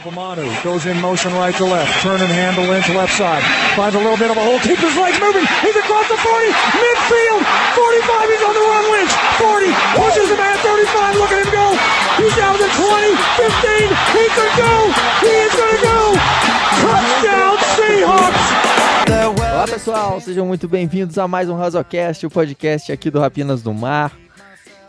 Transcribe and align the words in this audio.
Opamanu 0.00 0.48
goes 0.64 0.86
in 0.86 0.98
motion 0.98 1.28
right 1.34 1.54
to 1.60 1.64
left. 1.64 1.92
Turn 2.00 2.16
and 2.16 2.32
handle 2.32 2.64
into 2.72 2.96
left 2.96 3.12
side. 3.12 3.44
Finds 3.76 3.94
a 3.94 3.98
little 4.00 4.16
bit 4.16 4.30
of 4.30 4.36
a 4.36 4.40
hole. 4.40 4.56
Keeps 4.64 4.80
his 4.80 4.96
legs 4.96 5.20
moving. 5.20 5.44
He's 5.60 5.76
across 5.76 6.08
the 6.08 6.16
40. 6.16 6.48
Midfield. 6.80 7.44
45. 7.76 8.32
He's 8.32 8.40
on 8.40 8.54
the 8.56 8.64
run. 8.64 8.84
Lynch. 8.96 9.12
40. 9.36 9.68
Pushes 10.00 10.28
him 10.32 10.40
at 10.40 10.56
35. 10.64 11.20
Look 11.20 11.32
at 11.36 11.44
him 11.44 11.52
go. 11.52 11.76
He's 12.16 12.32
down 12.32 12.56
to 12.56 12.64
20. 12.64 13.12
15. 13.44 13.92
He 14.16 14.24
could 14.32 14.54
go. 14.56 14.72
He 15.20 15.32
is 15.36 15.52
going 15.52 15.68
to 15.68 15.82
go. 15.84 16.00
Touchdown 16.80 17.54
Seahawks. 17.76 18.46
Olá 19.52 19.66
pessoal, 19.68 20.18
sejam 20.22 20.46
muito 20.46 20.66
bem-vindos 20.66 21.18
a 21.18 21.28
mais 21.28 21.50
um 21.50 21.54
Razocast, 21.54 22.24
o 22.24 22.30
podcast 22.30 22.90
aqui 22.90 23.10
do 23.10 23.20
Rapinas 23.20 23.60
do 23.60 23.74
Mar. 23.74 24.12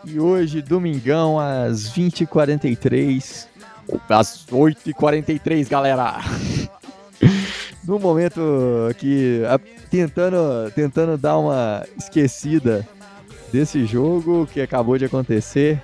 E 0.05 0.17
hoje, 0.17 0.61
domingão, 0.61 1.37
às 1.37 1.91
20h43, 1.91 3.51
às 4.09 4.45
8h43, 4.47 5.67
galera! 5.69 6.17
No 7.83 7.97
momento 7.97 8.39
que 8.99 9.41
a- 9.49 9.59
tentando, 9.89 10.37
tentando 10.75 11.17
dar 11.17 11.39
uma 11.39 11.83
esquecida 11.97 12.87
desse 13.51 13.87
jogo 13.87 14.47
que 14.53 14.61
acabou 14.61 14.99
de 14.99 15.05
acontecer, 15.05 15.81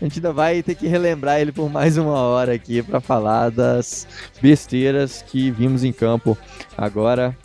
a 0.00 0.04
gente 0.04 0.18
ainda 0.20 0.32
vai 0.32 0.62
ter 0.62 0.76
que 0.76 0.86
relembrar 0.86 1.40
ele 1.40 1.50
por 1.50 1.68
mais 1.68 1.98
uma 1.98 2.14
hora 2.20 2.54
aqui 2.54 2.80
para 2.80 3.00
falar 3.00 3.50
das 3.50 4.06
besteiras 4.40 5.20
que 5.20 5.50
vimos 5.50 5.82
em 5.82 5.92
campo 5.92 6.38
agora. 6.76 7.36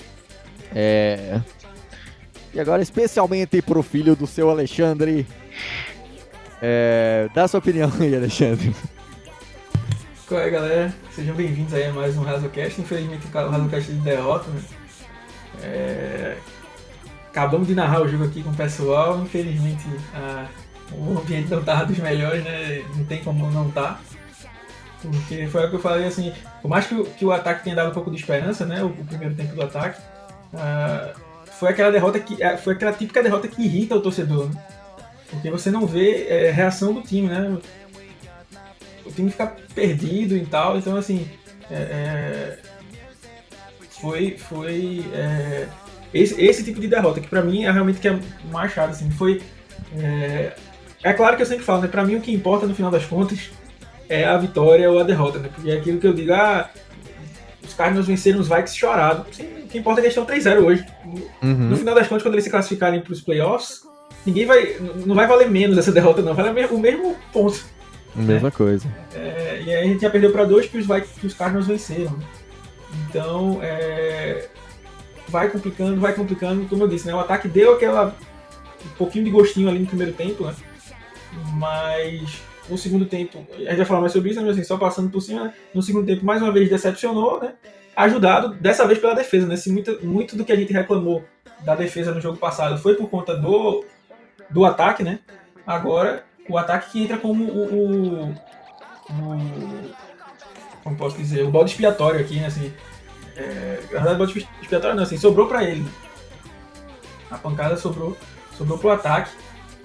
É... 0.74 1.42
E 2.54 2.60
agora, 2.60 2.84
especialmente 2.84 3.64
pro 3.64 3.82
filho 3.82 4.16
do 4.16 4.28
seu 4.28 4.48
Alexandre. 4.52 5.26
É... 6.62 7.28
Dá 7.34 7.48
sua 7.48 7.58
opinião 7.58 7.92
aí, 8.00 8.16
Alexandre. 8.16 8.74
Qual 10.28 10.40
é, 10.40 10.50
galera? 10.50 10.94
Sejam 11.12 11.36
bem-vindos 11.36 11.74
aí 11.74 11.86
a 11.86 11.94
mais 11.94 12.18
um 12.18 12.24
Razocast. 12.24 12.80
Infelizmente, 12.80 13.28
o 13.28 13.50
Razocast 13.50 13.92
de 13.92 14.00
derrota, 14.00 14.50
né? 14.50 14.62
É, 15.62 16.38
Acabamos 17.30 17.68
de 17.68 17.74
narrar 17.74 18.02
o 18.04 18.08
jogo 18.08 18.26
aqui 18.26 18.44
com 18.44 18.52
o 18.52 18.56
pessoal. 18.56 19.20
Infelizmente, 19.22 19.84
a- 20.14 20.46
o 20.92 21.18
ambiente 21.20 21.50
não 21.50 21.64
tava 21.64 21.86
dos 21.88 21.98
melhores, 21.98 22.44
né? 22.44 22.84
Não 22.96 23.04
tem 23.06 23.24
como 23.24 23.50
não 23.52 23.70
tá. 23.72 24.00
Porque 25.02 25.48
foi 25.48 25.66
o 25.66 25.70
que 25.70 25.76
eu 25.76 25.80
falei, 25.80 26.06
assim, 26.06 26.32
por 26.62 26.68
mais 26.70 26.86
que 26.86 26.94
o, 26.94 27.04
que 27.04 27.26
o 27.26 27.32
ataque 27.32 27.64
tenha 27.64 27.76
dado 27.76 27.90
um 27.90 27.94
pouco 27.94 28.12
de 28.12 28.18
esperança, 28.18 28.66
né? 28.66 28.84
O, 28.84 28.88
o 28.88 29.06
primeiro 29.06 29.34
tempo 29.36 29.56
do 29.56 29.64
ataque, 29.64 30.00
foi 31.60 31.70
aquela 31.70 31.92
derrota 31.92 32.20
que. 32.20 32.42
ah, 32.44 32.56
Foi 32.58 32.74
aquela 32.76 32.94
típica 32.94 33.22
derrota 33.24 33.48
que 33.48 33.62
irrita 33.64 33.96
o 33.96 34.02
torcedor, 34.02 34.48
né? 34.50 34.64
Porque 35.32 35.50
você 35.50 35.72
não 35.72 35.88
vê 35.88 36.28
é, 36.28 36.52
reação 36.52 36.94
do 36.94 37.02
time, 37.02 37.28
né? 37.28 37.58
Time 39.14 39.32
fica 39.32 39.48
perdido 39.74 40.36
e 40.36 40.46
tal, 40.46 40.78
então 40.78 40.96
assim. 40.98 41.28
é, 41.72 41.76
é, 41.76 42.58
foi. 44.02 44.38
Foi. 44.38 45.06
é, 45.14 45.68
esse, 46.14 46.40
esse 46.44 46.64
tipo 46.64 46.80
de 46.80 46.88
derrota, 46.88 47.20
que 47.20 47.28
pra 47.28 47.42
mim 47.42 47.64
é 47.64 47.72
realmente 47.72 48.00
que 48.00 48.08
é 48.08 48.20
mais 48.52 48.72
chato, 48.72 48.92
assim, 48.92 49.10
foi. 49.12 49.42
É, 49.98 50.54
é 51.04 51.14
claro 51.14 51.36
que 51.36 51.42
eu 51.42 51.46
sempre 51.46 51.64
falo, 51.64 51.82
né? 51.82 51.88
Pra 51.88 52.04
mim 52.06 52.16
o 52.16 52.22
que 52.22 52.34
importa 52.34 52.66
no 52.68 52.76
final 52.76 52.92
das 52.92 53.06
contas 53.06 53.50
é 54.10 54.24
a 54.26 54.38
vitória 54.38 54.90
ou 54.92 55.00
a 55.00 55.04
derrota, 55.04 55.40
né? 55.40 55.50
Porque 55.54 55.72
é 55.72 55.78
aquilo 55.78 56.00
que 56.00 56.08
eu 56.08 56.14
digo, 56.14 56.34
ah, 56.34 56.70
os 57.64 57.74
Cardinals 57.74 58.06
venceram 58.08 58.40
os 58.40 58.48
Vikings 58.48 58.78
chorado. 58.78 59.26
Sim, 59.32 59.48
o 59.64 59.68
que 59.68 59.78
importa 59.80 60.00
é 60.00 60.02
que 60.02 60.08
eles 60.08 60.18
estão 60.18 60.26
3-0 60.56 60.64
hoje. 60.64 60.86
No 61.42 61.70
Uhum. 61.72 61.76
final 61.76 61.96
das 61.96 62.08
contas, 62.08 62.24
quando 62.24 62.36
eles 62.36 62.44
se 62.44 62.50
classificarem 62.52 63.02
para 63.02 63.14
os 63.14 63.22
playoffs, 63.22 63.82
ninguém 64.26 64.46
vai. 64.46 64.78
Não 65.06 65.16
vai 65.16 65.26
valer 65.28 65.50
menos 65.50 65.78
essa 65.78 65.92
derrota, 65.92 66.22
não. 66.22 66.34
Vai 66.36 66.46
valer 66.46 66.68
o 66.72 66.78
mesmo 66.78 67.16
ponto. 67.32 67.66
Mesma 68.16 68.52
coisa. 68.52 68.88
É, 69.14 69.62
e 69.66 69.74
aí 69.74 69.84
a 69.84 69.86
gente 69.86 70.02
já 70.02 70.10
perdeu 70.10 70.32
para 70.32 70.46
dois 70.46 70.68
que 70.68 70.78
os, 70.78 70.86
vai, 70.86 71.02
que 71.02 71.26
os 71.26 71.34
Cardinals 71.34 71.68
venceram. 71.68 72.12
né? 72.12 72.26
Então, 73.10 73.60
é, 73.62 74.48
vai 75.28 75.50
complicando, 75.50 76.00
vai 76.00 76.14
complicando, 76.14 76.66
como 76.68 76.84
eu 76.84 76.88
disse, 76.88 77.08
né? 77.08 77.16
O 77.16 77.20
ataque 77.20 77.48
deu 77.48 77.74
aquela 77.74 78.16
um 78.86 78.98
pouquinho 78.98 79.26
de 79.26 79.32
gostinho 79.32 79.70
ali 79.70 79.80
no 79.80 79.88
primeiro 79.88 80.14
tempo, 80.14 80.46
né? 80.46 80.54
Mas 81.54 82.42
no 82.70 82.78
segundo 82.78 83.06
tempo, 83.06 83.46
a 83.54 83.58
gente 83.58 83.78
vai 83.78 83.86
falar 83.86 84.02
mais 84.02 84.14
sobre 84.14 84.30
isso, 84.30 84.40
né? 84.40 84.46
mas 84.46 84.56
assim, 84.56 84.66
só 84.66 84.78
passando 84.78 85.10
por 85.10 85.22
cima, 85.22 85.46
né? 85.46 85.54
no 85.74 85.82
segundo 85.82 86.06
tempo 86.06 86.26
mais 86.26 86.42
uma 86.42 86.52
vez 86.52 86.70
decepcionou, 86.70 87.42
né? 87.42 87.54
Ajudado 87.96 88.56
dessa 88.56 88.88
vez 88.88 89.00
pela 89.00 89.14
defesa, 89.14 89.48
né? 89.48 89.56
Se 89.56 89.72
muito, 89.72 90.06
muito 90.06 90.36
do 90.36 90.46
que 90.46 90.52
a 90.52 90.56
gente 90.56 90.72
reclamou 90.72 91.24
da 91.62 91.76
defesa 91.76 92.14
no 92.14 92.22
jogo 92.22 92.38
passado 92.38 92.78
foi 92.78 92.96
por 92.96 93.10
conta 93.10 93.36
do, 93.36 93.84
do 94.50 94.66
ataque, 94.66 95.04
né? 95.04 95.20
Agora 95.66 96.24
o 96.50 96.58
ataque 96.58 96.92
que 96.92 97.04
entra 97.04 97.18
como 97.18 97.44
o, 97.46 97.74
o, 97.74 98.36
o- 99.12 99.92
como 100.84 100.96
posso 100.98 101.18
dizer, 101.18 101.44
o 101.44 101.52
bode 101.52 101.72
expiatório 101.72 102.20
aqui, 102.20 102.40
né, 102.40 102.48
assim, 102.48 102.74
é, 103.36 103.80
na 103.92 104.00
verdade, 104.02 104.18
bode 104.18 104.48
expiatório 104.62 104.96
não, 104.96 105.04
assim, 105.04 105.18
sobrou 105.18 105.48
pra 105.48 105.64
ele. 105.64 105.86
A 107.32 107.38
pancada 107.38 107.78
sobrou, 107.78 108.18
sobrou 108.58 108.78
pro 108.78 108.92
ataque, 108.92 109.32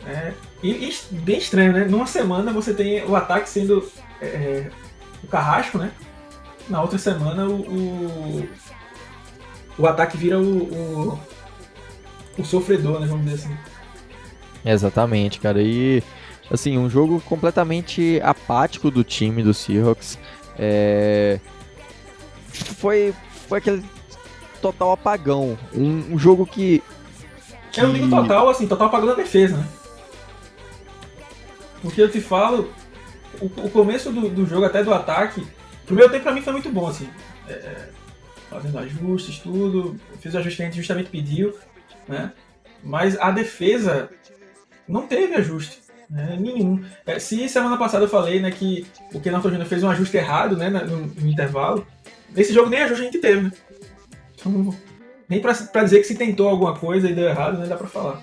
né, 0.02 0.34
e, 0.62 0.70
e 0.88 0.97
bem 1.14 1.38
estranho, 1.38 1.72
né, 1.72 1.84
numa 1.84 2.06
semana 2.06 2.52
você 2.52 2.74
tem 2.74 3.04
o 3.04 3.14
ataque 3.14 3.48
sendo 3.48 3.88
é, 4.20 4.70
o 5.22 5.26
carrasco, 5.28 5.78
né, 5.78 5.92
na 6.68 6.82
outra 6.82 6.98
semana 6.98 7.47
o, 7.47 7.60
o, 7.60 8.48
o 9.78 9.86
ataque 9.86 10.16
vira 10.16 10.38
o, 10.38 10.64
o, 11.14 11.18
o 12.38 12.44
sofredor, 12.44 12.98
né, 13.00 13.06
vamos 13.06 13.24
dizer 13.24 13.47
assim. 13.47 13.56
Exatamente, 14.64 15.38
cara. 15.38 15.62
E 15.62 16.02
assim, 16.50 16.78
um 16.78 16.88
jogo 16.88 17.20
completamente 17.20 18.20
apático 18.22 18.91
do 18.91 19.04
time 19.04 19.42
do 19.42 19.53
Seahawks. 19.54 20.19
É... 20.59 21.41
Foi, 22.53 23.14
foi 23.48 23.59
aquele 23.59 23.84
total 24.60 24.92
apagão. 24.92 25.59
Um, 25.75 26.14
um 26.14 26.19
jogo 26.19 26.47
que. 26.47 26.82
Eu 27.76 27.88
não 27.88 27.94
digo 27.94 28.06
que- 28.06 28.10
total, 28.10 28.48
assim, 28.48 28.66
total 28.66 28.88
apagou 28.88 29.09
da 29.09 29.14
defesa, 29.14 29.56
né? 29.56 29.69
Porque 31.81 32.03
eu 32.03 32.10
te 32.10 32.20
falo, 32.20 32.72
o, 33.41 33.47
o 33.47 33.70
começo 33.70 34.10
do, 34.10 34.28
do 34.28 34.47
jogo, 34.47 34.65
até 34.65 34.82
do 34.82 34.92
ataque, 34.92 35.41
o 35.41 35.86
primeiro 35.86 36.10
tempo 36.10 36.25
pra 36.25 36.32
mim 36.32 36.42
foi 36.42 36.53
muito 36.53 36.70
bom, 36.70 36.88
assim. 36.88 37.09
É, 37.47 37.53
é, 37.53 37.88
fazendo 38.50 38.78
ajustes, 38.78 39.38
tudo, 39.38 39.97
fez 40.20 40.34
o 40.34 40.38
ajuste 40.38 40.56
que 40.56 40.62
a 40.62 40.66
gente 40.66 40.76
justamente 40.76 41.10
pediu, 41.10 41.56
né? 42.09 42.32
Mas 42.82 43.19
a 43.19 43.30
defesa 43.30 44.10
não 44.88 45.06
teve 45.06 45.34
ajuste, 45.34 45.80
né? 46.10 46.36
Nenhum. 46.38 46.82
É, 47.06 47.19
se 47.19 47.48
semana 47.48 47.76
passada 47.76 48.04
eu 48.04 48.08
falei, 48.08 48.41
né, 48.41 48.50
que 48.50 48.86
o 49.12 49.20
Kenan 49.20 49.41
Júnior 49.41 49.66
fez 49.66 49.82
um 49.82 49.91
ajuste 49.91 50.16
errado, 50.16 50.56
né, 50.56 50.70
no, 50.70 51.06
no 51.06 51.28
intervalo, 51.28 51.86
nesse 52.34 52.52
jogo 52.52 52.70
nem 52.70 52.82
ajuste 52.82 53.02
a 53.02 53.04
gente 53.04 53.19
teve, 53.19 53.42
né? 53.42 53.52
Então, 54.34 54.74
nem 55.28 55.41
pra, 55.41 55.54
pra 55.54 55.84
dizer 55.84 55.98
que 56.00 56.06
se 56.06 56.14
tentou 56.14 56.48
alguma 56.48 56.74
coisa 56.74 57.08
e 57.08 57.14
deu 57.14 57.28
errado, 57.28 57.58
nem 57.58 57.68
dá 57.68 57.76
pra 57.76 57.86
falar. 57.86 58.22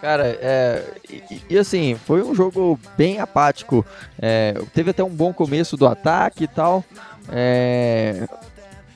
Cara, 0.00 0.26
é, 0.40 0.84
e, 1.10 1.42
e, 1.50 1.58
assim, 1.58 1.94
foi 1.94 2.22
um 2.22 2.34
jogo 2.34 2.78
bem 2.96 3.18
apático. 3.18 3.84
É, 4.20 4.54
teve 4.74 4.90
até 4.90 5.02
um 5.02 5.10
bom 5.10 5.32
começo 5.32 5.76
do 5.76 5.86
ataque 5.86 6.44
e 6.44 6.48
tal. 6.48 6.84
é, 7.30 8.26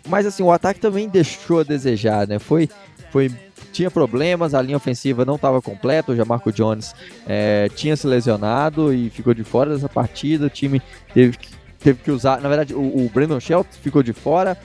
mas 0.09 0.26
assim, 0.26 0.43
o 0.43 0.53
ataque 0.53 0.81
também 0.81 1.09
deixou 1.09 1.60
a 1.60 1.65
desejar, 1.65 2.26
né? 2.26 2.38
Foi, 2.38 2.69
foi, 3.10 3.31
tinha 3.72 3.91
problemas, 3.91 4.54
a 4.54 4.60
linha 4.62 4.76
ofensiva 4.76 5.25
não 5.25 5.36
estava 5.36 5.60
completa. 5.62 6.12
O 6.12 6.16
Jamarco 6.16 6.53
Jones 6.53 6.94
é, 7.26 7.69
tinha 7.75 7.97
se 7.97 8.06
lesionado 8.06 8.92
e 8.92 9.10
ficou 9.10 9.32
de 9.34 9.44
fora 9.44 9.72
dessa 9.75 9.88
partida. 9.88 10.47
O 10.47 10.50
time 10.50 10.82
teve 11.14 11.36
que, 11.36 11.48
teve 11.78 12.03
que 12.03 12.10
usar, 12.10 12.41
na 12.41 12.48
verdade, 12.48 12.75
o, 12.75 12.81
o 12.81 13.10
Brandon 13.12 13.38
Shelton 13.41 13.70
ficou 13.82 14.03
de 14.03 14.12
fora. 14.12 14.56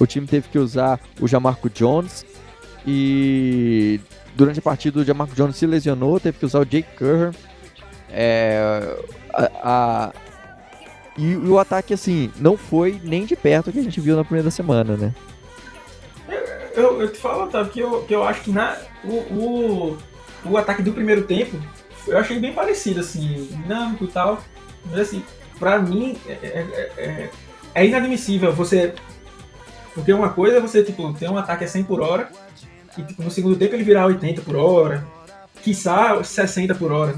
O 0.00 0.06
time 0.06 0.26
teve 0.26 0.48
que 0.48 0.58
usar 0.58 0.98
o 1.20 1.28
Jamarco 1.28 1.68
Jones 1.70 2.24
e 2.86 4.00
durante 4.36 4.58
a 4.58 4.62
partida 4.62 5.00
o 5.00 5.04
Jamarco 5.04 5.34
Jones 5.34 5.56
se 5.56 5.66
lesionou, 5.66 6.18
teve 6.20 6.38
que 6.38 6.46
usar 6.46 6.60
o 6.60 6.64
Jake 6.64 6.88
Curran. 6.96 7.32
É, 8.10 8.96
a, 9.32 9.50
a- 9.62 10.12
e, 11.16 11.30
e 11.30 11.36
o 11.36 11.58
ataque, 11.60 11.94
assim, 11.94 12.30
não 12.40 12.56
foi 12.56 13.00
nem 13.04 13.24
de 13.24 13.36
perto 13.36 13.70
o 13.70 13.72
que 13.72 13.78
a 13.78 13.82
gente 13.82 14.00
viu 14.00 14.16
na 14.16 14.24
primeira 14.24 14.50
semana, 14.50 14.96
né? 14.96 15.14
Eu, 16.74 17.00
eu 17.00 17.10
te 17.12 17.18
falo, 17.18 17.44
Otávio, 17.44 17.72
que 17.72 17.80
eu, 17.80 18.02
que 18.02 18.14
eu 18.14 18.24
acho 18.24 18.40
que 18.42 18.50
na, 18.50 18.76
o, 19.04 19.12
o, 19.12 19.98
o 20.44 20.56
ataque 20.58 20.82
do 20.82 20.92
primeiro 20.92 21.22
tempo 21.24 21.56
eu 22.06 22.18
achei 22.18 22.38
bem 22.38 22.52
parecido, 22.52 23.00
assim, 23.00 23.48
dinâmico 23.50 24.04
e 24.04 24.08
tal. 24.08 24.38
Mas 24.86 25.00
assim, 25.00 25.24
pra 25.58 25.78
mim 25.78 26.16
é, 26.28 26.32
é, 26.32 26.92
é- 26.98 27.30
é 27.74 27.86
inadmissível 27.86 28.52
você. 28.52 28.94
Porque 29.94 30.12
uma 30.12 30.28
coisa 30.30 30.56
é 30.56 30.60
você, 30.60 30.82
tipo, 30.82 31.12
ter 31.14 31.30
um 31.30 31.38
ataque 31.38 31.64
a 31.64 31.68
100 31.68 31.84
por 31.84 32.00
hora 32.00 32.28
e 32.98 33.02
tipo, 33.02 33.22
no 33.22 33.30
segundo 33.30 33.56
tempo 33.56 33.74
ele 33.74 33.84
virar 33.84 34.06
80 34.06 34.42
por 34.42 34.56
hora, 34.56 35.04
quiçá 35.62 36.22
60 36.22 36.74
por 36.74 36.92
hora. 36.92 37.14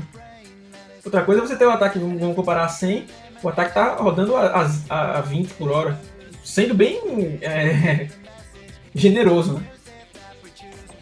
Outra 1.04 1.22
coisa 1.22 1.42
é 1.42 1.46
você 1.46 1.56
ter 1.56 1.66
um 1.66 1.70
ataque, 1.70 1.98
vamos 1.98 2.20
vamos 2.20 2.36
comparar 2.36 2.64
a 2.64 2.68
100, 2.68 3.06
o 3.42 3.48
ataque 3.48 3.74
tá 3.74 3.94
rodando 3.96 4.36
a, 4.36 4.66
a, 4.90 5.18
a 5.18 5.20
20 5.20 5.54
por 5.54 5.70
hora, 5.70 5.98
sendo 6.44 6.74
bem 6.74 7.38
é, 7.42 8.08
generoso, 8.96 9.54
né? 9.54 9.62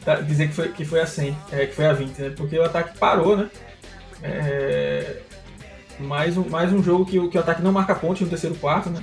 Tá, 0.05 0.17
dizer 0.17 0.49
que 0.49 0.55
foi, 0.55 0.69
que 0.69 0.85
foi 0.85 1.01
a 1.01 1.07
100, 1.07 1.37
é, 1.53 1.67
que 1.67 1.75
foi 1.75 1.87
a 1.87 1.93
20, 1.93 2.19
né? 2.19 2.33
Porque 2.37 2.59
o 2.59 2.65
ataque 2.65 2.99
parou, 2.99 3.37
né? 3.37 3.51
É, 4.23 5.23
mais 5.99 6.37
um, 6.37 6.47
mais 6.49 6.73
um 6.73 6.83
jogo 6.83 7.07
que, 7.07 7.29
que 7.29 7.39
o 7.39 7.41
ataque 7.41 7.63
não 7.63 7.73
marca 7.73 7.95
pontos 7.95 8.21
no 8.21 8.29
terceiro 8.29 8.57
quarto, 8.57 8.91
né? 8.91 9.03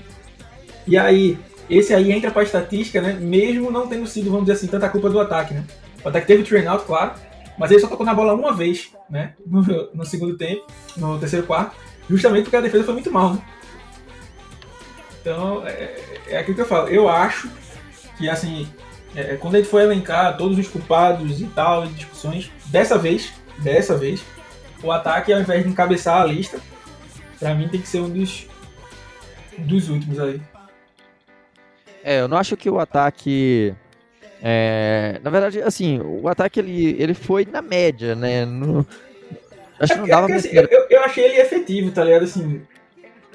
E 0.86 0.98
aí, 0.98 1.40
esse 1.70 1.94
aí 1.94 2.12
entra 2.12 2.30
pra 2.30 2.44
estatística, 2.44 3.02
né? 3.02 3.14
Mesmo 3.14 3.72
não 3.72 3.88
tendo 3.88 4.06
sido, 4.06 4.30
vamos 4.30 4.46
dizer 4.46 4.58
assim, 4.58 4.68
tanta 4.68 4.90
culpa 4.90 5.10
do 5.10 5.20
ataque, 5.20 5.54
né? 5.54 5.64
O 6.04 6.10
ataque 6.10 6.28
teve 6.28 6.44
o 6.44 6.46
train 6.46 6.68
out, 6.68 6.86
claro, 6.86 7.14
mas 7.58 7.72
ele 7.72 7.80
só 7.80 7.88
tocou 7.88 8.06
na 8.06 8.14
bola 8.14 8.34
uma 8.34 8.54
vez, 8.54 8.92
né? 9.10 9.34
No, 9.46 9.64
no 9.94 10.06
segundo 10.06 10.38
tempo, 10.38 10.68
no 10.98 11.18
terceiro 11.18 11.48
quarto, 11.48 11.76
justamente 12.10 12.44
porque 12.44 12.58
a 12.58 12.62
defesa 12.62 12.84
foi 12.84 12.94
muito 12.94 13.12
mal, 13.12 13.34
né? 13.34 13.42
Então, 15.22 15.66
é, 15.66 15.96
é 16.28 16.38
aquilo 16.38 16.56
que 16.56 16.62
eu 16.62 16.68
falo. 16.68 16.90
Eu 16.90 17.08
acho 17.08 17.48
que, 18.22 18.30
assim, 18.30 18.68
é, 19.16 19.36
quando 19.36 19.56
a 19.56 19.58
gente 19.58 19.70
for 19.70 19.82
elencar 19.82 20.38
todos 20.38 20.58
os 20.58 20.68
culpados 20.68 21.42
e 21.42 21.48
tal, 21.48 21.88
discussões, 21.88 22.52
dessa 22.68 22.98
vez, 22.98 23.34
dessa 23.58 23.98
vez, 23.98 24.24
o 24.84 24.92
ataque, 24.92 25.34
ao 25.34 25.42
invés 25.42 25.64
de 25.64 25.70
encabeçar 25.70 26.22
a 26.22 26.26
lista, 26.26 26.60
pra 27.40 27.56
mim 27.56 27.68
tem 27.68 27.82
que 27.82 27.88
ser 27.88 28.00
um 28.00 28.10
dos, 28.10 28.48
dos 29.58 29.90
últimos 29.90 30.20
aí. 30.20 30.40
É, 32.04 32.22
eu 32.22 32.28
não 32.28 32.38
acho 32.38 32.56
que 32.56 32.70
o 32.70 32.80
ataque. 32.80 33.76
É, 34.42 35.20
na 35.24 35.30
verdade, 35.30 35.62
assim, 35.62 36.00
o 36.00 36.28
ataque 36.28 36.60
ele, 36.60 36.96
ele 37.00 37.14
foi 37.14 37.46
na 37.46 37.62
média, 37.62 38.16
né? 38.16 38.44
No, 38.44 38.86
acho 39.80 39.94
que 39.94 40.00
não 40.00 40.06
é 40.06 40.10
dava 40.10 40.32
é 40.32 40.36
assim, 40.36 40.50
eu, 40.52 40.88
eu 40.90 41.04
achei 41.04 41.26
ele 41.26 41.42
efetivo, 41.42 41.92
tá 41.92 42.04
ligado? 42.04 42.24
Assim, 42.24 42.62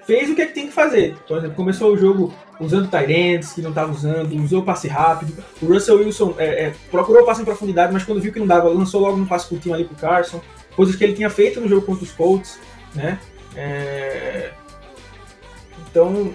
fez 0.06 0.30
o 0.30 0.34
que, 0.34 0.42
é 0.42 0.46
que 0.46 0.54
tem 0.54 0.66
que 0.66 0.72
fazer. 0.72 1.16
Por 1.26 1.38
exemplo, 1.38 1.56
começou 1.56 1.92
o 1.92 1.98
jogo 1.98 2.32
usando 2.60 2.88
Tyrants, 2.88 3.52
que 3.52 3.60
não 3.60 3.70
estava 3.70 3.92
usando, 3.92 4.34
usou 4.42 4.62
passe 4.62 4.88
rápido. 4.88 5.44
O 5.60 5.66
Russell 5.66 5.98
Wilson 5.98 6.34
é, 6.38 6.66
é, 6.66 6.74
procurou 6.90 7.24
passe 7.24 7.42
em 7.42 7.44
profundidade, 7.44 7.92
mas 7.92 8.04
quando 8.04 8.20
viu 8.20 8.32
que 8.32 8.38
não 8.38 8.46
dava, 8.46 8.68
lançou 8.68 9.00
logo 9.00 9.16
um 9.16 9.26
passe 9.26 9.48
curtinho 9.48 9.74
ali 9.74 9.84
pro 9.84 9.96
Carson. 9.96 10.40
Coisas 10.74 10.94
que 10.94 11.04
ele 11.04 11.14
tinha 11.14 11.30
feito 11.30 11.60
no 11.60 11.68
jogo 11.68 11.84
contra 11.84 12.04
os 12.04 12.12
Colts, 12.12 12.58
né? 12.94 13.18
É... 13.54 14.52
Então, 15.90 16.34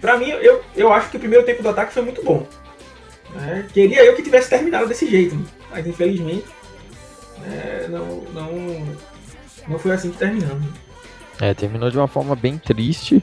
Pra 0.00 0.16
mim, 0.16 0.30
eu, 0.30 0.62
eu 0.76 0.92
acho 0.92 1.10
que 1.10 1.16
o 1.16 1.20
primeiro 1.20 1.44
tempo 1.44 1.62
do 1.62 1.68
ataque 1.68 1.92
foi 1.92 2.02
muito 2.02 2.22
bom. 2.22 2.46
É, 3.36 3.64
queria 3.72 4.04
eu 4.04 4.14
que 4.14 4.22
tivesse 4.22 4.48
terminado 4.48 4.86
desse 4.86 5.08
jeito, 5.08 5.34
né? 5.34 5.44
mas 5.70 5.86
infelizmente 5.86 6.46
é, 7.44 7.86
não, 7.88 8.22
não, 8.32 8.96
não 9.68 9.78
foi 9.78 9.92
assim 9.92 10.10
que 10.10 10.16
terminamos. 10.16 10.64
É, 11.40 11.54
terminou 11.54 11.90
de 11.90 11.96
uma 11.96 12.08
forma 12.08 12.34
bem 12.34 12.58
triste, 12.58 13.22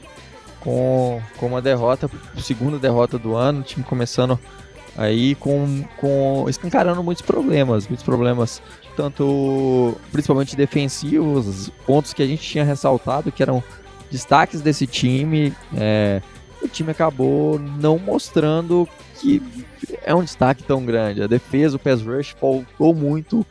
com, 0.60 1.20
com 1.36 1.46
uma 1.46 1.62
derrota, 1.62 2.10
segunda 2.38 2.78
derrota 2.78 3.18
do 3.18 3.36
ano, 3.36 3.60
o 3.60 3.62
time 3.62 3.84
começando 3.84 4.38
aí 4.96 5.34
com, 5.34 5.84
com 5.98 6.46
escancarando 6.48 7.02
muitos 7.02 7.22
problemas, 7.22 7.86
muitos 7.86 8.04
problemas, 8.04 8.62
tanto 8.96 9.96
principalmente 10.10 10.56
defensivos, 10.56 11.70
pontos 11.86 12.12
que 12.12 12.22
a 12.22 12.26
gente 12.26 12.42
tinha 12.42 12.64
ressaltado 12.64 13.30
que 13.30 13.42
eram 13.42 13.62
destaques 14.10 14.60
desse 14.60 14.86
time. 14.86 15.52
É, 15.76 16.22
o 16.62 16.68
time 16.68 16.90
acabou 16.90 17.58
não 17.58 17.98
mostrando 17.98 18.88
que 19.20 19.42
é 20.02 20.14
um 20.14 20.24
destaque 20.24 20.62
tão 20.62 20.84
grande. 20.84 21.22
A 21.22 21.26
defesa, 21.26 21.76
o 21.76 21.78
pass 21.78 22.02
rush 22.02 22.34
faltou 22.40 22.94
muito. 22.94 23.44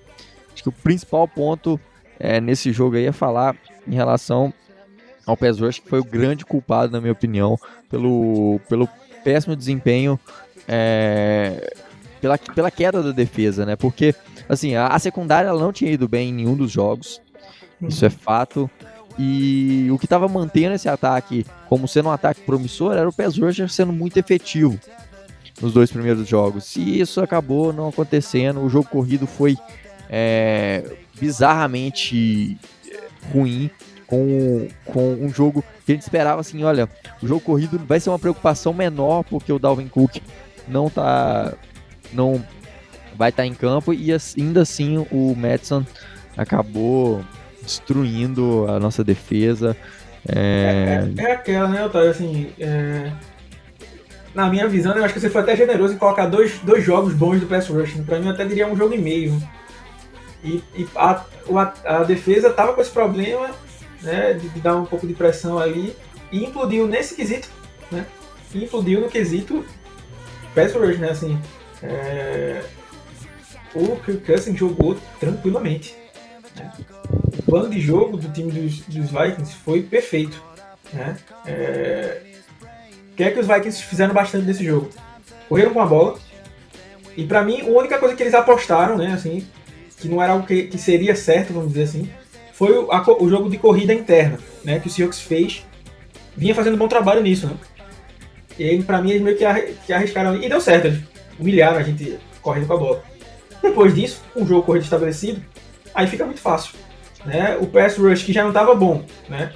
Acho 0.53 0.63
que 0.63 0.69
o 0.69 0.71
principal 0.71 1.27
ponto 1.27 1.79
é, 2.19 2.41
nesse 2.41 2.71
jogo 2.71 2.95
aí 2.95 3.06
é 3.06 3.12
falar 3.12 3.56
em 3.88 3.94
relação 3.94 4.54
ao 5.26 5.36
pass 5.36 5.60
rush, 5.60 5.80
que 5.80 5.90
foi 5.90 6.00
o 6.00 6.04
grande 6.04 6.46
culpado, 6.46 6.92
na 6.92 7.02
minha 7.02 7.14
opinião, 7.14 7.58
pelo, 7.90 8.60
pelo 8.70 8.88
péssimo 9.24 9.56
desempenho, 9.56 10.20
é, 10.68 11.74
pela, 12.22 12.38
pela 12.38 12.72
queda 12.72 13.02
da 13.02 13.12
defesa, 13.12 13.66
né? 13.66 13.76
Porque, 13.76 14.14
assim, 14.48 14.76
a, 14.76 14.88
a 14.88 15.00
secundária 15.00 15.48
ela 15.48 15.60
não 15.60 15.74
tinha 15.74 15.92
ido 15.92 16.08
bem 16.08 16.30
em 16.30 16.34
nenhum 16.34 16.56
dos 16.56 16.72
jogos, 16.72 17.22
isso 17.82 18.06
é 18.06 18.10
fato. 18.10 18.70
E 19.18 19.88
o 19.92 19.98
que 19.98 20.06
estava 20.06 20.28
mantendo 20.28 20.76
esse 20.76 20.90
ataque 20.90 21.46
como 21.70 21.88
sendo 21.88 22.10
um 22.10 22.12
ataque 22.12 22.42
promissor 22.42 22.94
era 22.94 23.08
o 23.08 23.14
pass 23.14 23.38
rusher 23.38 23.70
sendo 23.70 23.94
muito 23.94 24.18
efetivo 24.18 24.78
nos 25.62 25.74
dois 25.74 25.90
primeiros 25.90 26.28
jogos. 26.28 26.76
E 26.76 27.00
isso 27.00 27.22
acabou 27.22 27.72
não 27.72 27.88
acontecendo. 27.88 28.62
O 28.62 28.70
jogo 28.70 28.90
corrido 28.90 29.26
foi 29.26 29.58
é, 30.10 30.84
bizarramente 31.20 32.58
ruim. 33.33 33.69
Com, 34.07 34.68
com 34.86 35.13
um 35.16 35.30
jogo 35.30 35.63
que 35.83 35.92
a 35.92 35.95
gente 35.95 36.04
esperava 36.04 36.39
assim, 36.39 36.63
olha, 36.63 36.88
o 37.24 37.27
jogo 37.27 37.42
corrido 37.42 37.80
vai 37.88 38.00
ser 38.00 38.12
uma 38.12 38.19
preocupação 38.19 38.72
menor 38.72 39.24
porque 39.24 39.51
o 39.51 39.57
Dalvin 39.57 39.88
Cook 39.88 40.18
não 40.68 40.92
tá 40.92 41.54
não 42.13 42.39
vai 43.18 43.30
estar 43.30 43.42
tá 43.42 43.48
em 43.48 43.54
campo 43.56 43.92
e 43.92 44.12
ainda 44.38 44.62
assim 44.62 45.07
o 45.12 45.33
Madison 45.36 45.83
acabou 46.38 47.24
destruindo 47.62 48.66
a 48.69 48.80
nossa 48.80 49.04
defesa. 49.04 49.75
É, 50.27 51.04
é, 51.18 51.24
é 51.24 51.31
aquela, 51.33 51.68
né, 51.68 51.86
Otávio? 51.86 52.10
Assim, 52.10 52.51
é... 52.60 53.12
na 54.33 54.50
minha 54.50 54.68
visão, 54.68 54.95
eu 54.95 55.04
acho 55.04 55.13
que 55.13 55.19
você 55.19 55.30
foi 55.30 55.42
até 55.42 55.56
generoso 55.56 55.94
em 55.94 55.98
colocar 55.98 56.27
dois, 56.27 56.60
dois 56.60 56.83
jogos 56.83 57.13
bons 57.13 57.39
do 57.39 57.48
pass 57.48 57.68
rush. 57.68 57.95
Né? 57.95 58.04
Pra 58.06 58.19
mim, 58.19 58.27
eu 58.27 58.33
até 58.33 58.45
diria 58.45 58.68
um 58.68 58.75
jogo 58.75 58.94
e 58.94 59.00
meio. 59.00 59.42
E, 60.45 60.63
e 60.75 60.88
a, 60.95 61.25
a, 61.50 61.74
a, 61.97 62.03
defesa 62.03 62.51
tava 62.53 62.74
com 62.74 62.81
esse 62.81 62.92
problema 62.92 63.50
né, 64.03 64.33
de, 64.33 64.47
de, 64.47 64.59
dar 64.59 64.75
um 64.75 64.86
pouco 64.86 65.07
de 65.07 65.13
pressão 65.15 65.57
ali 65.57 65.95
e 66.31 66.45
implodiu 66.45 66.86
nesse 66.86 67.15
quesito, 67.15 67.50
né? 67.92 68.06
Implodiu 68.53 69.01
no 69.01 69.09
quesito 69.09 69.65
pass 70.53 70.74
rush, 70.74 71.00
né? 71.00 71.09
Assim, 71.09 71.42
é... 71.81 72.63
o 73.74 73.97
Kirk 73.97 74.25
Cousins 74.25 74.57
jogou 74.57 74.95
tranquilamente. 75.19 75.95
Né? 76.56 76.71
O 77.39 77.44
plano 77.44 77.69
de 77.69 77.81
jogo 77.81 78.15
do 78.15 78.31
time 78.31 78.51
dos, 78.51 78.81
dos 78.81 79.09
Vikings 79.09 79.56
foi 79.56 79.81
perfeito. 79.81 80.41
Né? 80.94 81.18
É... 81.48 82.21
O 83.12 83.15
que 83.15 83.24
é 83.24 83.31
que 83.31 83.39
os 83.39 83.48
Vikings 83.48 83.83
fizeram 83.83 84.13
bastante 84.13 84.45
nesse 84.45 84.63
jogo? 84.63 84.89
Correram 85.50 85.74
com 85.74 85.81
a 85.81 85.86
bola. 85.86 86.19
E 87.18 87.25
para 87.25 87.44
mim, 87.44 87.62
a 87.62 87.65
única 87.65 87.98
coisa 87.98 88.15
que 88.15 88.21
eles 88.21 88.33
apostaram, 88.33 88.98
né, 88.98 89.13
assim, 89.13 89.48
que 90.00 90.07
não 90.07 90.21
era 90.21 90.33
algo 90.33 90.45
que, 90.45 90.63
que 90.63 90.77
seria 90.77 91.15
certo, 91.15 91.53
vamos 91.53 91.69
dizer 91.69 91.83
assim, 91.83 92.09
foi 92.53 92.77
o, 92.77 92.92
a, 92.92 93.03
o 93.21 93.30
jogo 93.30 93.50
de 93.50 93.57
corrida 93.57 93.94
interna, 93.94 94.39
né, 94.63 94.80
que 94.80 94.88
o 94.88 94.89
Seahawks 94.89 95.21
fez. 95.21 95.65
Vinha 96.38 96.53
fazendo 96.53 96.77
bom 96.77 96.88
trabalho 96.88 97.21
nisso, 97.21 97.47
né? 97.47 97.56
E 98.59 98.83
pra 98.83 99.01
mim, 99.01 99.12
eles 99.12 99.21
meio 99.21 99.38
que, 99.38 99.45
que 99.86 99.94
arriscaram. 99.94 100.36
E 100.36 100.50
deu 100.50 100.59
certo, 100.59 100.88
eles 100.88 101.01
humilharam 101.39 101.77
a 101.77 101.83
gente 101.83 102.18
correndo 102.42 102.68
com 102.68 102.74
a 102.74 102.77
bola. 102.77 103.03
Depois 103.62 103.95
disso, 103.95 104.21
um 104.36 104.45
jogo 104.45 104.63
corrido 104.63 104.83
estabelecido, 104.83 105.42
aí 105.94 106.07
fica 106.07 106.25
muito 106.25 106.41
fácil. 106.41 106.77
Né? 107.25 107.57
O 107.59 107.68
pass 107.68 107.98
rush, 107.98 108.24
que 108.24 108.33
já 108.33 108.41
não 108.41 108.50
estava 108.50 108.75
bom, 108.75 109.06
né? 109.30 109.53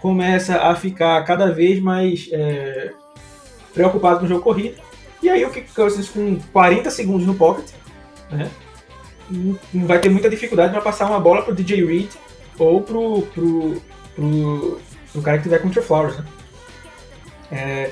começa 0.00 0.56
a 0.56 0.74
ficar 0.74 1.22
cada 1.24 1.52
vez 1.52 1.78
mais 1.80 2.28
é, 2.32 2.90
preocupado 3.72 4.20
com 4.20 4.24
o 4.24 4.28
jogo 4.28 4.42
corrido. 4.42 4.80
E 5.22 5.28
aí 5.28 5.44
o 5.44 5.50
Kick 5.50 5.72
Cousins 5.72 6.08
com 6.08 6.38
40 6.52 6.90
segundos 6.90 7.26
no 7.26 7.34
pocket, 7.34 7.70
né? 8.30 8.50
Não 9.30 9.86
vai 9.86 10.00
ter 10.00 10.08
muita 10.08 10.28
dificuldade 10.28 10.72
para 10.72 10.82
passar 10.82 11.06
uma 11.06 11.20
bola 11.20 11.42
pro 11.42 11.54
DJ 11.54 11.84
Reed 11.84 12.10
ou 12.58 12.82
pro, 12.82 13.22
pro, 13.22 13.82
pro, 14.14 14.80
pro 15.12 15.22
cara 15.22 15.38
que 15.38 15.44
tiver 15.44 15.60
contra 15.60 15.82
Flowers. 15.82 16.18
Né? 16.18 16.24
É, 17.52 17.90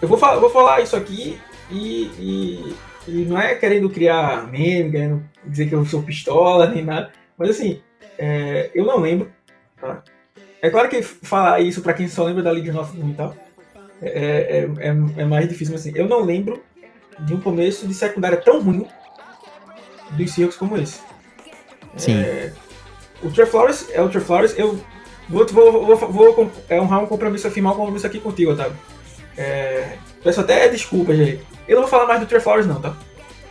eu 0.00 0.08
vou, 0.08 0.18
falar, 0.18 0.40
vou 0.40 0.50
falar 0.50 0.80
isso 0.80 0.96
aqui 0.96 1.38
e, 1.70 2.04
e, 2.18 2.76
e, 3.08 3.24
não 3.24 3.38
é 3.38 3.54
querendo 3.54 3.90
criar 3.90 4.50
meme, 4.50 4.90
querendo 4.90 5.24
dizer 5.44 5.68
que 5.68 5.74
eu 5.74 5.84
sou 5.84 6.02
pistola 6.02 6.68
nem 6.68 6.84
nada, 6.84 7.12
mas 7.36 7.50
assim, 7.50 7.80
é, 8.18 8.70
eu 8.74 8.84
não 8.84 8.98
lembro. 8.98 9.30
Tá? 9.80 10.02
É 10.60 10.70
claro 10.70 10.88
que 10.88 11.02
falar 11.02 11.60
isso 11.60 11.82
para 11.82 11.94
quem 11.94 12.08
só 12.08 12.24
lembra 12.24 12.42
da 12.42 12.52
of 12.52 12.96
Doom 12.96 13.10
e 13.10 13.14
tal 13.14 13.34
é, 14.02 14.08
é, 14.08 14.88
é, 14.88 14.88
é, 14.88 15.24
mais 15.24 15.48
difícil, 15.48 15.72
mas 15.72 15.86
assim, 15.86 15.96
eu 15.96 16.08
não 16.08 16.24
lembro 16.24 16.62
de 17.20 17.34
um 17.34 17.40
começo 17.40 17.86
de 17.86 17.94
secundária 17.94 18.36
tão 18.36 18.60
ruim 18.60 18.86
dos 20.12 20.32
Seahawks 20.32 20.56
como 20.56 20.76
esse. 20.76 21.00
Sim. 21.96 22.20
É, 22.20 22.52
o 23.22 23.30
Trey 23.30 23.46
Flowers 23.46 23.86
é 23.92 24.02
o 24.02 24.08
Trey 24.08 24.22
Flowers, 24.22 24.58
eu 24.58 24.78
vou, 25.28 25.46
vou, 25.46 25.96
vou, 25.96 25.96
vou 25.96 26.50
é 26.68 26.80
honrar 26.80 27.02
um 27.02 27.06
compromisso, 27.06 27.46
afirmar 27.46 27.72
um 27.72 27.76
compromisso 27.76 28.06
aqui 28.06 28.18
contigo, 28.18 28.52
Otávio. 28.52 28.76
É, 29.36 29.96
peço 30.22 30.40
até 30.40 30.68
desculpas 30.68 31.18
aí. 31.18 31.40
Eu 31.66 31.76
não 31.76 31.82
vou 31.82 31.90
falar 31.90 32.06
mais 32.06 32.20
do 32.20 32.26
Trey 32.26 32.40
Flowers 32.40 32.66
não, 32.66 32.80
tá? 32.80 32.94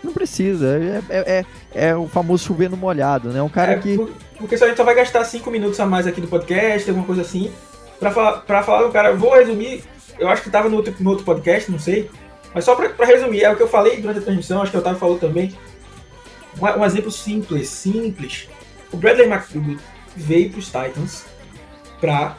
Não 0.03 0.13
precisa, 0.13 0.77
é, 0.77 1.01
é, 1.09 1.45
é, 1.73 1.89
é 1.89 1.95
o 1.95 2.07
famoso 2.07 2.43
chover 2.43 2.69
no 2.69 2.77
molhado, 2.77 3.29
né? 3.29 3.41
Um 3.41 3.49
cara 3.49 3.73
é, 3.73 3.77
que. 3.77 3.97
Porque 4.37 4.57
só 4.57 4.65
a 4.65 4.67
gente 4.67 4.77
só 4.77 4.83
vai 4.83 4.95
gastar 4.95 5.23
5 5.23 5.49
minutos 5.51 5.79
a 5.79 5.85
mais 5.85 6.07
aqui 6.07 6.19
do 6.19 6.27
podcast, 6.27 6.89
alguma 6.89 7.05
coisa 7.05 7.21
assim, 7.21 7.51
pra 7.99 8.09
falar, 8.09 8.39
pra 8.39 8.63
falar 8.63 8.83
do 8.83 8.91
cara. 8.91 9.13
Vou 9.13 9.33
resumir, 9.35 9.83
eu 10.17 10.27
acho 10.27 10.41
que 10.41 10.49
tava 10.49 10.69
no 10.69 10.77
outro, 10.77 10.93
no 10.99 11.11
outro 11.11 11.23
podcast, 11.23 11.71
não 11.71 11.77
sei. 11.77 12.09
Mas 12.53 12.65
só 12.65 12.75
pra, 12.75 12.89
pra 12.89 13.05
resumir, 13.05 13.43
é 13.43 13.51
o 13.51 13.55
que 13.55 13.61
eu 13.61 13.67
falei 13.67 14.01
durante 14.01 14.19
a 14.19 14.23
transmissão, 14.23 14.61
acho 14.61 14.71
que 14.71 14.77
o 14.77 14.79
Otávio 14.79 14.99
falou 14.99 15.19
também. 15.19 15.55
Um, 16.59 16.65
um 16.65 16.85
exemplo 16.85 17.11
simples, 17.11 17.69
simples. 17.69 18.47
O 18.91 18.97
Bradley 18.97 19.27
McDougall 19.27 19.77
veio 20.15 20.49
pros 20.49 20.65
Titans 20.65 21.25
pra. 21.99 22.37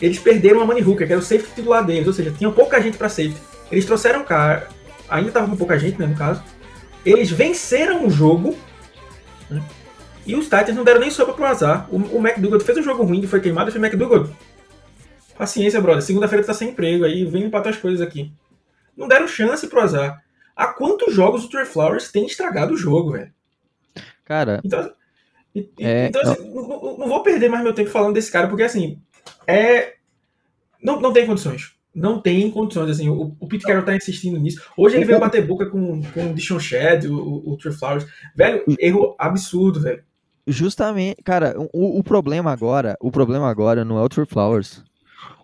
Eles 0.00 0.18
perderam 0.18 0.60
a 0.60 0.64
Money 0.64 0.84
Hooker, 0.84 1.06
que 1.06 1.12
era 1.12 1.20
o 1.20 1.24
safety 1.24 1.54
titular 1.54 1.84
deles, 1.84 2.06
ou 2.06 2.12
seja, 2.12 2.30
tinha 2.30 2.50
pouca 2.50 2.80
gente 2.80 2.96
pra 2.96 3.08
safety. 3.08 3.40
Eles 3.70 3.84
trouxeram 3.84 4.20
um 4.20 4.24
cara, 4.24 4.68
ainda 5.08 5.32
tava 5.32 5.48
com 5.48 5.56
pouca 5.56 5.78
gente, 5.78 5.98
né, 5.98 6.06
no 6.06 6.14
caso 6.14 6.42
eles 7.04 7.30
venceram 7.30 8.06
o 8.06 8.10
jogo. 8.10 8.56
Né? 9.50 9.62
E 10.26 10.34
os 10.34 10.44
Titans 10.44 10.76
não 10.76 10.84
deram 10.84 11.00
nem 11.00 11.10
sopa 11.10 11.32
pro 11.32 11.44
azar. 11.46 11.88
O, 11.90 11.96
o 11.96 12.18
McDougall 12.18 12.60
fez 12.60 12.78
um 12.78 12.82
jogo 12.82 13.02
ruim, 13.02 13.26
foi 13.26 13.40
queimado, 13.40 13.70
o 13.70 13.78
McDougall 13.78 14.28
Paciência, 15.36 15.80
brother. 15.80 16.02
Segunda-feira 16.02 16.44
tá 16.44 16.52
sem 16.52 16.70
emprego 16.70 17.04
aí, 17.04 17.24
vem 17.24 17.44
limpar 17.44 17.62
tuas 17.62 17.76
coisas 17.76 18.00
aqui. 18.00 18.32
Não 18.96 19.06
deram 19.06 19.28
chance 19.28 19.66
pro 19.68 19.80
azar. 19.80 20.20
Há 20.54 20.66
quantos 20.66 21.14
jogos 21.14 21.44
o 21.44 21.48
Trey 21.48 21.64
Flowers 21.64 22.10
tem 22.10 22.26
estragado 22.26 22.74
o 22.74 22.76
jogo, 22.76 23.12
velho? 23.12 23.32
Cara. 24.28 24.60
Então, 24.62 24.92
é, 25.80 26.08
então 26.08 26.20
assim, 26.20 26.54
não. 26.54 26.98
Não, 26.98 27.08
vou 27.08 27.22
perder 27.22 27.48
mais 27.48 27.64
meu 27.64 27.72
tempo 27.72 27.88
falando 27.88 28.12
desse 28.12 28.30
cara, 28.30 28.46
porque 28.46 28.62
assim, 28.62 29.00
é. 29.46 29.94
Não, 30.82 31.00
não 31.00 31.12
tem 31.14 31.26
condições. 31.26 31.72
Não 31.94 32.20
tem 32.20 32.50
condições, 32.50 32.90
assim. 32.90 33.08
O, 33.08 33.34
o 33.40 33.48
Pete 33.48 33.64
Carroll 33.64 33.84
tá 33.84 33.96
insistindo 33.96 34.38
nisso. 34.38 34.62
Hoje 34.76 34.96
ele 34.96 35.06
veio 35.06 35.18
bater 35.18 35.44
boca 35.44 35.66
com, 35.66 36.02
com 36.02 36.30
o 36.30 36.34
Dishon 36.34 36.60
Shed, 36.60 37.08
o, 37.08 37.16
o, 37.16 37.52
o 37.52 37.56
Trey 37.56 37.72
Flowers. 37.72 38.06
Velho, 38.36 38.62
erro 38.78 39.16
absurdo, 39.18 39.80
velho. 39.80 40.04
Justamente, 40.46 41.22
cara, 41.22 41.54
o, 41.72 41.98
o 41.98 42.04
problema 42.04 42.52
agora, 42.52 42.96
o 43.00 43.10
problema 43.10 43.48
agora 43.48 43.84
não 43.84 43.98
é 43.98 44.02
o 44.02 44.08
Trey 44.08 44.26
Flowers. 44.26 44.84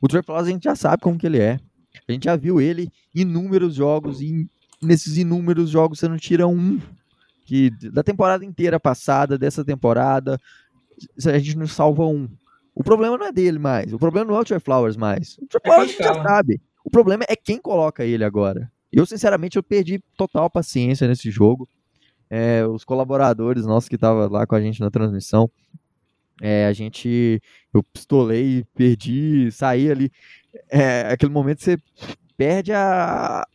O 0.01 0.07
Trey 0.07 0.23
Flowers 0.23 0.47
a 0.47 0.51
gente 0.51 0.65
já 0.65 0.77
sabe 0.77 1.03
como 1.03 1.19
que 1.19 1.27
ele 1.27 1.41
é. 1.41 1.59
A 2.07 2.13
gente 2.13 2.25
já 2.25 2.37
viu 2.37 2.61
ele 2.61 2.91
em 3.15 3.23
inúmeros 3.23 3.75
jogos 3.75 4.21
e 4.21 4.47
nesses 4.81 5.17
inúmeros 5.17 5.71
jogos 5.71 5.99
você 5.99 6.07
não 6.07 6.19
tira 6.19 6.47
um 6.47 6.79
que 7.45 7.71
da 7.91 8.03
temporada 8.03 8.45
inteira 8.45 8.81
passada, 8.81 9.39
dessa 9.39 9.65
temporada, 9.65 10.41
a 11.27 11.39
gente 11.39 11.57
não 11.57 11.67
salva 11.67 12.07
um. 12.07 12.29
O 12.75 12.83
problema 12.83 13.17
não 13.17 13.27
é 13.27 13.33
dele 13.33 13.59
mais. 13.59 13.93
O 13.93 13.99
problema 13.99 14.31
não 14.31 14.37
é 14.37 14.41
o 14.41 14.45
Trey 14.45 14.59
Flowers 14.59 14.97
mais. 14.97 15.39
O 15.39 15.47
Trey 15.47 15.61
é 15.63 15.69
Flowers 15.69 15.91
a 15.91 15.93
gente 15.93 16.03
já 16.03 16.23
sabe. 16.23 16.61
O 16.85 16.91
problema 16.91 17.25
é 17.29 17.37
quem 17.37 17.59
coloca 17.59 18.05
ele 18.05 18.25
agora. 18.25 18.71
Eu, 18.93 19.07
sinceramente, 19.07 19.57
eu 19.57 19.63
perdi 19.63 20.03
total 20.17 20.51
paciência 20.51 21.07
nesse 21.07 21.31
jogo. 21.31 21.69
É, 22.31 22.67
os 22.67 22.85
colaboradores 22.85 23.65
nossos 23.65 23.89
que 23.89 23.95
estavam 23.95 24.29
lá 24.29 24.47
com 24.47 24.55
a 24.55 24.61
gente 24.61 24.81
na 24.81 24.91
transmissão, 24.91 25.51
é, 26.41 26.67
a 26.67 26.73
gente, 26.73 27.41
eu 27.73 27.83
pistolei, 27.83 28.65
perdi, 28.75 29.51
saí 29.53 29.91
ali. 29.91 30.11
É, 30.71 31.03
aquele 31.13 31.33
momento 31.33 31.63
você 31.63 31.79
perde 32.37 32.73
a. 32.73 33.47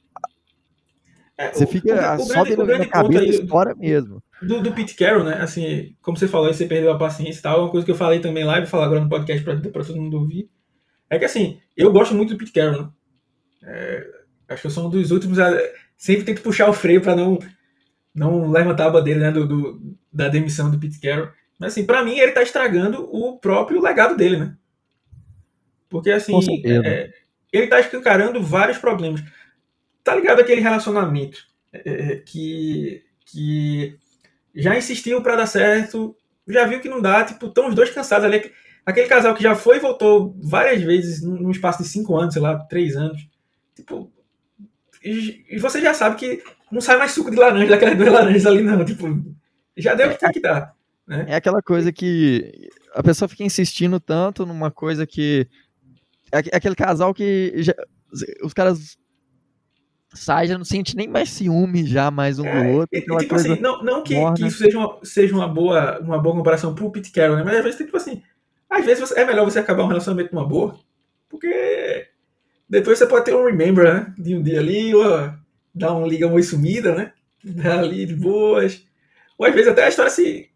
É, 1.39 1.53
você 1.53 1.65
fica 1.65 2.17
o, 2.17 2.21
o, 2.21 2.25
só 2.25 2.41
o 2.41 2.45
grande, 2.45 2.79
na 2.79 2.87
cabeça 2.87 3.41
aí, 3.41 3.47
fora 3.47 3.73
mesmo. 3.73 4.21
Do, 4.41 4.61
do 4.61 4.73
Pete 4.73 4.93
Carroll, 4.93 5.23
né? 5.23 5.35
Assim, 5.41 5.95
como 6.01 6.17
você 6.17 6.27
falou, 6.27 6.53
você 6.53 6.65
perdeu 6.65 6.91
a 6.91 6.97
paciência 6.97 7.39
e 7.39 7.41
tal. 7.41 7.61
Uma 7.61 7.71
coisa 7.71 7.85
que 7.85 7.91
eu 7.91 7.95
falei 7.95 8.19
também 8.19 8.43
lá, 8.43 8.57
e 8.57 8.61
vou 8.61 8.69
falar 8.69 8.87
agora 8.87 8.99
no 8.99 9.07
podcast 9.07 9.41
para 9.45 9.85
todo 9.85 10.01
mundo 10.01 10.17
ouvir. 10.17 10.49
É 11.09 11.17
que 11.17 11.23
assim, 11.23 11.57
eu 11.77 11.93
gosto 11.93 12.13
muito 12.13 12.33
do 12.33 12.37
Pete 12.37 12.51
Carroll, 12.51 12.81
né? 12.83 12.89
É, 13.63 14.05
acho 14.49 14.61
que 14.63 14.67
eu 14.67 14.71
sou 14.71 14.87
um 14.87 14.89
dos 14.89 15.11
últimos. 15.11 15.39
A, 15.39 15.57
sempre 15.97 16.25
tento 16.25 16.41
puxar 16.41 16.69
o 16.69 16.73
freio 16.73 16.99
para 16.99 17.15
não, 17.15 17.39
não 18.13 18.51
levantar 18.51 18.87
a 18.87 18.91
bandeira 18.91 19.21
né, 19.21 19.31
do, 19.31 19.47
do, 19.47 19.97
da 20.11 20.27
demissão 20.27 20.69
do 20.69 20.77
Pete 20.77 20.99
Carroll. 20.99 21.29
Mas 21.57 21.71
assim, 21.71 21.85
para 21.85 22.03
mim 22.03 22.19
ele 22.19 22.33
tá 22.33 22.43
estragando 22.43 23.09
o 23.15 23.39
próprio 23.39 23.81
legado 23.81 24.17
dele, 24.17 24.35
né? 24.35 24.57
Porque 25.87 26.11
assim, 26.11 26.37
é, 26.65 27.13
ele 27.49 27.67
tá 27.67 27.79
escancarando 27.79 28.43
vários 28.43 28.77
problemas. 28.77 29.23
Tá 30.09 30.15
ligado 30.15 30.39
aquele 30.39 30.59
relacionamento 30.59 31.37
é, 31.71 32.13
é 32.13 32.15
que, 32.15 33.03
que 33.27 33.95
já 34.55 34.75
insistiu 34.75 35.21
para 35.21 35.35
dar 35.35 35.45
certo, 35.45 36.15
já 36.47 36.65
viu 36.65 36.79
que 36.79 36.89
não 36.89 36.99
dá, 36.99 37.23
tipo, 37.23 37.45
estão 37.45 37.67
os 37.67 37.75
dois 37.75 37.91
cansados 37.91 38.25
ali. 38.25 38.51
Aquele 38.83 39.07
casal 39.07 39.35
que 39.35 39.43
já 39.43 39.53
foi 39.53 39.77
e 39.77 39.79
voltou 39.79 40.35
várias 40.41 40.81
vezes 40.81 41.21
num 41.21 41.51
espaço 41.51 41.83
de 41.83 41.89
cinco 41.89 42.17
anos, 42.17 42.33
sei 42.33 42.41
lá, 42.41 42.57
três 42.57 42.95
anos. 42.95 43.21
Tipo, 43.75 44.11
e, 45.03 45.45
e 45.47 45.59
você 45.59 45.79
já 45.79 45.93
sabe 45.93 46.15
que 46.15 46.41
não 46.71 46.81
sai 46.81 46.97
mais 46.97 47.11
suco 47.11 47.29
de 47.29 47.37
laranja 47.37 47.69
daquelas 47.69 47.95
duas 47.95 48.11
laranjas 48.11 48.47
ali, 48.47 48.63
não. 48.63 48.83
Tipo, 48.83 49.23
já 49.77 49.93
deu 49.93 50.07
o 50.07 50.09
que 50.09 50.17
tem 50.17 50.31
que 50.31 50.39
dar. 50.39 50.73
Né? 51.05 51.25
É 51.27 51.35
aquela 51.35 51.61
coisa 51.61 51.91
que 51.91 52.67
a 52.95 53.03
pessoa 53.03 53.29
fica 53.29 53.43
insistindo 53.43 53.99
tanto 53.99 54.43
numa 54.43 54.71
coisa 54.71 55.05
que. 55.05 55.47
É, 56.31 56.39
é 56.39 56.57
aquele 56.57 56.75
casal 56.75 57.13
que 57.13 57.53
já, 57.57 57.75
os 58.43 58.53
caras 58.53 58.97
sai, 60.13 60.47
já 60.47 60.57
não 60.57 60.65
sente 60.65 60.95
nem 60.95 61.07
mais 61.07 61.29
ciúme 61.29 61.85
já 61.85 62.09
mais 62.09 62.39
um 62.39 62.45
é, 62.45 62.63
do 62.63 62.69
outro. 62.77 62.89
E, 62.97 63.01
tipo 63.01 63.35
assim, 63.35 63.59
não, 63.59 63.83
não 63.83 64.03
que, 64.03 64.15
que, 64.33 64.47
isso 64.47 64.57
seja 64.57 64.77
uma, 64.77 64.99
seja 65.03 65.35
uma 65.35 65.47
boa, 65.47 65.99
uma 65.99 66.19
boa 66.19 66.35
comparação 66.35 66.73
pro 66.73 66.91
Pete 66.91 67.11
Carroll, 67.11 67.37
né? 67.37 67.43
Mas 67.43 67.57
às 67.57 67.63
vezes, 67.63 67.77
tipo 67.77 67.95
assim, 67.95 68.21
às 68.69 68.85
vezes 68.85 68.99
você, 68.99 69.19
é 69.19 69.25
melhor 69.25 69.45
você 69.45 69.59
acabar 69.59 69.83
um 69.83 69.87
relacionamento 69.87 70.33
numa 70.33 70.47
boa, 70.47 70.77
porque 71.29 72.07
depois 72.69 72.97
você 72.97 73.05
pode 73.05 73.25
ter 73.25 73.35
um 73.35 73.45
remember, 73.45 73.93
né? 73.93 74.13
De 74.17 74.35
um 74.35 74.41
dia 74.41 74.59
ali, 74.59 74.93
ou 74.93 75.03
dar 75.73 75.93
uma 75.93 76.07
liga 76.07 76.27
muito 76.27 76.47
sumida, 76.47 76.93
né? 76.95 77.13
Dar 77.43 77.79
ali 77.79 78.05
de 78.05 78.15
boas. 78.15 78.83
Ou 79.37 79.45
às 79.45 79.53
vezes 79.53 79.71
até 79.71 79.85
a 79.85 79.89
história 79.89 80.11
se 80.11 80.49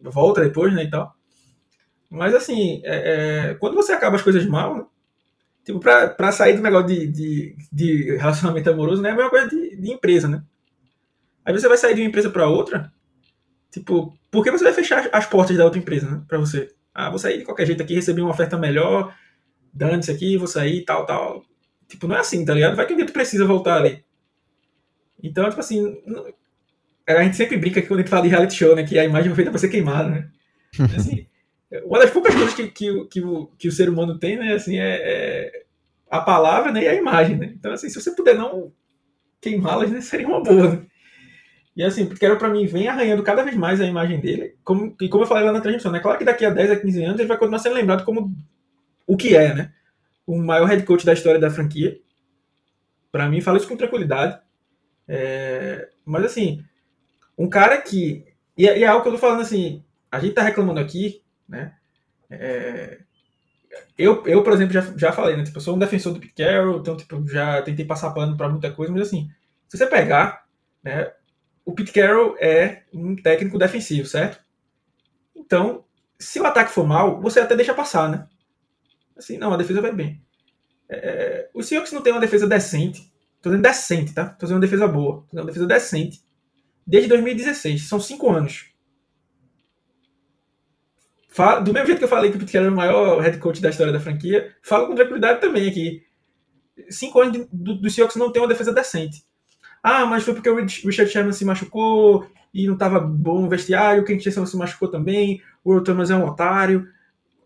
volta 0.00 0.42
depois, 0.42 0.72
né, 0.74 0.84
e 0.84 0.90
tal. 0.90 1.14
Mas 2.10 2.34
assim, 2.34 2.82
é, 2.84 3.50
é, 3.50 3.54
quando 3.54 3.74
você 3.74 3.92
acaba 3.92 4.16
as 4.16 4.22
coisas 4.22 4.44
mal, 4.44 4.76
né, 4.76 4.84
tipo, 5.64 5.80
pra, 5.80 6.08
pra 6.08 6.32
sair 6.32 6.56
do 6.56 6.62
negócio 6.62 6.88
de, 6.88 7.06
de, 7.06 7.56
de 7.72 8.16
relacionamento 8.16 8.70
amoroso, 8.70 9.02
né, 9.02 9.10
é 9.10 9.12
a 9.12 9.16
mesma 9.16 9.30
coisa 9.30 9.48
de, 9.48 9.76
de 9.76 9.92
empresa, 9.92 10.28
né? 10.28 10.42
Aí 11.44 11.52
você 11.52 11.68
vai 11.68 11.76
sair 11.76 11.94
de 11.94 12.00
uma 12.00 12.08
empresa 12.08 12.30
para 12.30 12.48
outra, 12.48 12.92
tipo, 13.70 14.16
por 14.30 14.44
que 14.44 14.50
você 14.50 14.64
vai 14.64 14.72
fechar 14.72 15.08
as 15.12 15.26
portas 15.26 15.56
da 15.56 15.64
outra 15.64 15.78
empresa, 15.78 16.10
né, 16.10 16.22
pra 16.28 16.38
você? 16.38 16.72
Ah, 16.94 17.10
vou 17.10 17.18
sair 17.18 17.38
de 17.38 17.44
qualquer 17.44 17.66
jeito 17.66 17.82
aqui, 17.82 17.94
receber 17.94 18.20
uma 18.20 18.30
oferta 18.30 18.58
melhor, 18.58 19.14
dane-se 19.72 20.10
aqui, 20.10 20.36
vou 20.36 20.46
sair, 20.46 20.84
tal, 20.84 21.06
tal. 21.06 21.42
Tipo, 21.88 22.06
não 22.06 22.16
é 22.16 22.20
assim, 22.20 22.44
tá 22.44 22.54
ligado? 22.54 22.76
Vai 22.76 22.86
que 22.86 22.92
um 22.92 22.96
dia 22.96 23.06
tu 23.06 23.12
precisa 23.12 23.46
voltar 23.46 23.76
ali. 23.76 24.04
Então, 25.22 25.48
tipo 25.48 25.60
assim, 25.60 26.02
a 27.06 27.22
gente 27.22 27.36
sempre 27.36 27.56
brinca 27.56 27.80
que 27.80 27.88
quando 27.88 28.00
a 28.00 28.02
gente 28.02 28.10
fala 28.10 28.22
de 28.22 28.28
reality 28.28 28.54
show, 28.54 28.74
né? 28.74 28.82
Que 28.82 28.98
a 28.98 29.04
imagem 29.04 29.30
foi 29.30 29.36
feita 29.36 29.50
para 29.50 29.58
ser 29.58 29.68
queimada, 29.68 30.08
né? 30.08 30.28
Assim, 30.96 31.26
uma 31.84 31.98
das 31.98 32.10
poucas 32.10 32.34
coisas 32.34 32.54
que, 32.54 32.68
que, 32.68 33.04
que, 33.06 33.20
o, 33.22 33.46
que 33.58 33.68
o 33.68 33.72
ser 33.72 33.88
humano 33.88 34.18
tem, 34.18 34.36
né? 34.36 34.54
Assim, 34.54 34.78
é, 34.78 35.00
é, 35.02 35.64
a 36.10 36.20
palavra 36.20 36.70
né, 36.70 36.84
e 36.84 36.88
a 36.88 36.94
imagem, 36.94 37.36
né? 37.36 37.52
Então, 37.54 37.72
assim, 37.72 37.88
se 37.88 38.00
você 38.00 38.10
puder 38.14 38.36
não 38.36 38.72
queimá-las, 39.40 39.90
né, 39.90 40.00
seria 40.00 40.28
uma 40.28 40.42
boa. 40.42 40.72
Né? 40.72 40.86
E 41.74 41.82
assim, 41.82 42.04
porque 42.04 42.24
era 42.24 42.36
para 42.36 42.50
mim, 42.50 42.66
vem 42.66 42.86
arranhando 42.86 43.22
cada 43.22 43.42
vez 43.42 43.56
mais 43.56 43.80
a 43.80 43.86
imagem 43.86 44.20
dele. 44.20 44.56
Como, 44.62 44.94
e 45.00 45.08
como 45.08 45.24
eu 45.24 45.28
falei 45.28 45.44
lá 45.44 45.52
na 45.52 45.60
transmissão, 45.60 45.90
né? 45.90 46.00
Claro 46.00 46.18
que 46.18 46.24
daqui 46.24 46.44
a 46.44 46.50
10 46.50 46.70
a 46.70 46.76
15 46.76 47.04
anos 47.04 47.18
ele 47.18 47.28
vai 47.28 47.38
continuar 47.38 47.58
sendo 47.60 47.74
lembrado 47.74 48.04
como 48.04 48.30
o 49.06 49.16
que 49.16 49.34
é, 49.34 49.54
né? 49.54 49.72
O 50.26 50.36
maior 50.36 50.66
head 50.66 50.84
coach 50.84 51.06
da 51.06 51.14
história 51.14 51.40
da 51.40 51.50
franquia. 51.50 51.98
Para 53.10 53.28
mim, 53.28 53.40
falo 53.40 53.56
isso 53.56 53.66
com 53.66 53.76
tranquilidade. 53.76 54.38
É, 55.08 55.88
mas 56.04 56.24
assim, 56.24 56.62
um 57.38 57.48
cara 57.48 57.80
que. 57.80 58.24
E, 58.56 58.68
é, 58.68 58.78
e, 58.78 58.84
é 58.84 58.86
algo 58.86 59.02
que 59.02 59.08
eu 59.08 59.12
tô 59.12 59.18
falando 59.18 59.40
assim, 59.40 59.82
a 60.10 60.20
gente 60.20 60.34
tá 60.34 60.42
reclamando 60.42 60.78
aqui, 60.78 61.21
né? 61.52 61.74
É, 62.30 62.98
eu, 63.96 64.26
eu, 64.26 64.42
por 64.42 64.52
exemplo, 64.52 64.72
já, 64.72 64.80
já 64.96 65.12
falei, 65.12 65.36
né? 65.36 65.44
Tipo, 65.44 65.58
eu 65.58 65.62
sou 65.62 65.76
um 65.76 65.78
defensor 65.78 66.12
do 66.12 66.20
Pete 66.20 66.34
Carroll, 66.34 66.80
então 66.80 66.96
tipo, 66.96 67.26
já 67.28 67.62
tentei 67.62 67.84
passar 67.84 68.10
pano 68.12 68.36
para 68.36 68.48
muita 68.48 68.72
coisa, 68.72 68.92
mas 68.92 69.02
assim, 69.02 69.30
se 69.68 69.76
você 69.76 69.86
pegar, 69.86 70.46
né? 70.82 71.12
O 71.64 71.72
Pete 71.72 71.92
Carroll 71.92 72.36
é 72.40 72.82
um 72.92 73.14
técnico 73.14 73.58
defensivo, 73.58 74.08
certo? 74.08 74.40
Então, 75.36 75.84
se 76.18 76.40
o 76.40 76.46
ataque 76.46 76.72
for 76.72 76.86
mal, 76.86 77.20
você 77.20 77.40
até 77.40 77.54
deixa 77.54 77.74
passar, 77.74 78.08
né? 78.08 78.26
Assim, 79.16 79.38
não, 79.38 79.52
a 79.52 79.56
defesa 79.56 79.80
vai 79.80 79.92
bem. 79.92 80.20
É, 80.88 81.48
o 81.54 81.62
Seahawks 81.62 81.92
não 81.92 82.02
tem 82.02 82.12
uma 82.12 82.20
defesa 82.20 82.46
decente. 82.46 83.12
Tô 83.40 83.50
dizendo 83.50 83.62
decente, 83.62 84.12
tá? 84.14 84.26
Tô 84.26 84.46
dizendo 84.46 84.56
uma 84.56 84.60
defesa 84.60 84.88
boa. 84.88 85.16
Tô 85.16 85.26
dizendo 85.26 85.40
uma 85.40 85.46
defesa 85.46 85.66
decente 85.66 86.22
desde 86.86 87.08
2016. 87.08 87.88
São 87.88 88.00
cinco 88.00 88.30
anos. 88.30 88.71
Fala, 91.32 91.60
do 91.60 91.72
mesmo 91.72 91.86
jeito 91.86 91.98
que 91.98 92.04
eu 92.04 92.08
falei 92.08 92.30
que 92.30 92.36
o 92.36 92.40
Pete 92.40 92.52
Carroll 92.52 92.68
é 92.68 92.72
o 92.72 92.76
maior 92.76 93.20
head 93.20 93.38
coach 93.38 93.60
da 93.60 93.70
história 93.70 93.92
da 93.92 94.00
franquia, 94.00 94.54
falo 94.62 94.86
com 94.86 94.94
tranquilidade 94.94 95.40
também 95.40 95.68
aqui. 95.68 96.04
Cinco 96.90 97.20
anos 97.20 97.32
de, 97.32 97.48
do, 97.52 97.74
do 97.74 97.90
Seahawks 97.90 98.16
não 98.16 98.30
tem 98.30 98.42
uma 98.42 98.48
defesa 98.48 98.72
decente. 98.72 99.24
Ah, 99.82 100.06
mas 100.06 100.22
foi 100.22 100.34
porque 100.34 100.48
o 100.48 100.56
Richard 100.56 101.10
Sherman 101.10 101.32
se 101.32 101.44
machucou 101.44 102.26
e 102.52 102.66
não 102.66 102.74
estava 102.74 103.00
bom 103.00 103.42
no 103.42 103.48
vestiário, 103.48 104.02
o 104.02 104.04
Kent 104.04 104.22
Jensen 104.22 104.46
se 104.46 104.56
machucou 104.56 104.88
também, 104.88 105.42
o 105.64 105.72
Earl 105.72 105.82
Thomas 105.82 106.10
é 106.10 106.16
um 106.16 106.26
otário. 106.26 106.86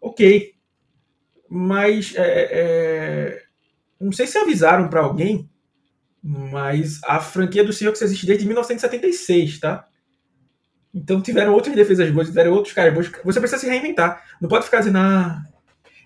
Ok. 0.01 0.55
Mas 1.49 2.13
é, 2.17 2.49
é, 2.51 3.43
não 4.01 4.11
sei 4.11 4.27
se 4.27 4.37
avisaram 4.37 4.89
para 4.89 5.01
alguém 5.01 5.49
mas 6.29 7.01
a 7.05 7.21
franquia 7.21 7.63
do 7.63 7.73
Seahawks 7.73 8.03
existe 8.03 8.27
desde 8.27 8.45
1976, 8.47 9.61
tá? 9.61 9.87
Então 10.97 11.21
tiveram 11.21 11.53
outras 11.53 11.77
defesas 11.77 12.11
boas, 12.11 12.29
tiveram 12.29 12.53
outros 12.53 12.73
caras 12.73 12.95
bons. 12.95 13.13
Você 13.23 13.39
precisa 13.39 13.61
se 13.61 13.69
reinventar. 13.69 14.25
Não 14.41 14.49
pode 14.49 14.65
ficar 14.65 14.79
dizendo, 14.79 14.97
ah. 14.97 15.43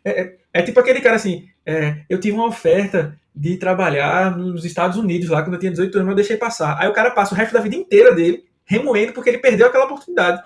É, 0.04 0.22
é, 0.22 0.36
é 0.54 0.62
tipo 0.62 0.80
aquele 0.80 1.00
cara 1.00 1.14
assim: 1.14 1.48
é, 1.64 2.02
eu 2.08 2.18
tive 2.18 2.36
uma 2.36 2.48
oferta 2.48 3.16
de 3.32 3.56
trabalhar 3.56 4.36
nos 4.36 4.64
Estados 4.64 4.96
Unidos 4.96 5.28
lá 5.28 5.42
quando 5.42 5.54
eu 5.54 5.60
tinha 5.60 5.70
18 5.70 5.94
anos, 5.94 6.06
mas 6.06 6.12
eu 6.12 6.16
deixei 6.16 6.36
passar. 6.36 6.76
Aí 6.80 6.88
o 6.88 6.92
cara 6.92 7.12
passa 7.12 7.32
o 7.32 7.36
resto 7.36 7.52
da 7.52 7.60
vida 7.60 7.76
inteira 7.76 8.12
dele 8.12 8.44
remoendo 8.64 9.12
porque 9.12 9.30
ele 9.30 9.38
perdeu 9.38 9.68
aquela 9.68 9.84
oportunidade. 9.84 10.42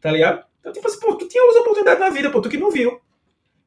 Tá 0.00 0.12
ligado? 0.12 0.44
Então, 0.60 0.72
tipo 0.72 0.86
assim, 0.86 1.00
pô, 1.00 1.16
tu 1.16 1.26
tinha 1.26 1.42
outras 1.42 1.60
oportunidades 1.62 2.00
na 2.00 2.10
vida, 2.10 2.30
pô, 2.30 2.40
tu 2.40 2.48
que 2.48 2.56
não 2.56 2.70
viu. 2.70 3.00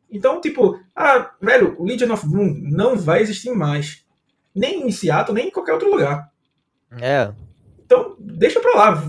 Então, 0.09 0.39
tipo, 0.39 0.79
ah, 0.95 1.31
velho, 1.41 1.75
o 1.77 1.83
Legion 1.83 2.13
of 2.13 2.25
Boom 2.25 2.61
não 2.63 2.95
vai 2.95 3.21
existir 3.21 3.51
mais 3.51 4.05
nem 4.55 4.87
em 4.87 4.91
Seattle, 4.91 5.35
nem 5.35 5.47
em 5.47 5.51
qualquer 5.51 5.73
outro 5.73 5.91
lugar. 5.91 6.31
É. 7.01 7.31
Então, 7.91 8.15
deixa 8.17 8.61
pra 8.61 8.71
lá. 8.71 9.03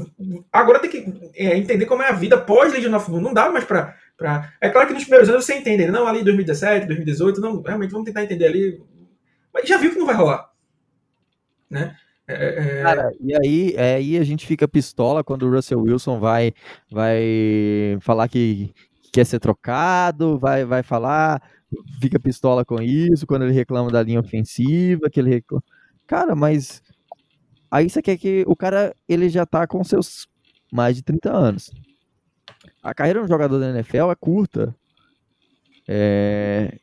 Agora 0.52 0.80
tem 0.80 0.90
que 0.90 1.30
é, 1.36 1.56
entender 1.56 1.86
como 1.86 2.02
é 2.02 2.08
a 2.08 2.12
vida 2.12 2.36
pós 2.36 2.72
Legion 2.72 2.96
of 2.96 3.08
Boom. 3.08 3.20
Não 3.20 3.32
dá 3.32 3.48
mais 3.48 3.64
pra, 3.64 3.94
Pra... 4.16 4.52
É 4.60 4.68
claro 4.68 4.88
que 4.88 4.94
nos 4.94 5.04
primeiros 5.04 5.28
anos 5.28 5.44
você 5.44 5.54
entende, 5.54 5.86
não, 5.86 6.04
ali 6.04 6.24
2017, 6.24 6.86
2018, 6.86 7.40
não, 7.40 7.62
realmente 7.62 7.92
vamos 7.92 8.06
tentar 8.06 8.24
entender 8.24 8.46
ali. 8.46 8.82
Mas 9.54 9.68
já 9.68 9.78
viu 9.78 9.92
que 9.92 9.98
não 9.98 10.06
vai 10.06 10.16
rolar. 10.16 10.50
Né? 11.70 11.94
É, 12.26 12.78
é... 12.78 12.82
Cara, 12.82 13.12
e 13.20 13.34
aí, 13.36 13.74
é, 13.76 13.94
aí 13.94 14.18
a 14.18 14.24
gente 14.24 14.46
fica 14.46 14.66
pistola 14.66 15.22
quando 15.22 15.46
o 15.46 15.50
Russell 15.50 15.80
Wilson 15.80 16.18
vai, 16.18 16.52
vai 16.90 17.98
falar 18.00 18.28
que 18.28 18.72
quer 19.12 19.24
ser 19.24 19.38
trocado, 19.38 20.38
vai, 20.38 20.64
vai 20.64 20.82
falar, 20.82 21.40
fica 22.00 22.18
pistola 22.18 22.64
com 22.64 22.82
isso, 22.82 23.26
quando 23.28 23.44
ele 23.44 23.52
reclama 23.52 23.90
da 23.90 24.02
linha 24.02 24.18
ofensiva, 24.18 25.08
que 25.08 25.20
ele 25.20 25.30
reclama. 25.30 25.62
Cara, 26.06 26.34
mas 26.34 26.82
aí 27.72 27.88
você 27.88 28.02
quer 28.02 28.18
que 28.18 28.44
o 28.46 28.54
cara 28.54 28.94
ele 29.08 29.30
já 29.30 29.46
tá 29.46 29.66
com 29.66 29.82
seus 29.82 30.28
mais 30.70 30.94
de 30.94 31.02
30 31.02 31.32
anos. 31.32 31.70
A 32.82 32.92
carreira 32.92 33.20
de 33.20 33.24
um 33.24 33.28
jogador 33.28 33.58
da 33.58 33.70
NFL 33.70 34.10
é 34.10 34.14
curta. 34.14 34.74
É... 35.88 36.78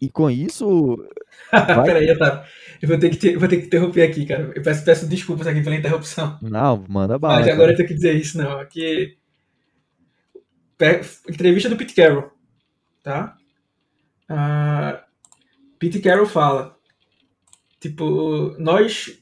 E 0.00 0.08
com 0.08 0.30
isso. 0.30 0.96
Vai... 1.52 1.84
Peraí, 1.84 2.10
Otávio. 2.10 2.44
Eu 2.80 2.88
vou 2.88 2.98
ter, 2.98 3.10
que 3.10 3.16
ter, 3.16 3.36
vou 3.38 3.48
ter 3.48 3.58
que 3.58 3.66
interromper 3.66 4.02
aqui, 4.02 4.26
cara. 4.26 4.52
Eu 4.54 4.62
peço, 4.62 4.84
peço 4.84 5.06
desculpas 5.06 5.46
aqui 5.46 5.62
pela 5.62 5.76
interrupção. 5.76 6.38
Não, 6.42 6.84
manda 6.88 7.18
bala. 7.18 7.40
Mas 7.40 7.48
agora 7.48 7.72
eu 7.72 7.76
tenho 7.76 7.88
que 7.88 7.94
dizer 7.94 8.14
isso, 8.14 8.36
não. 8.36 8.58
Aqui. 8.58 9.16
Entrevista 11.28 11.68
do 11.68 11.76
Pete 11.76 11.94
Carroll. 11.94 12.30
Tá? 13.02 13.36
Uh, 14.30 14.98
Pete 15.78 16.00
Carroll 16.00 16.26
fala. 16.26 16.76
Tipo, 17.80 18.54
nós 18.58 19.18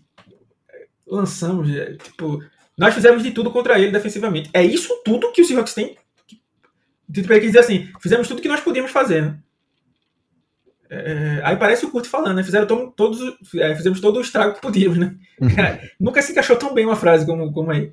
lançamos. 1.12 1.70
É, 1.70 1.94
tipo, 1.94 2.42
nós 2.76 2.94
fizemos 2.94 3.22
de 3.22 3.30
tudo 3.30 3.50
contra 3.50 3.78
ele 3.78 3.92
defensivamente. 3.92 4.50
É 4.52 4.64
isso 4.64 5.02
tudo 5.04 5.30
que 5.32 5.42
o 5.42 5.44
Seahawks 5.44 5.74
tem. 5.74 5.96
Tipo, 7.12 7.32
ele 7.32 7.40
quer 7.40 7.46
dizer 7.46 7.58
assim: 7.60 7.88
fizemos 8.00 8.26
tudo 8.26 8.42
que 8.42 8.48
nós 8.48 8.60
podíamos 8.60 8.90
fazer, 8.90 9.22
né? 9.22 9.38
É, 10.94 11.40
aí 11.42 11.56
parece 11.56 11.86
o 11.86 11.90
Kurt 11.90 12.06
falando, 12.06 12.36
né? 12.36 12.44
Fizeram 12.44 12.66
to 12.66 12.92
todos, 12.94 13.18
é, 13.56 13.74
fizemos 13.74 13.98
todo 13.98 14.18
o 14.18 14.20
estrago 14.20 14.54
que 14.54 14.60
podíamos, 14.60 14.98
né? 14.98 15.14
Uhum. 15.40 15.48
nunca 15.98 16.20
se 16.20 16.32
encaixou 16.32 16.56
tão 16.56 16.74
bem 16.74 16.84
uma 16.84 16.96
frase 16.96 17.24
como, 17.24 17.50
como 17.50 17.70
aí. 17.70 17.92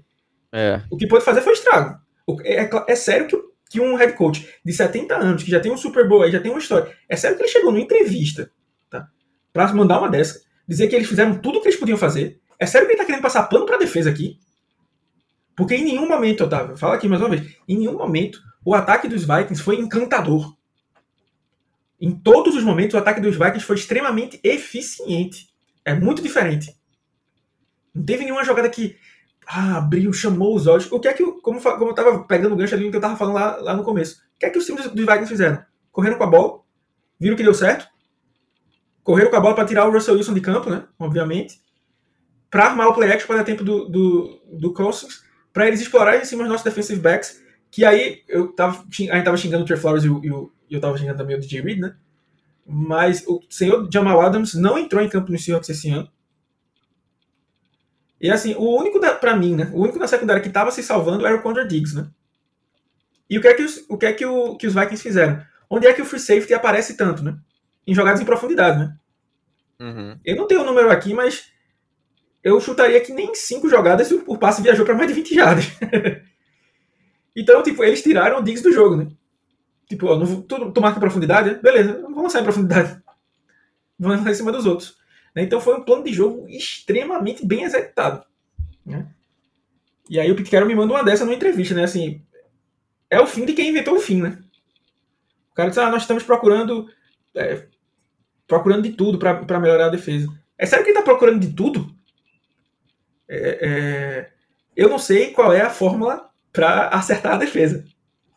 É. 0.52 0.82
O 0.90 0.98
que 0.98 1.08
pôde 1.08 1.24
fazer 1.24 1.42
foi 1.42 1.54
estrago. 1.54 1.98
É, 2.44 2.64
é, 2.64 2.70
é, 2.88 2.96
sério 2.96 3.28
que, 3.28 3.38
que 3.70 3.80
um 3.80 3.96
head 3.96 4.14
coach 4.14 4.48
de 4.66 4.74
70 4.74 5.16
anos, 5.16 5.44
que 5.44 5.52
já 5.52 5.60
tem 5.60 5.72
um 5.72 5.78
Super 5.78 6.08
Bowl 6.08 6.24
aí, 6.24 6.32
já 6.32 6.42
tem 6.42 6.52
uma 6.52 6.60
história, 6.60 6.94
é 7.08 7.16
sério 7.16 7.38
que 7.38 7.44
ele 7.44 7.52
chegou 7.52 7.72
numa 7.72 7.82
entrevista, 7.82 8.52
tá? 8.90 9.08
Pra 9.54 9.74
mandar 9.74 10.00
uma 10.00 10.10
dessa, 10.10 10.42
dizer 10.68 10.88
que 10.88 10.96
eles 10.96 11.08
fizeram 11.08 11.38
tudo 11.38 11.60
o 11.60 11.62
que 11.62 11.70
eles 11.70 11.80
podiam 11.80 11.98
fazer. 11.98 12.40
É 12.60 12.66
sério 12.66 12.86
que 12.86 12.94
ele 12.94 13.00
tá 13.00 13.06
querendo 13.06 13.22
passar 13.22 13.44
pano 13.44 13.66
pra 13.66 13.78
defesa 13.78 14.10
aqui? 14.10 14.38
Porque 15.56 15.76
em 15.76 15.84
nenhum 15.84 16.08
momento, 16.08 16.44
Otávio, 16.44 16.78
fala 16.78 16.96
aqui 16.96 17.08
mais 17.08 17.22
uma 17.22 17.30
vez, 17.30 17.56
em 17.68 17.78
nenhum 17.78 17.98
momento 17.98 18.40
o 18.64 18.76
ataque 18.76 19.08
dos 19.08 19.24
Vikings 19.24 19.64
foi 19.64 19.78
encantador. 19.78 20.56
Em 22.00 22.12
todos 22.12 22.56
os 22.56 22.64
momentos, 22.64 22.94
o 22.94 22.98
ataque 22.98 23.20
dos 23.20 23.36
Vikings 23.36 23.66
foi 23.66 23.76
extremamente 23.76 24.40
eficiente. 24.44 25.50
É 25.84 25.94
muito 25.94 26.22
diferente. 26.22 26.78
Não 27.94 28.04
teve 28.04 28.24
nenhuma 28.24 28.44
jogada 28.44 28.70
que 28.70 28.98
ah, 29.46 29.78
abriu, 29.78 30.14
chamou 30.14 30.56
os 30.56 30.68
olhos. 30.68 30.90
O 30.92 31.00
que 31.00 31.08
é 31.08 31.14
que, 31.14 31.26
como, 31.42 31.62
como 31.62 31.90
eu 31.90 31.96
tava 31.96 32.24
pegando 32.24 32.54
o 32.54 32.56
gancho 32.56 32.76
ali 32.76 32.90
que 32.90 32.96
eu 32.96 33.02
tava 33.02 33.18
falando 33.18 33.36
lá, 33.36 33.58
lá 33.58 33.76
no 33.76 33.84
começo, 33.84 34.22
o 34.36 34.40
que 34.40 34.46
é 34.46 34.50
que 34.50 34.58
os 34.58 34.66
times 34.66 34.88
dos 34.88 35.06
Vikings 35.06 35.28
fizeram? 35.28 35.64
Correram 35.92 36.18
com 36.18 36.24
a 36.24 36.28
bola, 36.28 36.62
viram 37.20 37.36
que 37.36 37.44
deu 37.44 37.54
certo, 37.54 37.88
correram 39.04 39.32
com 39.32 39.38
a 39.38 39.42
bola 39.42 39.56
para 39.56 39.66
tirar 39.66 39.88
o 39.88 39.92
Russell 39.92 40.16
Wilson 40.16 40.34
de 40.34 40.42
campo, 40.42 40.70
né? 40.70 40.86
Obviamente, 40.98 41.60
para 42.50 42.66
armar 42.66 42.88
o 42.88 42.94
play 42.94 43.12
action 43.12 43.28
para 43.28 43.38
dar 43.38 43.44
tempo 43.44 43.64
do, 43.64 43.88
do, 43.88 44.42
do 44.52 44.74
Cousins, 44.74 45.24
para 45.54 45.68
eles 45.68 45.82
explorarem 45.82 46.22
em 46.22 46.26
cima 46.26 46.44
dos 46.44 46.52
nossos 46.52 46.66
defensive 46.66 47.00
backs, 47.00 47.42
que 47.72 47.86
aí 47.86 48.24
eu 48.28 48.52
tava, 48.54 48.80
a 48.82 48.94
gente 48.94 49.24
tava 49.24 49.38
xingando 49.38 49.64
o 49.64 49.66
Trey 49.66 49.80
Flowers 49.80 50.04
e 50.04 50.10
o, 50.10 50.24
e 50.24 50.32
o 50.32 50.52
e 50.70 50.76
eu 50.76 50.80
tava 50.80 50.98
xingando 50.98 51.18
também 51.18 51.36
o 51.36 51.40
DJ 51.40 51.62
Reed, 51.62 51.80
né? 51.80 51.96
Mas 52.66 53.26
o 53.28 53.42
senhor 53.50 53.90
Jamal 53.92 54.22
Adams 54.22 54.54
não 54.54 54.78
entrou 54.78 55.02
em 55.02 55.10
campo 55.10 55.32
no 55.32 55.40
Seahawks 55.40 55.70
esse 55.70 55.90
ano. 55.90 56.08
E 58.22 58.30
assim, 58.30 58.54
o 58.54 58.78
único 58.78 59.00
para 59.20 59.36
mim, 59.36 59.56
né? 59.56 59.72
O 59.74 59.82
único 59.82 59.98
da 59.98 60.08
secundária 60.08 60.44
que 60.44 60.50
tava 60.50 60.70
se 60.70 60.84
salvando 60.84 61.26
era 61.26 61.36
o 61.36 61.42
Condor 61.42 61.66
Diggs, 61.66 61.96
né? 61.96 62.08
E 63.28 63.38
o 63.38 63.42
que 63.42 63.48
é 63.48 63.54
que 63.54 63.64
os, 63.64 63.86
o 63.90 63.98
que 63.98 64.06
é 64.06 64.14
que, 64.14 64.26
o, 64.26 64.56
que 64.58 64.68
os 64.68 64.74
Vikings 64.74 65.02
fizeram? 65.02 65.42
Onde 65.70 65.88
é 65.88 65.94
que 65.94 66.02
o 66.02 66.06
free 66.06 66.20
safety 66.20 66.54
aparece 66.54 66.96
tanto, 66.96 67.24
né? 67.24 67.38
Em 67.88 67.96
jogadas 67.96 68.22
em 68.22 68.26
profundidade, 68.26 68.80
né? 68.80 68.96
Uhum. 69.80 70.20
Eu 70.26 70.36
não 70.36 70.48
tenho 70.48 70.62
o 70.62 70.66
número 70.66 70.92
aqui, 70.92 71.14
mas 71.14 71.52
eu 72.44 72.60
chutaria 72.60 73.02
que 73.02 73.14
nem 73.14 73.34
cinco 73.36 73.70
jogadas 73.70 74.12
o, 74.12 74.38
passe 74.38 74.62
viajou 74.62 74.86
para 74.86 74.96
mais 74.96 75.08
de 75.08 75.14
20 75.14 75.36
jardas. 75.36 75.66
então, 77.36 77.62
tipo, 77.62 77.84
eles 77.84 78.02
tiraram 78.02 78.40
o 78.40 78.44
Diggs 78.44 78.64
do 78.64 78.72
jogo, 78.72 78.96
né? 78.96 79.08
Tipo, 79.88 80.08
ó, 80.08 80.18
não, 80.18 80.42
tu, 80.42 80.72
tu 80.72 80.82
marca 80.82 81.00
profundidade, 81.00 81.56
beleza, 81.62 81.98
não 82.00 82.14
vou 82.14 82.24
lançar 82.24 82.42
em 82.42 82.44
profundidade. 82.44 83.02
Vou 84.02 84.10
lançar 84.10 84.32
em 84.32 84.34
cima 84.34 84.50
dos 84.50 84.66
outros. 84.66 84.98
Né? 85.36 85.44
Então 85.44 85.60
foi 85.60 85.76
um 85.76 85.84
plano 85.84 86.06
de 86.06 86.14
jogo 86.14 86.48
extremamente 86.48 87.46
bem 87.46 87.64
executado. 87.64 88.26
Né? 88.86 89.06
E 90.10 90.18
aí 90.18 90.32
o 90.32 90.36
Pete 90.38 90.64
me 90.64 90.74
manda 90.74 90.94
uma 90.94 91.04
dessa 91.04 91.26
numa 91.26 91.36
entrevista, 91.36 91.76
né? 91.76 91.84
Assim, 91.84 92.22
é 93.10 93.20
o 93.20 93.28
fim 93.28 93.44
de 93.44 93.52
quem 93.52 93.72
inventou 93.72 93.96
o 93.96 94.00
fim, 94.00 94.22
né? 94.22 94.42
O 95.52 95.54
cara 95.54 95.68
disse, 95.68 95.82
ah, 95.82 95.92
nós 95.92 96.04
estamos 96.04 96.24
procurando 96.24 96.88
é, 97.36 97.68
procurando 98.48 98.84
de 98.84 98.94
tudo 98.94 99.20
para 99.20 99.60
melhorar 99.60 99.88
a 99.88 99.90
defesa. 99.90 100.28
É 100.58 100.66
sério 100.66 100.84
que 100.84 100.92
ele 100.92 100.98
está 100.98 101.10
procurando 101.10 101.40
de 101.40 101.54
tudo? 101.54 101.94
É, 103.30 103.60
é, 103.62 104.30
eu 104.76 104.90
não 104.90 104.98
sei 104.98 105.32
qual 105.32 105.54
é 105.54 105.62
a 105.62 105.70
fórmula 105.70 106.30
para 106.52 106.88
acertar 106.88 107.34
a 107.34 107.38
defesa. 107.38 107.86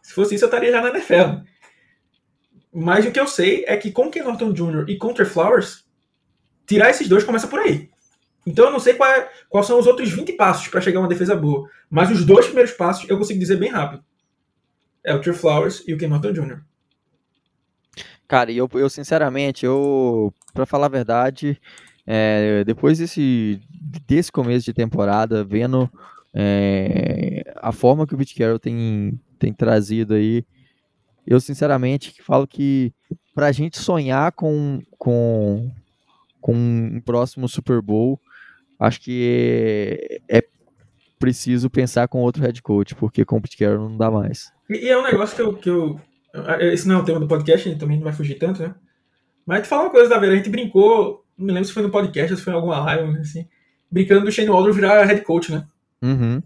Se 0.03 0.13
fosse 0.13 0.35
isso, 0.35 0.45
eu 0.45 0.49
estaria 0.49 0.71
já 0.71 0.83
na 0.83 0.91
NFL. 0.91 1.43
Mas 2.73 3.07
o 3.07 3.11
que 3.11 3.21
eu 3.21 3.27
sei 3.27 3.65
é 3.67 3.77
que 3.77 3.91
com 3.91 4.11
Ken 4.11 4.23
Norton 4.23 4.53
Jr. 4.53 4.85
e 4.89 4.97
Contra 4.97 5.25
Flowers, 5.25 5.85
tirar 6.67 6.91
esses 6.91 7.09
dois 7.09 7.25
começa 7.25 7.47
por 7.47 7.61
aí. 7.61 7.91
Então 8.47 8.67
eu 8.67 8.73
não 8.73 8.81
sei 8.81 8.95
qual 8.95 9.09
é, 9.09 9.31
quais 9.49 9.67
são 9.67 9.79
os 9.79 9.87
outros 9.87 10.11
20 10.11 10.33
passos 10.33 10.69
para 10.69 10.81
chegar 10.81 10.99
a 10.99 11.03
uma 11.03 11.09
defesa 11.09 11.35
boa. 11.37 11.69
Mas 11.89 12.11
os 12.11 12.25
dois 12.25 12.47
primeiros 12.47 12.73
passos 12.73 13.09
eu 13.09 13.17
consigo 13.17 13.39
dizer 13.39 13.57
bem 13.57 13.71
rápido. 13.71 14.05
É 15.05 15.15
o 15.15 15.21
Trey 15.21 15.35
Flowers 15.35 15.83
e 15.87 15.95
o 15.95 15.99
Ken 15.99 16.09
Norton 16.09 16.33
Jr. 16.33 16.61
Cara, 18.27 18.51
eu, 18.51 18.69
eu 18.75 18.89
sinceramente, 18.89 19.67
eu, 19.67 20.33
para 20.55 20.65
falar 20.65 20.87
a 20.87 20.91
verdade, 20.91 21.61
é, 22.07 22.65
depois 22.65 22.99
desse, 22.99 23.61
desse 24.07 24.31
começo 24.31 24.65
de 24.65 24.73
temporada, 24.73 25.45
vendo 25.45 25.91
é, 26.35 27.43
a 27.57 27.73
forma 27.73 28.07
que 28.07 28.15
o 28.15 28.19
Pete 28.19 28.35
Carroll 28.35 28.59
tem 28.59 29.19
tem 29.43 29.53
trazido 29.53 30.15
aí. 30.15 30.45
Eu, 31.27 31.41
sinceramente, 31.41 32.23
falo 32.23 32.47
que 32.47 32.93
para 33.35 33.49
a 33.49 33.53
gente 33.53 33.79
sonhar 33.79 34.31
com, 34.33 34.81
com, 34.97 35.71
com 36.41 36.55
um 36.55 37.01
próximo 37.05 37.49
Super 37.49 37.83
Bowl, 37.83 38.21
acho 38.79 39.01
que 39.01 40.21
é, 40.29 40.39
é 40.39 40.45
preciso 41.19 41.69
pensar 41.69 42.07
com 42.07 42.21
outro 42.21 42.43
head 42.43 42.63
coach, 42.63 42.95
porque 42.95 43.25
com 43.25 43.39
o 43.39 43.43
Pete 43.43 43.57
Carroll 43.57 43.89
não 43.89 43.97
dá 43.97 44.11
mais. 44.11 44.53
E, 44.71 44.89
é 44.89 44.97
um 44.97 45.03
negócio 45.03 45.35
que 45.35 45.43
eu, 45.43 45.55
que 45.55 45.71
eu. 45.71 46.01
Esse 46.61 46.87
não 46.87 46.97
é 46.97 46.99
o 47.03 47.05
tema 47.05 47.19
do 47.19 47.29
podcast, 47.29 47.75
também 47.77 47.97
não 47.97 48.05
vai 48.05 48.13
fugir 48.13 48.39
tanto, 48.39 48.63
né? 48.63 48.75
Mas 49.45 49.63
te 49.63 49.69
falar 49.69 49.83
uma 49.83 49.91
coisa, 49.91 50.09
da 50.09 50.19
Vera, 50.19 50.35
a 50.35 50.37
gente 50.37 50.51
brincou, 50.51 51.22
não 51.37 51.47
me 51.47 51.53
lembro 51.53 51.67
se 51.67 51.73
foi 51.75 51.83
no 51.83 51.91
podcast 51.91 52.33
ou 52.33 52.39
se 52.39 52.45
foi 52.45 52.53
em 52.53 52.57
alguma 52.57 52.81
live, 52.81 53.19
assim, 53.19 53.47
brincando 53.91 54.25
do 54.25 54.33
Shane 54.33 54.49
Waldron 54.49 54.73
virar 54.73 55.05
head 55.05 55.23
coach, 55.23 55.53
né? 55.53 55.67
Uhum. 56.03 56.43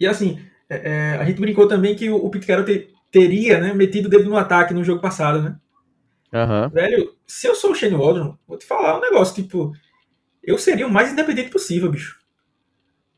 E 0.00 0.06
assim, 0.06 0.40
é, 0.68 0.90
é, 0.90 1.16
a 1.16 1.24
gente 1.24 1.40
brincou 1.40 1.66
também 1.66 1.94
que 1.94 2.08
o, 2.08 2.16
o 2.16 2.30
Pete 2.30 2.46
Carroll 2.46 2.64
te, 2.64 2.88
teria 3.10 3.60
né, 3.60 3.72
metido 3.72 4.06
o 4.06 4.10
dedo 4.10 4.28
no 4.28 4.36
ataque 4.36 4.74
no 4.74 4.84
jogo 4.84 5.00
passado, 5.00 5.42
né? 5.42 5.56
Uhum. 6.32 6.68
Velho, 6.68 7.14
se 7.26 7.46
eu 7.46 7.54
sou 7.54 7.72
o 7.72 7.74
Shane 7.74 7.96
Waldron, 7.96 8.36
vou 8.46 8.58
te 8.58 8.66
falar 8.66 8.98
um 8.98 9.00
negócio, 9.00 9.34
tipo, 9.34 9.72
eu 10.42 10.58
seria 10.58 10.86
o 10.86 10.90
mais 10.90 11.12
independente 11.12 11.50
possível, 11.50 11.90
bicho. 11.90 12.18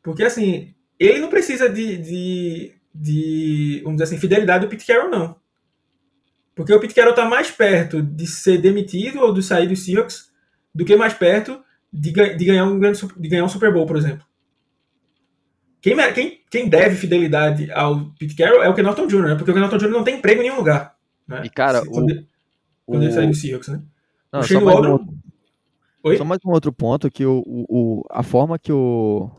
Porque, 0.02 0.22
assim, 0.22 0.74
ele 0.98 1.18
não 1.18 1.28
precisa 1.28 1.68
de, 1.68 1.96
de, 1.96 2.74
de 2.94 3.80
vamos 3.82 4.00
dizer 4.00 4.04
assim, 4.04 4.20
fidelidade 4.20 4.64
do 4.64 4.70
Pete 4.70 4.86
Carroll, 4.86 5.10
não. 5.10 5.36
Porque 6.54 6.72
o 6.72 6.80
Pete 6.80 6.94
Carroll 6.94 7.14
tá 7.14 7.24
mais 7.24 7.50
perto 7.50 8.02
de 8.02 8.26
ser 8.26 8.58
demitido 8.58 9.20
ou 9.20 9.32
de 9.32 9.42
sair 9.42 9.66
dos 9.66 9.84
Seahawks 9.84 10.29
do 10.74 10.84
que 10.84 10.96
mais 10.96 11.14
perto 11.14 11.60
de, 11.92 12.12
de, 12.12 12.44
ganhar, 12.44 12.64
um 12.64 12.78
grande, 12.78 13.00
de 13.16 13.28
ganhar 13.28 13.44
um 13.44 13.48
Super 13.48 13.72
Bowl, 13.72 13.86
por 13.86 13.96
exemplo. 13.96 14.24
Quem, 15.80 15.96
quem, 16.12 16.40
quem 16.50 16.68
deve 16.68 16.94
fidelidade 16.94 17.70
ao 17.72 18.10
Pete 18.18 18.36
Carroll 18.36 18.62
é 18.62 18.68
o 18.68 18.74
Kenalton 18.74 19.06
Jr., 19.06 19.22
né? 19.22 19.34
porque 19.34 19.50
o 19.50 19.54
Kenalton 19.54 19.78
Jr. 19.78 19.88
não 19.88 20.04
tem 20.04 20.18
emprego 20.18 20.40
em 20.40 20.44
nenhum 20.44 20.58
lugar. 20.58 20.94
Né? 21.26 21.42
E, 21.44 21.50
cara, 21.50 21.82
o, 21.82 21.86
quando, 21.86 22.10
ele, 22.10 22.26
quando 22.86 23.00
o... 23.00 23.04
ele 23.04 23.12
saiu 23.12 23.28
do 23.28 23.34
Seahawks, 23.34 23.68
né? 23.68 23.82
Não, 24.32 24.42
só, 24.42 24.60
mais 24.60 24.78
um 24.78 24.90
outro... 24.90 25.14
só 26.18 26.24
mais 26.24 26.40
um 26.44 26.50
outro 26.50 26.72
ponto, 26.72 27.10
que 27.10 27.24
o, 27.24 27.42
o, 27.46 28.04
a 28.10 28.22
forma 28.22 28.58
que 28.58 28.72
o, 28.72 29.30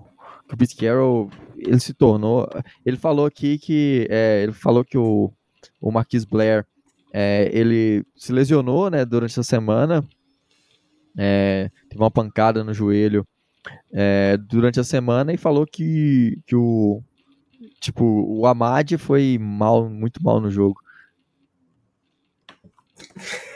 que 0.48 0.56
o 0.56 0.58
Pete 0.58 0.76
Carroll 0.76 1.30
ele 1.56 1.80
se 1.80 1.94
tornou... 1.94 2.50
Ele 2.84 2.98
falou 2.98 3.26
aqui 3.26 3.60
que... 3.60 4.08
É, 4.10 4.42
ele 4.42 4.52
falou 4.52 4.84
que 4.84 4.98
o, 4.98 5.32
o 5.80 5.92
Marquis 5.92 6.26
Blair 6.26 6.66
é, 7.14 7.50
ele 7.54 8.04
se 8.16 8.32
lesionou 8.32 8.90
né, 8.90 9.06
durante 9.06 9.32
essa 9.32 9.44
semana, 9.44 10.04
é, 11.18 11.70
teve 11.90 12.02
uma 12.02 12.12
pancada 12.12 12.64
no 12.64 12.74
joelho 12.74 13.26
é, 13.94 14.38
durante 14.38 14.80
a 14.80 14.84
semana 14.84 15.34
e 15.34 15.38
falou 15.38 15.66
que, 15.66 16.40
que 16.46 16.56
o 16.56 17.02
tipo 17.80 18.04
o 18.04 18.46
Amad 18.46 18.98
foi 18.98 19.38
mal, 19.40 19.90
muito 19.90 20.22
mal 20.24 20.40
no 20.40 20.50
jogo. 20.50 20.80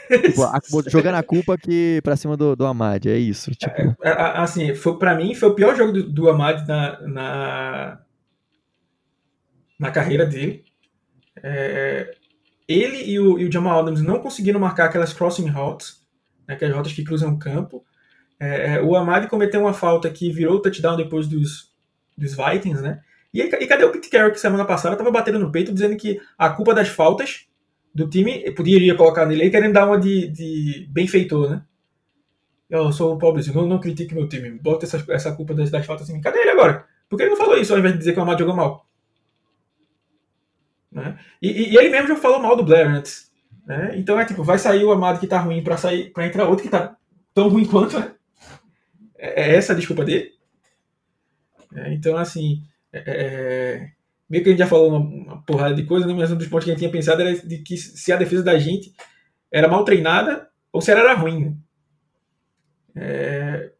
tipo, 0.07 0.83
jogando 0.89 1.15
a 1.15 1.23
culpa 1.23 1.53
aqui 1.53 1.99
pra 2.03 2.15
cima 2.15 2.35
do, 2.35 2.55
do 2.55 2.65
Amad, 2.65 3.05
é 3.07 3.17
isso. 3.17 3.51
Tipo. 3.51 3.95
É, 4.03 4.09
é, 4.09 4.37
assim, 4.37 4.73
foi, 4.75 4.97
pra 4.97 5.15
mim 5.15 5.33
foi 5.33 5.49
o 5.49 5.55
pior 5.55 5.75
jogo 5.75 5.93
do, 5.93 6.03
do 6.03 6.29
Amad 6.29 6.67
na, 6.67 7.01
na, 7.01 8.01
na 9.79 9.91
carreira 9.91 10.25
dele. 10.25 10.63
É, 11.43 12.15
ele 12.67 13.03
e 13.03 13.19
o, 13.19 13.37
e 13.39 13.45
o 13.45 13.51
Jamal 13.51 13.79
Adams 13.79 14.01
não 14.01 14.19
conseguiram 14.19 14.59
marcar 14.59 14.85
aquelas 14.85 15.13
crossing 15.13 15.49
routes, 15.49 16.04
né, 16.47 16.55
aquelas 16.55 16.75
rotas 16.75 16.93
que 16.93 17.03
cruzam 17.03 17.33
o 17.33 17.39
campo. 17.39 17.83
É, 18.39 18.75
é 18.75 18.81
o 18.81 18.95
Amad 18.95 19.27
cometeu 19.27 19.61
uma 19.61 19.73
falta 19.73 20.09
que 20.09 20.31
virou 20.31 20.55
o 20.55 20.61
touchdown 20.61 20.97
depois 20.97 21.27
dos, 21.27 21.73
dos 22.17 22.35
Vikings, 22.35 22.81
né? 22.81 23.01
E, 23.33 23.41
e 23.41 23.67
cadê 23.67 23.83
o 23.83 23.91
Pete 23.91 24.09
Carroll 24.09 24.31
que 24.31 24.39
semana 24.39 24.65
passada 24.65 24.95
estava 24.95 25.11
batendo 25.11 25.39
no 25.39 25.51
peito 25.51 25.73
dizendo 25.73 25.97
que 25.97 26.21
a 26.37 26.49
culpa 26.49 26.73
das 26.73 26.87
faltas 26.87 27.47
do 27.93 28.09
time 28.09 28.51
poderia 28.51 28.95
colocar 28.95 29.25
nele 29.25 29.43
aí, 29.43 29.51
querendo 29.51 29.73
dar 29.73 29.87
uma 29.87 29.99
de, 29.99 30.27
de 30.27 30.87
benfeitor, 30.89 31.49
né? 31.49 31.61
Eu 32.69 32.91
sou 32.91 33.17
pobrezinho, 33.17 33.55
não, 33.55 33.67
não 33.67 33.79
critique 33.79 34.13
meu 34.13 34.27
time, 34.27 34.49
bota 34.51 34.85
essa, 34.85 35.03
essa 35.09 35.35
culpa 35.35 35.53
das, 35.53 35.69
das 35.69 35.85
faltas 35.85 36.09
em 36.09 36.13
mim. 36.13 36.21
Cadê 36.21 36.39
ele 36.39 36.49
agora? 36.49 36.85
Por 37.07 37.17
que 37.17 37.23
ele 37.23 37.31
não 37.31 37.37
falou 37.37 37.57
isso 37.57 37.71
ao 37.73 37.79
invés 37.79 37.93
de 37.93 37.99
dizer 37.99 38.13
que 38.13 38.19
o 38.19 38.21
Amad 38.23 38.39
jogou 38.39 38.55
mal? 38.55 38.85
Né? 40.91 41.19
E, 41.41 41.73
e, 41.73 41.77
ele 41.77 41.89
mesmo 41.89 42.07
já 42.07 42.15
falou 42.15 42.39
mal 42.39 42.55
do 42.55 42.63
Blair 42.63 42.87
antes. 42.87 43.31
Né? 43.65 43.97
Então 43.97 44.19
é 44.19 44.25
tipo, 44.25 44.43
vai 44.43 44.59
sair 44.59 44.83
o 44.83 44.91
Amado 44.91 45.19
que 45.19 45.27
tá 45.27 45.39
ruim 45.39 45.63
para 45.63 45.77
sair 45.77 46.11
para 46.11 46.27
entrar 46.27 46.47
outro 46.47 46.63
que 46.63 46.69
tá 46.69 46.95
tão 47.33 47.49
ruim 47.49 47.65
quanto. 47.65 47.99
Né? 47.99 48.13
É, 49.17 49.55
essa 49.55 49.73
a 49.73 49.75
desculpa 49.75 50.05
dele. 50.05 50.31
É, 51.73 51.93
então, 51.93 52.15
assim, 52.15 52.63
é, 52.93 52.99
é, 52.99 53.03
é, 53.07 53.91
meio 54.29 54.43
que 54.43 54.49
a 54.49 54.53
gente 54.53 54.59
já 54.59 54.67
falou 54.67 54.89
uma, 54.89 54.99
uma, 54.99 55.41
porrada 55.43 55.75
de 55.75 55.83
coisa, 55.83 56.05
né? 56.05 56.13
mas 56.13 56.31
um 56.31 56.37
dos 56.37 56.47
pontos 56.47 56.65
que 56.65 56.71
a 56.71 56.73
gente 56.73 56.79
tinha 56.79 56.91
pensado 56.91 57.21
era 57.21 57.35
de 57.35 57.57
que 57.59 57.75
se 57.75 58.11
a 58.11 58.17
defesa 58.17 58.43
da 58.43 58.57
gente 58.57 58.93
era 59.51 59.67
mal 59.67 59.83
treinada 59.83 60.47
ou 60.71 60.81
se 60.81 60.91
ela 60.91 61.01
era 61.01 61.13
ruim. 61.13 61.59
É, 62.95 63.71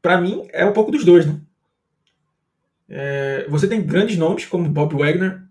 para 0.00 0.20
mim, 0.20 0.46
é 0.52 0.64
um 0.64 0.72
pouco 0.72 0.92
dos 0.92 1.04
dois. 1.04 1.26
Né? 1.26 1.40
É, 2.88 3.46
você 3.48 3.66
tem 3.66 3.84
grandes 3.84 4.16
nomes 4.16 4.44
como 4.44 4.68
Bob 4.68 4.94
Wagner, 4.96 5.42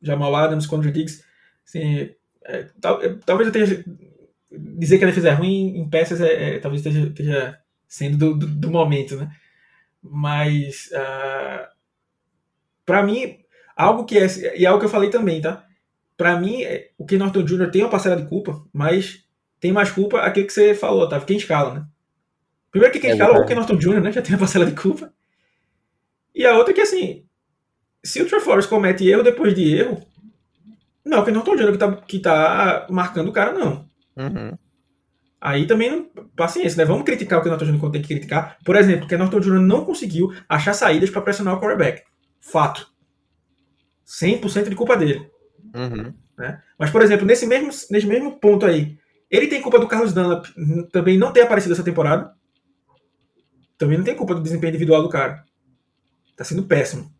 Jamal 0.00 0.34
Adams, 0.34 0.66
Conor 0.66 0.90
Diggs. 0.90 1.24
Assim, 1.66 2.10
é, 2.48 2.68
tal, 2.80 3.00
talvez 3.24 3.48
eu 3.48 3.52
tenha 3.52 3.84
dizer 4.50 4.98
que 4.98 5.04
a 5.04 5.08
defesa 5.08 5.30
é 5.30 5.32
ruim 5.32 5.76
em 5.76 5.88
peças 5.88 6.20
é, 6.20 6.58
talvez 6.58 6.84
esteja, 6.84 7.08
esteja 7.08 7.58
sendo 7.88 8.16
do, 8.16 8.38
do, 8.38 8.46
do, 8.46 8.70
momento, 8.70 9.16
né? 9.16 9.30
Mas 10.02 10.88
uh, 10.92 10.96
ah, 10.96 11.70
para 12.84 13.02
mim 13.02 13.38
algo 13.76 14.04
que 14.04 14.16
é 14.16 14.26
e 14.56 14.64
é 14.64 14.68
algo 14.68 14.78
que 14.78 14.86
eu 14.86 14.90
falei 14.90 15.10
também, 15.10 15.40
tá? 15.40 15.64
Para 16.16 16.38
mim 16.38 16.62
é, 16.62 16.90
o 16.96 17.04
Ken 17.04 17.18
Norton 17.18 17.42
Jr. 17.42 17.70
tem 17.70 17.82
uma 17.82 17.90
parcela 17.90 18.16
de 18.16 18.28
culpa, 18.28 18.64
mas 18.72 19.24
tem 19.58 19.72
mais 19.72 19.90
culpa 19.90 20.20
aquele 20.20 20.46
que 20.46 20.52
você 20.52 20.74
falou, 20.74 21.08
tá? 21.08 21.20
Quem 21.20 21.36
escala, 21.36 21.74
né? 21.74 21.86
Primeiro 22.70 22.92
que 22.92 23.00
quem 23.00 23.10
é 23.10 23.12
escala 23.14 23.36
é 23.36 23.40
o 23.40 23.46
Ken 23.46 23.54
Norton 23.56 23.76
Jr., 23.76 24.00
né? 24.00 24.12
Já 24.12 24.22
tem 24.22 24.34
uma 24.34 24.40
parcela 24.40 24.66
de 24.66 24.72
culpa. 24.72 25.12
E 26.34 26.44
a 26.46 26.56
outra 26.56 26.72
que 26.72 26.80
assim, 26.80 27.24
se 28.04 28.22
o 28.22 28.28
Trey 28.28 28.40
Flowers 28.40 28.66
comete 28.66 29.08
erro 29.08 29.22
depois 29.22 29.54
de 29.54 29.74
erro, 29.74 30.05
não, 31.06 31.24
que 31.24 31.30
não 31.30 31.40
estou 31.40 31.54
dizendo 31.54 31.72
que 31.72 31.78
tá, 31.78 31.92
que 31.92 32.18
tá 32.18 32.86
marcando 32.90 33.28
o 33.28 33.32
cara, 33.32 33.52
não. 33.52 33.88
Uhum. 34.16 34.58
Aí 35.40 35.64
também, 35.64 35.88
não, 35.88 36.26
paciência, 36.34 36.76
né? 36.76 36.84
Vamos 36.84 37.04
criticar 37.04 37.38
o 37.38 37.42
que 37.42 37.48
o 37.48 37.50
Norton 37.50 37.78
quando 37.78 37.92
tem 37.92 38.02
que 38.02 38.08
criticar. 38.08 38.58
Por 38.64 38.74
exemplo, 38.74 39.06
que 39.06 39.14
o 39.14 39.18
Norton 39.18 39.38
Jr. 39.38 39.60
não 39.60 39.84
conseguiu 39.84 40.34
achar 40.48 40.74
saídas 40.74 41.08
para 41.08 41.22
pressionar 41.22 41.54
o 41.54 41.60
quarterback. 41.60 42.02
Fato. 42.40 42.90
100% 44.04 44.68
de 44.68 44.74
culpa 44.74 44.96
dele. 44.96 45.30
Uhum. 45.72 46.12
Né? 46.36 46.60
Mas, 46.76 46.90
por 46.90 47.02
exemplo, 47.02 47.24
nesse 47.24 47.46
mesmo, 47.46 47.70
nesse 47.90 48.06
mesmo 48.06 48.40
ponto 48.40 48.66
aí, 48.66 48.98
ele 49.30 49.46
tem 49.46 49.62
culpa 49.62 49.78
do 49.78 49.86
Carlos 49.86 50.12
Dunlap 50.12 50.46
também 50.90 51.16
não 51.16 51.32
ter 51.32 51.42
aparecido 51.42 51.74
essa 51.74 51.84
temporada. 51.84 52.32
Também 53.78 53.96
não 53.96 54.04
tem 54.04 54.16
culpa 54.16 54.34
do 54.34 54.42
desempenho 54.42 54.70
individual 54.70 55.02
do 55.02 55.08
cara. 55.08 55.44
Tá 56.36 56.42
sendo 56.42 56.64
péssimo. 56.64 57.14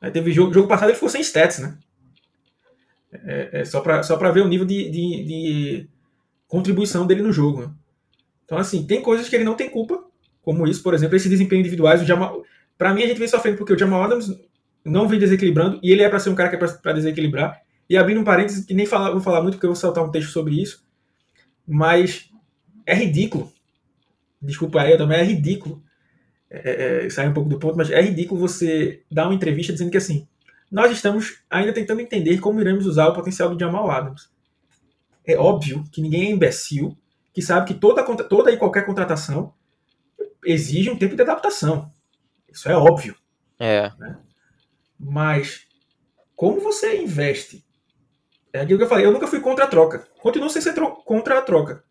Aí 0.00 0.10
teve 0.10 0.32
jogo, 0.32 0.52
jogo 0.52 0.66
passado 0.66 0.88
ele 0.88 0.94
ficou 0.94 1.08
sem 1.08 1.20
stats, 1.20 1.60
né? 1.60 1.78
É, 3.24 3.60
é 3.60 3.64
só 3.64 3.80
para 3.80 4.02
só 4.02 4.16
ver 4.32 4.42
o 4.42 4.48
nível 4.48 4.66
de, 4.66 4.90
de, 4.90 5.24
de, 5.24 5.88
contribuição 6.48 7.06
dele 7.06 7.22
no 7.22 7.32
jogo. 7.32 7.62
Né? 7.62 7.70
Então, 8.44 8.58
assim, 8.58 8.86
tem 8.86 9.02
coisas 9.02 9.28
que 9.28 9.36
ele 9.36 9.44
não 9.44 9.54
tem 9.54 9.68
culpa, 9.68 10.04
como 10.42 10.66
isso, 10.66 10.82
por 10.82 10.94
exemplo, 10.94 11.16
esse 11.16 11.28
desempenho 11.28 11.60
individuais. 11.60 12.02
Pra 12.78 12.94
mim, 12.94 13.02
a 13.02 13.06
gente 13.06 13.18
vem 13.18 13.28
sofrendo 13.28 13.56
porque 13.56 13.72
o 13.72 13.78
Jamal 13.78 14.02
Adams 14.02 14.28
não 14.84 15.08
vem 15.08 15.18
desequilibrando 15.18 15.80
e 15.82 15.90
ele 15.90 16.02
é 16.02 16.08
para 16.08 16.18
ser 16.18 16.30
um 16.30 16.34
cara 16.34 16.48
que 16.48 16.56
é 16.56 16.58
para 16.58 16.92
desequilibrar. 16.92 17.60
E 17.88 17.96
abrindo 17.96 18.20
um 18.20 18.24
parênteses, 18.24 18.64
que 18.64 18.74
nem 18.74 18.86
falar, 18.86 19.10
vou 19.10 19.20
falar 19.20 19.42
muito 19.42 19.54
porque 19.54 19.66
eu 19.66 19.70
vou 19.70 19.76
soltar 19.76 20.04
um 20.04 20.10
texto 20.10 20.30
sobre 20.30 20.60
isso, 20.60 20.84
mas 21.66 22.30
é 22.84 22.94
ridículo. 22.94 23.52
Desculpa 24.42 24.82
aí, 24.82 24.96
também 24.96 25.18
é 25.18 25.24
ridículo 25.24 25.82
é, 26.50 27.04
é, 27.06 27.10
sai 27.10 27.28
um 27.28 27.34
pouco 27.34 27.48
do 27.48 27.58
ponto, 27.58 27.76
mas 27.76 27.90
é 27.90 28.00
ridículo 28.00 28.40
você 28.40 29.02
dar 29.10 29.26
uma 29.26 29.34
entrevista 29.34 29.72
dizendo 29.72 29.90
que 29.90 29.96
assim, 29.96 30.26
nós 30.70 30.90
estamos 30.90 31.42
ainda 31.48 31.72
tentando 31.72 32.00
entender 32.00 32.38
como 32.38 32.60
iremos 32.60 32.86
usar 32.86 33.08
o 33.08 33.14
potencial 33.14 33.48
do 33.48 33.58
Jamal 33.58 33.90
Adams. 33.90 34.30
É 35.24 35.36
óbvio 35.36 35.84
que 35.92 36.00
ninguém 36.00 36.26
é 36.26 36.30
imbecil 36.30 36.96
que 37.32 37.42
sabe 37.42 37.66
que 37.66 37.74
toda, 37.74 38.02
toda 38.24 38.50
e 38.50 38.56
qualquer 38.56 38.86
contratação 38.86 39.52
exige 40.44 40.90
um 40.90 40.98
tempo 40.98 41.14
de 41.14 41.22
adaptação. 41.22 41.92
Isso 42.48 42.68
é 42.68 42.76
óbvio. 42.76 43.14
É. 43.58 43.92
Né? 43.98 44.18
Mas 44.98 45.66
como 46.34 46.60
você 46.60 47.02
investe? 47.02 47.64
É 48.52 48.60
aquilo 48.60 48.78
que 48.78 48.84
eu 48.84 48.88
falei, 48.88 49.04
eu 49.04 49.12
nunca 49.12 49.26
fui 49.26 49.40
contra 49.40 49.64
a 49.64 49.68
troca. 49.68 50.06
Continuo 50.18 50.48
sem 50.48 50.62
ser 50.62 50.74
contra 51.04 51.38
a 51.38 51.42
troca. 51.42 51.84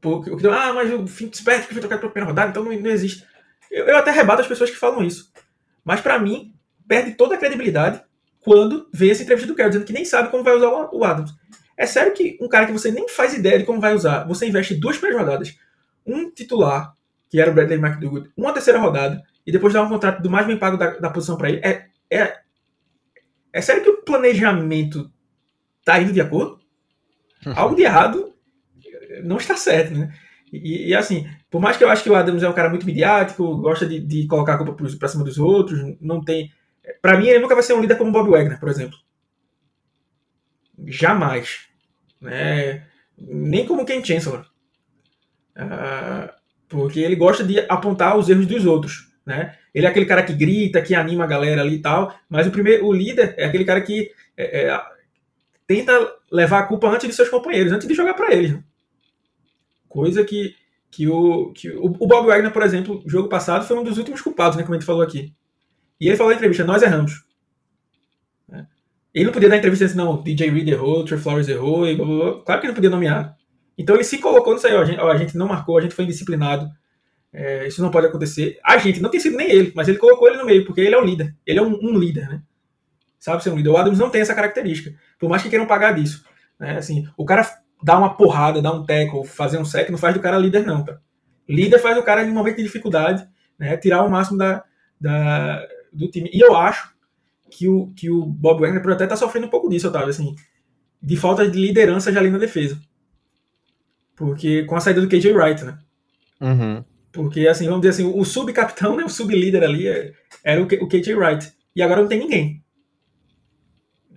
Porque, 0.00 0.46
ah, 0.46 0.72
mas 0.72 0.92
o 0.92 1.06
Fitzpatrick 1.06 1.72
foi 1.72 1.80
trocado 1.80 2.00
para 2.00 2.08
a 2.08 2.12
primeira 2.12 2.30
rodada, 2.30 2.50
então 2.50 2.64
não, 2.64 2.72
não 2.80 2.90
existe. 2.90 3.26
Eu, 3.70 3.86
eu, 3.86 3.96
até 3.96 4.10
rebato 4.10 4.42
as 4.42 4.46
pessoas 4.46 4.70
que 4.70 4.76
falam 4.76 5.02
isso. 5.02 5.32
Mas 5.84 6.00
para 6.00 6.18
mim, 6.18 6.55
perde 6.86 7.14
toda 7.14 7.34
a 7.34 7.38
credibilidade 7.38 8.02
quando 8.40 8.88
vê 8.92 9.10
essa 9.10 9.22
entrevista 9.22 9.48
do 9.48 9.56
Carroll 9.56 9.70
dizendo 9.70 9.86
que 9.86 9.92
nem 9.92 10.04
sabe 10.04 10.30
como 10.30 10.44
vai 10.44 10.54
usar 10.54 10.68
o, 10.68 11.04
Adams. 11.04 11.34
É 11.76 11.84
sério 11.86 12.12
que 12.12 12.38
um 12.40 12.48
cara 12.48 12.66
que 12.66 12.72
você 12.72 12.90
nem 12.90 13.08
faz 13.08 13.34
ideia 13.34 13.58
de 13.58 13.64
como 13.64 13.80
vai 13.80 13.94
usar, 13.94 14.24
você 14.24 14.46
investe 14.46 14.74
duas 14.74 14.96
primeiras 14.96 15.26
rodadas, 15.26 15.56
um 16.06 16.30
titular, 16.30 16.94
que 17.28 17.40
era 17.40 17.50
o 17.50 17.54
Bradley 17.54 17.78
McDougall, 17.78 18.26
uma 18.36 18.52
terceira 18.52 18.78
rodada, 18.78 19.22
e 19.46 19.52
depois 19.52 19.72
dá 19.72 19.82
um 19.82 19.88
contrato 19.88 20.22
do 20.22 20.30
mais 20.30 20.46
bem 20.46 20.58
pago 20.58 20.76
da, 20.76 20.90
da 20.98 21.10
posição 21.10 21.36
para 21.36 21.50
ele. 21.50 21.60
É, 21.64 21.86
é, 22.10 22.36
é 23.52 23.60
sério 23.60 23.82
que 23.82 23.90
o 23.90 24.02
planejamento 24.02 25.10
tá 25.84 26.00
indo 26.00 26.12
de 26.12 26.20
acordo? 26.20 26.60
Algo 27.54 27.74
de 27.74 27.82
errado 27.82 28.34
não 29.22 29.36
está 29.36 29.56
certo, 29.56 29.94
né? 29.94 30.12
E, 30.52 30.88
e, 30.88 30.94
assim, 30.94 31.26
por 31.50 31.60
mais 31.60 31.76
que 31.76 31.84
eu 31.84 31.90
acho 31.90 32.02
que 32.02 32.10
o 32.10 32.14
Adams 32.14 32.42
é 32.42 32.48
um 32.48 32.52
cara 32.52 32.68
muito 32.68 32.86
midiático, 32.86 33.56
gosta 33.58 33.86
de, 33.86 34.00
de 34.00 34.26
colocar 34.26 34.54
a 34.54 34.58
culpa 34.58 34.74
para 34.98 35.08
cima 35.08 35.24
dos 35.24 35.38
outros, 35.38 35.80
não 36.00 36.22
tem. 36.22 36.50
Para 37.00 37.18
mim, 37.18 37.28
ele 37.28 37.40
nunca 37.40 37.54
vai 37.54 37.62
ser 37.62 37.74
um 37.74 37.80
líder 37.80 37.96
como 37.96 38.12
Bob 38.12 38.30
Wagner, 38.30 38.58
por 38.58 38.68
exemplo. 38.68 38.98
Jamais. 40.86 41.66
Né? 42.20 42.86
Nem 43.18 43.66
como 43.66 43.84
Ken 43.84 44.04
Chancellor. 44.04 44.46
Uh, 45.56 46.30
porque 46.68 47.00
ele 47.00 47.16
gosta 47.16 47.42
de 47.42 47.60
apontar 47.68 48.16
os 48.16 48.28
erros 48.28 48.46
dos 48.46 48.66
outros. 48.66 49.12
Né? 49.24 49.56
Ele 49.74 49.86
é 49.86 49.88
aquele 49.88 50.06
cara 50.06 50.22
que 50.22 50.32
grita, 50.32 50.82
que 50.82 50.94
anima 50.94 51.24
a 51.24 51.28
galera 51.28 51.62
ali 51.62 51.76
e 51.76 51.82
tal, 51.82 52.14
mas 52.28 52.46
o 52.46 52.50
primeiro, 52.50 52.86
o 52.86 52.92
líder 52.92 53.34
é 53.36 53.46
aquele 53.46 53.64
cara 53.64 53.80
que 53.80 54.12
é, 54.36 54.68
é, 54.68 54.80
tenta 55.66 55.92
levar 56.30 56.60
a 56.60 56.66
culpa 56.66 56.88
antes 56.88 57.08
de 57.08 57.14
seus 57.14 57.28
companheiros, 57.28 57.72
antes 57.72 57.88
de 57.88 57.94
jogar 57.94 58.14
para 58.14 58.32
eles. 58.32 58.52
Né? 58.52 58.62
Coisa 59.88 60.24
que, 60.24 60.54
que, 60.90 61.08
o, 61.08 61.52
que 61.52 61.70
o, 61.70 61.86
o 61.86 62.06
Bob 62.06 62.26
Wagner, 62.26 62.52
por 62.52 62.62
exemplo, 62.62 63.02
jogo 63.06 63.28
passado, 63.28 63.66
foi 63.66 63.76
um 63.76 63.82
dos 63.82 63.98
últimos 63.98 64.20
culpados, 64.20 64.56
né, 64.56 64.62
como 64.62 64.74
a 64.74 64.78
gente 64.78 64.86
falou 64.86 65.02
aqui. 65.02 65.34
E 66.00 66.08
ele 66.08 66.16
falou 66.16 66.30
na 66.30 66.36
entrevista, 66.36 66.64
nós 66.64 66.82
erramos. 66.82 67.24
Né? 68.48 68.66
Ele 69.14 69.24
não 69.24 69.32
podia 69.32 69.48
dar 69.48 69.56
entrevista 69.56 69.84
assim, 69.84 69.96
não, 69.96 70.22
DJ 70.22 70.50
Reed 70.50 70.68
errou, 70.68 71.04
Trey 71.04 71.18
Flowers 71.18 71.48
errou, 71.48 71.86
e 71.86 71.96
blá, 71.96 72.06
blá, 72.06 72.16
blá. 72.16 72.42
claro 72.44 72.60
que 72.60 72.66
ele 72.66 72.72
não 72.72 72.74
podia 72.74 72.90
nomear. 72.90 73.36
Então 73.78 73.94
ele 73.94 74.04
se 74.04 74.18
colocou 74.18 74.54
nisso 74.54 74.66
aí, 74.66 74.74
ó, 74.74 74.80
a 74.80 74.84
gente, 74.84 75.00
ó, 75.00 75.10
a 75.10 75.16
gente 75.16 75.36
não 75.36 75.48
marcou, 75.48 75.76
a 75.76 75.80
gente 75.80 75.94
foi 75.94 76.04
indisciplinado, 76.04 76.70
é, 77.32 77.66
isso 77.66 77.82
não 77.82 77.90
pode 77.90 78.06
acontecer. 78.06 78.58
A 78.64 78.78
gente, 78.78 79.00
não 79.00 79.10
tem 79.10 79.20
sido 79.20 79.36
nem 79.36 79.50
ele, 79.50 79.72
mas 79.74 79.88
ele 79.88 79.98
colocou 79.98 80.28
ele 80.28 80.38
no 80.38 80.46
meio, 80.46 80.64
porque 80.64 80.80
ele 80.80 80.94
é 80.94 80.98
um 80.98 81.04
líder, 81.04 81.34
ele 81.46 81.58
é 81.58 81.62
um, 81.62 81.78
um 81.82 81.98
líder, 81.98 82.28
né? 82.28 82.42
Sabe 83.18 83.42
ser 83.42 83.50
um 83.50 83.56
líder. 83.56 83.70
O 83.70 83.76
Adams 83.76 83.98
não 83.98 84.10
tem 84.10 84.20
essa 84.20 84.34
característica, 84.34 84.94
por 85.18 85.28
mais 85.28 85.42
que 85.42 85.50
queiram 85.50 85.66
pagar 85.66 85.92
disso. 85.92 86.24
Né? 86.58 86.78
Assim, 86.78 87.06
o 87.16 87.24
cara 87.24 87.46
dar 87.82 87.98
uma 87.98 88.16
porrada, 88.16 88.62
dar 88.62 88.72
um 88.72 88.84
tackle, 88.84 89.26
fazer 89.26 89.58
um 89.58 89.64
sec, 89.64 89.90
não 89.90 89.98
faz 89.98 90.14
do 90.14 90.20
cara 90.20 90.38
líder, 90.38 90.64
não, 90.64 90.82
tá? 90.84 90.98
Líder 91.48 91.78
faz 91.78 91.96
o 91.98 92.02
cara 92.02 92.24
em 92.24 92.30
um 92.30 92.34
momento 92.34 92.56
de 92.56 92.62
dificuldade, 92.62 93.26
né? 93.58 93.76
Tirar 93.76 94.02
o 94.02 94.10
máximo 94.10 94.38
da, 94.38 94.64
da, 95.00 95.62
do 95.96 96.10
time. 96.10 96.30
E 96.32 96.40
eu 96.40 96.56
acho 96.56 96.94
que 97.50 97.68
o, 97.68 97.92
que 97.94 98.10
o 98.10 98.24
Bob 98.24 98.60
Wagner 98.60 98.82
pode 98.82 98.94
até 98.94 99.04
estar 99.04 99.16
tá 99.16 99.20
sofrendo 99.20 99.46
um 99.46 99.50
pouco 99.50 99.68
disso, 99.68 99.88
Otávio, 99.88 100.08
assim, 100.08 100.34
de 101.02 101.16
falta 101.16 101.48
de 101.48 101.58
liderança 101.58 102.12
já 102.12 102.20
ali 102.20 102.30
na 102.30 102.38
defesa. 102.38 102.78
Porque 104.14 104.64
com 104.64 104.76
a 104.76 104.80
saída 104.80 105.00
do 105.00 105.08
KJ 105.08 105.32
Wright, 105.32 105.64
né? 105.64 105.78
Uhum. 106.40 106.84
Porque, 107.12 107.46
assim, 107.48 107.66
vamos 107.66 107.80
dizer 107.80 108.02
assim, 108.02 108.12
o 108.18 108.24
subcapitão, 108.24 108.96
né, 108.96 109.04
o 109.04 109.08
sublíder 109.08 109.62
ali 109.62 109.88
é, 109.88 110.12
era 110.44 110.60
o, 110.60 110.64
o 110.64 110.88
KJ 110.88 111.14
Wright. 111.14 111.52
E 111.74 111.82
agora 111.82 112.02
não 112.02 112.08
tem 112.08 112.18
ninguém. 112.18 112.62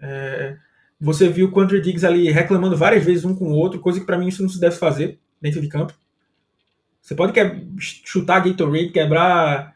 É, 0.02 0.58
Você 1.00 1.30
viu 1.30 1.48
o 1.48 1.52
Quandre 1.52 1.82
Diggs 1.82 2.06
ali 2.06 2.30
reclamando 2.30 2.76
várias 2.76 3.04
vezes 3.04 3.26
um 3.26 3.36
com 3.36 3.46
o 3.46 3.56
outro, 3.56 3.80
coisa 3.80 4.00
que 4.00 4.06
para 4.06 4.18
mim 4.18 4.28
isso 4.28 4.42
não 4.42 4.50
se 4.50 4.60
deve 4.60 4.76
fazer 4.76 5.20
dentro 5.42 5.62
de 5.62 5.68
campo. 5.68 5.94
Você 7.02 7.15
pode 7.15 7.34
quer, 7.34 7.62
chutar 7.80 8.46
Gatorade, 8.46 8.89
quebrar 8.89 9.74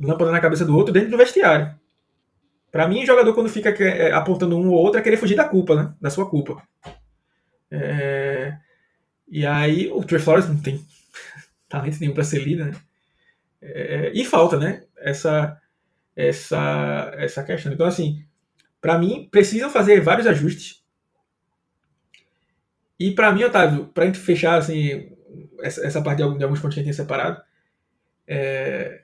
lâmpada 0.00 0.30
na 0.30 0.40
cabeça 0.40 0.64
do 0.64 0.76
outro 0.76 0.92
dentro 0.92 1.10
do 1.10 1.16
vestiário. 1.16 1.74
Para 2.70 2.86
mim, 2.86 3.06
jogador 3.06 3.34
quando 3.34 3.48
fica 3.48 3.70
é, 3.70 4.12
apontando 4.12 4.56
um 4.56 4.68
ou 4.68 4.74
outro 4.74 5.00
é 5.00 5.02
querer 5.02 5.16
fugir 5.16 5.36
da 5.36 5.48
culpa, 5.48 5.74
né? 5.74 5.94
Da 6.00 6.10
sua 6.10 6.28
culpa. 6.28 6.62
É... 7.70 8.56
E 9.26 9.46
aí 9.46 9.90
o 9.90 10.02
Trey 10.04 10.20
Flores 10.20 10.48
não 10.48 10.60
tem 10.60 10.84
talento 11.68 11.98
nenhum 12.00 12.14
para 12.14 12.24
ser 12.24 12.42
líder, 12.42 12.66
né? 12.66 12.76
É... 13.60 14.12
E 14.14 14.24
falta, 14.24 14.58
né? 14.58 14.84
Essa, 14.98 15.58
essa, 16.14 17.12
essa 17.14 17.42
questão. 17.42 17.72
Então, 17.72 17.86
assim, 17.86 18.22
para 18.80 18.98
mim, 18.98 19.28
precisam 19.30 19.70
fazer 19.70 20.00
vários 20.00 20.26
ajustes. 20.26 20.82
E 23.00 23.12
para 23.12 23.32
mim, 23.32 23.44
Otávio, 23.44 23.86
para 23.86 24.06
gente 24.06 24.18
fechar 24.18 24.58
assim, 24.58 25.10
essa, 25.60 25.86
essa 25.86 26.02
parte 26.02 26.18
de 26.18 26.22
alguns 26.22 26.60
pontos 26.60 26.74
que 26.74 26.80
a 26.80 26.82
gente 26.82 26.84
tem 26.84 26.92
separado, 26.92 27.40
é, 28.26 29.02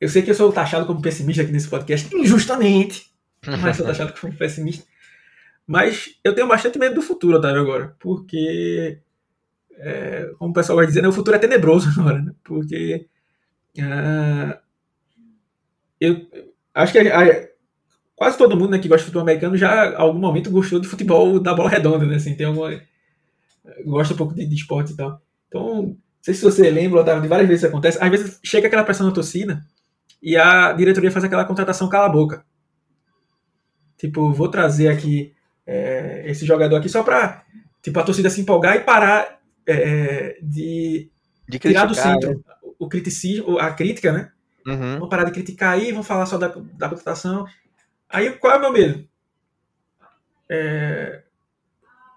eu 0.00 0.08
sei 0.08 0.22
que 0.22 0.30
eu 0.30 0.34
sou 0.34 0.50
taxado 0.50 0.86
como 0.86 1.02
pessimista 1.02 1.42
aqui 1.42 1.52
nesse 1.52 1.68
podcast, 1.68 2.14
injustamente, 2.16 3.10
mas 3.46 3.76
sou 3.76 3.86
taxado 3.86 4.14
como 4.18 4.34
pessimista. 4.34 4.84
Mas 5.66 6.18
eu 6.24 6.34
tenho 6.34 6.48
bastante 6.48 6.78
medo 6.78 6.94
do 6.96 7.02
futuro, 7.02 7.36
Otávio, 7.36 7.60
agora, 7.60 7.94
porque, 8.00 8.98
é, 9.76 10.32
como 10.38 10.50
o 10.50 10.54
pessoal 10.54 10.76
vai 10.76 10.86
dizer, 10.86 11.02
né, 11.02 11.08
o 11.08 11.12
futuro 11.12 11.36
é 11.36 11.38
tenebroso 11.38 11.88
agora, 12.00 12.20
né? 12.20 12.32
porque 12.42 13.06
uh, 13.78 14.58
eu 16.00 16.26
acho 16.74 16.92
que 16.92 16.98
a, 16.98 17.20
a, 17.20 17.48
quase 18.16 18.38
todo 18.38 18.56
mundo 18.56 18.70
né, 18.70 18.78
que 18.78 18.88
gosta 18.88 19.02
de 19.02 19.06
futebol 19.06 19.22
americano 19.22 19.56
já, 19.56 19.92
em 19.92 19.96
algum 19.96 20.18
momento, 20.18 20.50
gostou 20.50 20.80
de 20.80 20.88
futebol 20.88 21.38
da 21.38 21.54
bola 21.54 21.68
redonda, 21.68 22.06
né? 22.06 22.16
Assim, 22.16 22.34
tem 22.34 22.46
alguma, 22.46 22.80
gosta 23.84 24.14
um 24.14 24.16
pouco 24.16 24.34
de, 24.34 24.46
de 24.46 24.54
esporte 24.54 24.94
e 24.94 24.96
tal. 24.96 25.22
Então, 25.46 25.82
não 25.82 25.96
sei 26.22 26.34
se 26.34 26.42
você 26.42 26.70
lembra, 26.70 27.00
Otávio, 27.00 27.22
de 27.22 27.28
várias 27.28 27.46
vezes 27.46 27.62
isso 27.62 27.70
acontece. 27.70 27.98
Às 28.02 28.10
vezes 28.10 28.40
chega 28.42 28.66
aquela 28.66 28.84
pressão 28.84 29.06
na 29.06 29.12
torcida 29.12 29.62
e 30.22 30.36
a 30.36 30.72
diretoria 30.72 31.10
faz 31.10 31.24
aquela 31.24 31.44
contratação 31.44 31.88
cala-boca. 31.88 32.44
Tipo, 33.96 34.32
vou 34.32 34.48
trazer 34.48 34.88
aqui 34.88 35.34
é, 35.66 36.24
esse 36.26 36.44
jogador 36.46 36.76
aqui 36.76 36.88
só 36.88 37.02
pra 37.02 37.44
tipo, 37.82 37.98
a 37.98 38.02
torcida 38.02 38.30
se 38.30 38.40
empolgar 38.40 38.76
e 38.76 38.80
parar 38.80 39.40
é, 39.66 40.38
de, 40.42 41.10
De 41.48 41.58
tirar 41.58 41.84
do 41.84 41.94
criticar, 41.94 42.14
centro 42.14 42.44
o 42.80 42.88
criticismo, 42.88 43.58
a 43.58 43.70
crítica, 43.72 44.10
né? 44.10 44.32
Uhum. 44.66 44.94
Vamos 44.94 45.10
parar 45.10 45.24
de 45.24 45.32
criticar 45.32 45.74
aí, 45.74 45.92
vamos 45.92 46.06
falar 46.06 46.24
só 46.24 46.38
da, 46.38 46.48
da 46.48 46.88
contratação. 46.88 47.46
Aí 48.08 48.30
qual 48.32 48.54
é 48.54 48.56
o 48.56 48.60
meu 48.60 48.72
medo? 48.72 49.06
É, 50.48 51.22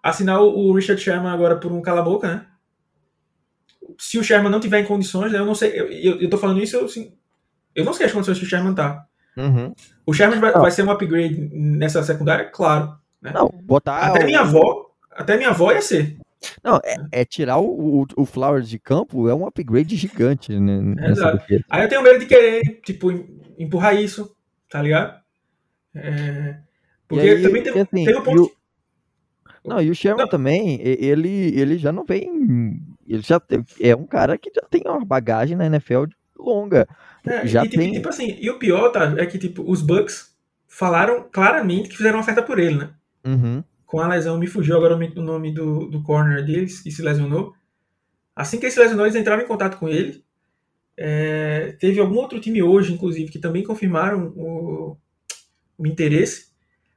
assinar 0.02 0.42
o 0.42 0.70
o 0.70 0.74
Richard 0.74 1.02
Sherman 1.02 1.32
agora 1.32 1.58
por 1.58 1.72
um 1.72 1.82
cala-boca, 1.82 2.28
né? 2.28 2.48
Se 4.00 4.18
o 4.18 4.24
Sherman 4.24 4.50
não 4.50 4.62
tiver 4.62 4.80
em 4.80 4.86
condições, 4.86 5.34
né, 5.34 5.40
eu 5.40 5.46
não 5.46 5.54
sei. 5.54 5.72
Eu, 5.80 5.92
eu, 5.92 6.22
eu 6.22 6.30
tô 6.30 6.38
falando 6.38 6.64
isso, 6.64 6.78
eu, 6.78 6.86
assim, 6.86 7.14
eu 7.76 7.86
não 7.86 7.94
sei 7.94 8.06
as 8.06 8.12
condições 8.12 8.38
que 8.40 8.46
o 8.46 8.48
Sherman 8.48 8.74
tá. 8.76 9.06
Uhum. 9.36 9.74
O 10.06 10.14
Sherman 10.14 10.40
vai, 10.40 10.52
vai 10.52 10.72
ser 10.72 10.84
um 10.84 10.92
upgrade 10.92 11.50
nessa 11.54 12.04
secundária? 12.04 12.46
Claro. 12.46 12.96
Né? 13.22 13.32
Não, 13.34 13.50
botar. 13.64 13.98
até 14.00 14.24
o- 14.24 14.26
minha 14.26 14.42
avó. 14.42 14.92
Até 15.12 15.38
minha 15.38 15.50
avó 15.50 15.72
ia 15.72 15.82
ser. 15.82 16.18
Não, 16.64 16.78
é, 16.84 16.96
é 17.22 17.26
tirar 17.26 17.58
o, 17.58 18.02
o, 18.02 18.06
o 18.18 18.26
Flowers 18.26 18.68
de 18.68 18.78
campo 18.78 19.30
é 19.30 19.34
um 19.34 19.46
upgrade 19.48 19.96
gigante, 19.96 20.58
né? 20.60 20.82
nessa 20.82 21.12
Exato. 21.12 21.38
defesa. 21.38 21.64
Aí 21.70 21.84
eu 21.84 21.90
tenho 21.90 22.04
medo 22.04 22.20
de 22.20 22.26
querer, 22.26 22.62
tipo, 22.84 23.12
em- 23.12 23.42
empurrar 23.58 23.96
isso, 23.96 24.36
tá 24.70 24.82
ligado? 24.82 25.22
É, 25.96 26.58
porque 27.08 27.30
aí, 27.30 27.42
também 27.42 27.64
e 27.64 27.70
assim, 27.70 28.06
teve 28.06 28.18
um 28.18 28.24
ponto. 28.24 28.44
o- 28.44 28.52
Não, 29.70 29.82
e 29.82 29.90
o 29.90 29.96
Sherman 29.96 30.24
Não. 30.26 30.30
também, 30.30 30.82
ele, 30.82 31.30
ele 31.58 31.78
já 31.78 31.92
não 31.92 32.04
vem. 32.04 32.82
Ele 33.08 33.22
já 33.22 33.40
tem- 33.40 33.64
é 33.80 33.96
um 33.96 34.06
cara 34.06 34.38
que 34.38 34.52
já 34.54 34.62
tem 34.70 34.82
uma 34.86 35.06
bagagem 35.06 35.56
na 35.56 35.66
NFL 35.68 36.06
longa. 36.46 36.88
É, 37.26 37.48
já 37.48 37.64
e, 37.66 37.70
tipo, 37.70 37.82
tem. 37.82 37.94
tipo 37.94 38.10
assim, 38.10 38.38
e 38.40 38.50
o 38.50 38.60
pior, 38.60 38.90
tá? 38.90 39.16
É 39.18 39.26
que, 39.26 39.38
tipo, 39.38 39.64
os 39.70 39.82
Bucks 39.82 40.36
falaram 40.68 41.28
claramente 41.32 41.90
que 41.90 41.98
fizeram 41.98 42.18
uma 42.18 42.22
oferta 42.24 42.42
por 42.42 42.60
ele, 42.60 42.76
né? 42.76 42.90
Uhum. 43.26 43.64
Com 43.86 44.00
a 44.00 44.08
lesão, 44.08 44.38
me 44.38 44.48
fugiu 44.48 44.76
agora 44.76 44.96
o 44.96 44.98
nome- 45.00 45.14
o 45.16 45.22
nome 45.22 45.52
do, 45.54 45.88
do 45.88 46.02
corner 46.04 46.44
deles, 46.46 46.80
que 46.82 46.92
se 46.92 47.02
lesionou. 47.02 47.54
Assim 48.36 48.60
que 48.60 48.66
ele 48.66 48.72
se 48.72 48.80
lesionou, 48.80 49.06
eles 49.06 49.16
entraram 49.16 49.44
em 49.44 49.48
contato 49.48 49.78
com 49.78 49.88
ele. 49.88 50.24
É, 50.98 51.76
teve 51.80 52.00
algum 52.00 52.16
outro 52.16 52.40
time 52.40 52.62
hoje, 52.62 52.94
inclusive, 52.94 53.32
que 53.32 53.40
também 53.40 53.64
confirmaram 53.64 54.34
o, 54.36 54.98
o 55.78 55.88
interesse. 55.88 56.48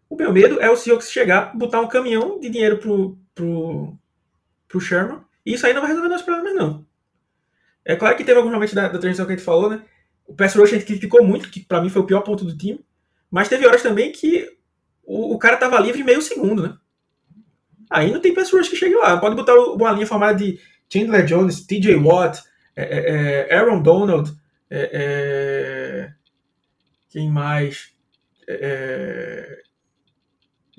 O 0.09 0.17
meu 0.17 0.33
medo 0.33 0.61
é 0.61 0.71
o 0.71 0.77
Seahawks 0.77 1.11
chegar, 1.11 1.57
botar 1.57 1.81
um 1.81 1.89
caminhão 1.89 2.39
de 2.41 2.49
dinheiro 2.49 2.79
pro, 2.79 3.19
pro, 3.35 3.97
pro 4.69 4.81
Sherman, 4.81 5.21
e 5.45 5.55
isso 5.55 5.67
aí 5.67 5.73
não 5.73 5.81
vai 5.81 5.91
resolver 5.91 6.09
nossos 6.09 6.25
problemas, 6.25 6.55
não. 6.55 6.87
É 7.87 7.95
claro 7.95 8.17
que 8.17 8.25
teve 8.25 8.37
alguns 8.37 8.53
momentos 8.53 8.75
da, 8.75 8.89
da 8.89 8.99
transição 8.99 9.25
que 9.25 9.33
a 9.33 9.37
gente 9.37 9.45
falou, 9.45 9.71
né? 9.71 9.81
O 10.27 10.35
pass 10.35 10.57
rush 10.57 10.73
a 10.73 10.75
gente 10.75 10.87
criticou 10.87 11.25
muito, 11.25 11.49
que 11.49 11.61
pra 11.61 11.81
mim 11.81 11.89
foi 11.89 12.03
o 12.03 12.07
pior 12.07 12.21
ponto 12.23 12.45
do 12.45 12.57
time, 12.57 12.85
mas 13.31 13.49
teve 13.49 13.65
horas 13.65 13.81
também 13.81 14.11
que 14.11 14.51
o, 15.05 15.35
o 15.35 15.39
cara 15.39 15.57
tava 15.57 15.79
livre 15.79 16.03
meio 16.03 16.21
segundo, 16.21 16.65
né? 16.65 16.77
Aí 17.89 18.13
não 18.13 18.21
tem 18.21 18.35
pass 18.35 18.51
rush 18.51 18.69
que 18.69 18.75
chegue 18.75 18.97
lá. 18.97 19.17
Pode 19.19 19.37
botar 19.37 19.55
uma 19.55 19.93
linha 19.93 20.07
formada 20.07 20.37
de 20.37 20.59
Chandler 20.93 21.25
Jones, 21.25 21.65
TJ 21.65 21.95
Watt, 21.95 22.43
é, 22.75 22.83
é, 22.83 23.47
é, 23.49 23.57
Aaron 23.57 23.81
Donald, 23.81 24.33
é, 24.69 24.91
é, 24.93 26.13
quem 27.09 27.31
mais? 27.31 27.93
É, 28.49 29.61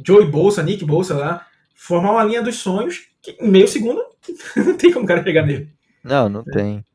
Joey 0.06 0.28
Bolsa, 0.28 0.62
Nick 0.62 0.84
Bolsa 0.84 1.16
lá, 1.16 1.48
formar 1.74 2.12
uma 2.12 2.24
linha 2.26 2.42
dos 2.42 2.58
sonhos 2.58 3.08
que 3.22 3.32
em 3.40 3.50
meio 3.50 3.68
segundo 3.68 4.04
não 4.58 4.76
tem 4.76 4.92
como 4.92 5.06
o 5.06 5.08
cara 5.08 5.24
chegar 5.24 5.46
nele. 5.46 5.72
Não, 6.04 6.28
não 6.28 6.44
tem. 6.44 6.86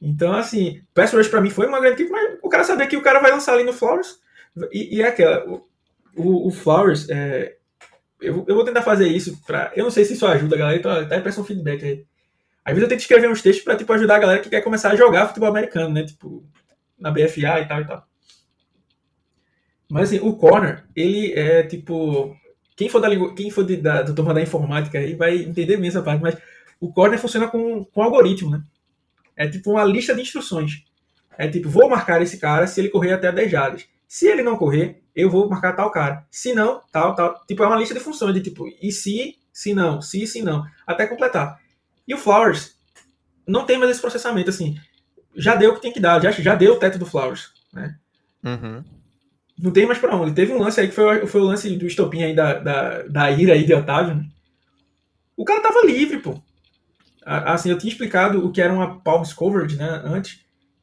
Então, 0.00 0.32
assim, 0.32 0.82
pass 0.94 1.12
rush 1.12 1.28
pra 1.28 1.40
mim 1.40 1.50
foi 1.50 1.66
uma 1.66 1.80
grande 1.80 1.96
crítica, 1.96 2.16
mas 2.16 2.38
o 2.42 2.48
cara 2.48 2.64
saber 2.64 2.86
que 2.86 2.96
o 2.96 3.02
cara 3.02 3.20
vai 3.20 3.30
lançar 3.30 3.52
ali 3.52 3.64
no 3.64 3.72
Flowers, 3.72 4.18
e, 4.72 4.96
e 4.96 5.02
é 5.02 5.08
aquela, 5.08 5.46
o, 5.46 5.66
o, 6.16 6.48
o 6.48 6.50
Flowers, 6.50 7.08
é, 7.10 7.56
eu, 8.20 8.44
eu 8.48 8.54
vou 8.54 8.64
tentar 8.64 8.82
fazer 8.82 9.08
isso 9.08 9.40
pra, 9.46 9.72
eu 9.76 9.84
não 9.84 9.90
sei 9.90 10.04
se 10.04 10.14
isso 10.14 10.26
ajuda 10.26 10.56
a 10.56 10.58
galera, 10.58 10.78
então 10.78 11.08
tá 11.08 11.14
aí 11.16 11.38
um 11.38 11.44
feedback 11.44 11.84
aí. 11.84 12.04
Às 12.64 12.74
vezes 12.74 12.82
eu 12.82 12.88
tento 12.88 13.00
escrever 13.00 13.30
uns 13.30 13.42
textos 13.42 13.64
pra, 13.64 13.76
tipo, 13.76 13.92
ajudar 13.92 14.16
a 14.16 14.20
galera 14.20 14.40
que 14.40 14.50
quer 14.50 14.62
começar 14.62 14.90
a 14.90 14.96
jogar 14.96 15.28
futebol 15.28 15.48
americano, 15.48 15.92
né, 15.92 16.04
tipo, 16.04 16.44
na 16.98 17.10
BFA 17.10 17.60
e 17.60 17.68
tal 17.68 17.80
e 17.80 17.86
tal. 17.86 18.06
Mas, 19.90 20.04
assim, 20.04 20.20
o 20.26 20.34
corner, 20.34 20.84
ele 20.94 21.32
é, 21.32 21.62
tipo, 21.64 22.36
quem 22.76 22.88
for 22.88 23.00
da, 23.00 23.08
quem 23.34 23.50
for 23.50 23.64
de, 23.64 23.76
da, 23.76 24.02
do 24.02 24.14
turma 24.14 24.32
da 24.32 24.40
informática 24.40 24.98
aí 24.98 25.14
vai 25.14 25.36
entender 25.36 25.76
bem 25.76 25.88
essa 25.88 26.00
parte, 26.00 26.22
mas 26.22 26.36
o 26.78 26.92
corner 26.92 27.18
funciona 27.18 27.48
com, 27.48 27.84
com 27.84 28.02
algoritmo, 28.02 28.50
né? 28.50 28.62
É 29.40 29.48
tipo 29.48 29.70
uma 29.70 29.84
lista 29.84 30.14
de 30.14 30.20
instruções. 30.20 30.84
É 31.38 31.48
tipo, 31.48 31.66
vou 31.66 31.88
marcar 31.88 32.20
esse 32.20 32.36
cara 32.36 32.66
se 32.66 32.78
ele 32.78 32.90
correr 32.90 33.14
até 33.14 33.32
10 33.32 33.50
jardas. 33.50 33.86
Se 34.06 34.26
ele 34.26 34.42
não 34.42 34.54
correr, 34.54 35.02
eu 35.16 35.30
vou 35.30 35.48
marcar 35.48 35.72
tal 35.72 35.90
cara. 35.90 36.26
Se 36.30 36.52
não, 36.52 36.82
tal, 36.92 37.14
tal. 37.14 37.42
Tipo, 37.48 37.64
é 37.64 37.66
uma 37.66 37.78
lista 37.78 37.94
de 37.94 38.00
funções 38.00 38.34
de 38.34 38.42
tipo, 38.42 38.68
e 38.82 38.92
se, 38.92 39.38
se 39.50 39.72
não, 39.72 40.02
se, 40.02 40.26
se 40.26 40.42
não, 40.42 40.62
até 40.86 41.06
completar. 41.06 41.58
E 42.06 42.12
o 42.12 42.18
Flowers 42.18 42.78
não 43.46 43.64
tem 43.64 43.78
mais 43.78 43.92
esse 43.92 44.00
processamento, 44.02 44.50
assim. 44.50 44.78
Já 45.34 45.54
deu 45.54 45.70
o 45.70 45.74
que 45.74 45.80
tem 45.80 45.92
que 45.92 46.00
dar, 46.00 46.20
já, 46.20 46.32
já 46.32 46.54
deu 46.54 46.74
o 46.74 46.78
teto 46.78 46.98
do 46.98 47.06
Flowers, 47.06 47.50
né? 47.72 47.96
Uhum. 48.44 48.84
Não 49.58 49.70
tem 49.70 49.86
mais 49.86 49.98
pra 49.98 50.14
onde. 50.14 50.34
Teve 50.34 50.52
um 50.52 50.58
lance 50.58 50.78
aí 50.78 50.88
que 50.88 50.94
foi, 50.94 51.26
foi 51.26 51.40
o 51.40 51.44
lance 51.44 51.74
do 51.76 51.86
estopim 51.86 52.24
aí 52.24 52.34
da, 52.34 52.58
da, 52.58 53.02
da 53.04 53.30
ira 53.30 53.54
aí 53.54 53.64
de 53.64 53.72
Otávio. 53.72 54.16
né? 54.16 54.26
O 55.34 55.46
cara 55.46 55.62
tava 55.62 55.86
livre, 55.86 56.18
pô. 56.18 56.42
Assim, 57.24 57.70
eu 57.70 57.78
tinha 57.78 57.90
explicado 57.92 58.44
o 58.44 58.50
que 58.50 58.60
era 58.62 58.72
uma 58.72 59.00
palms 59.00 59.32
coverage, 59.32 59.76
né, 59.76 60.00
antes, 60.04 60.40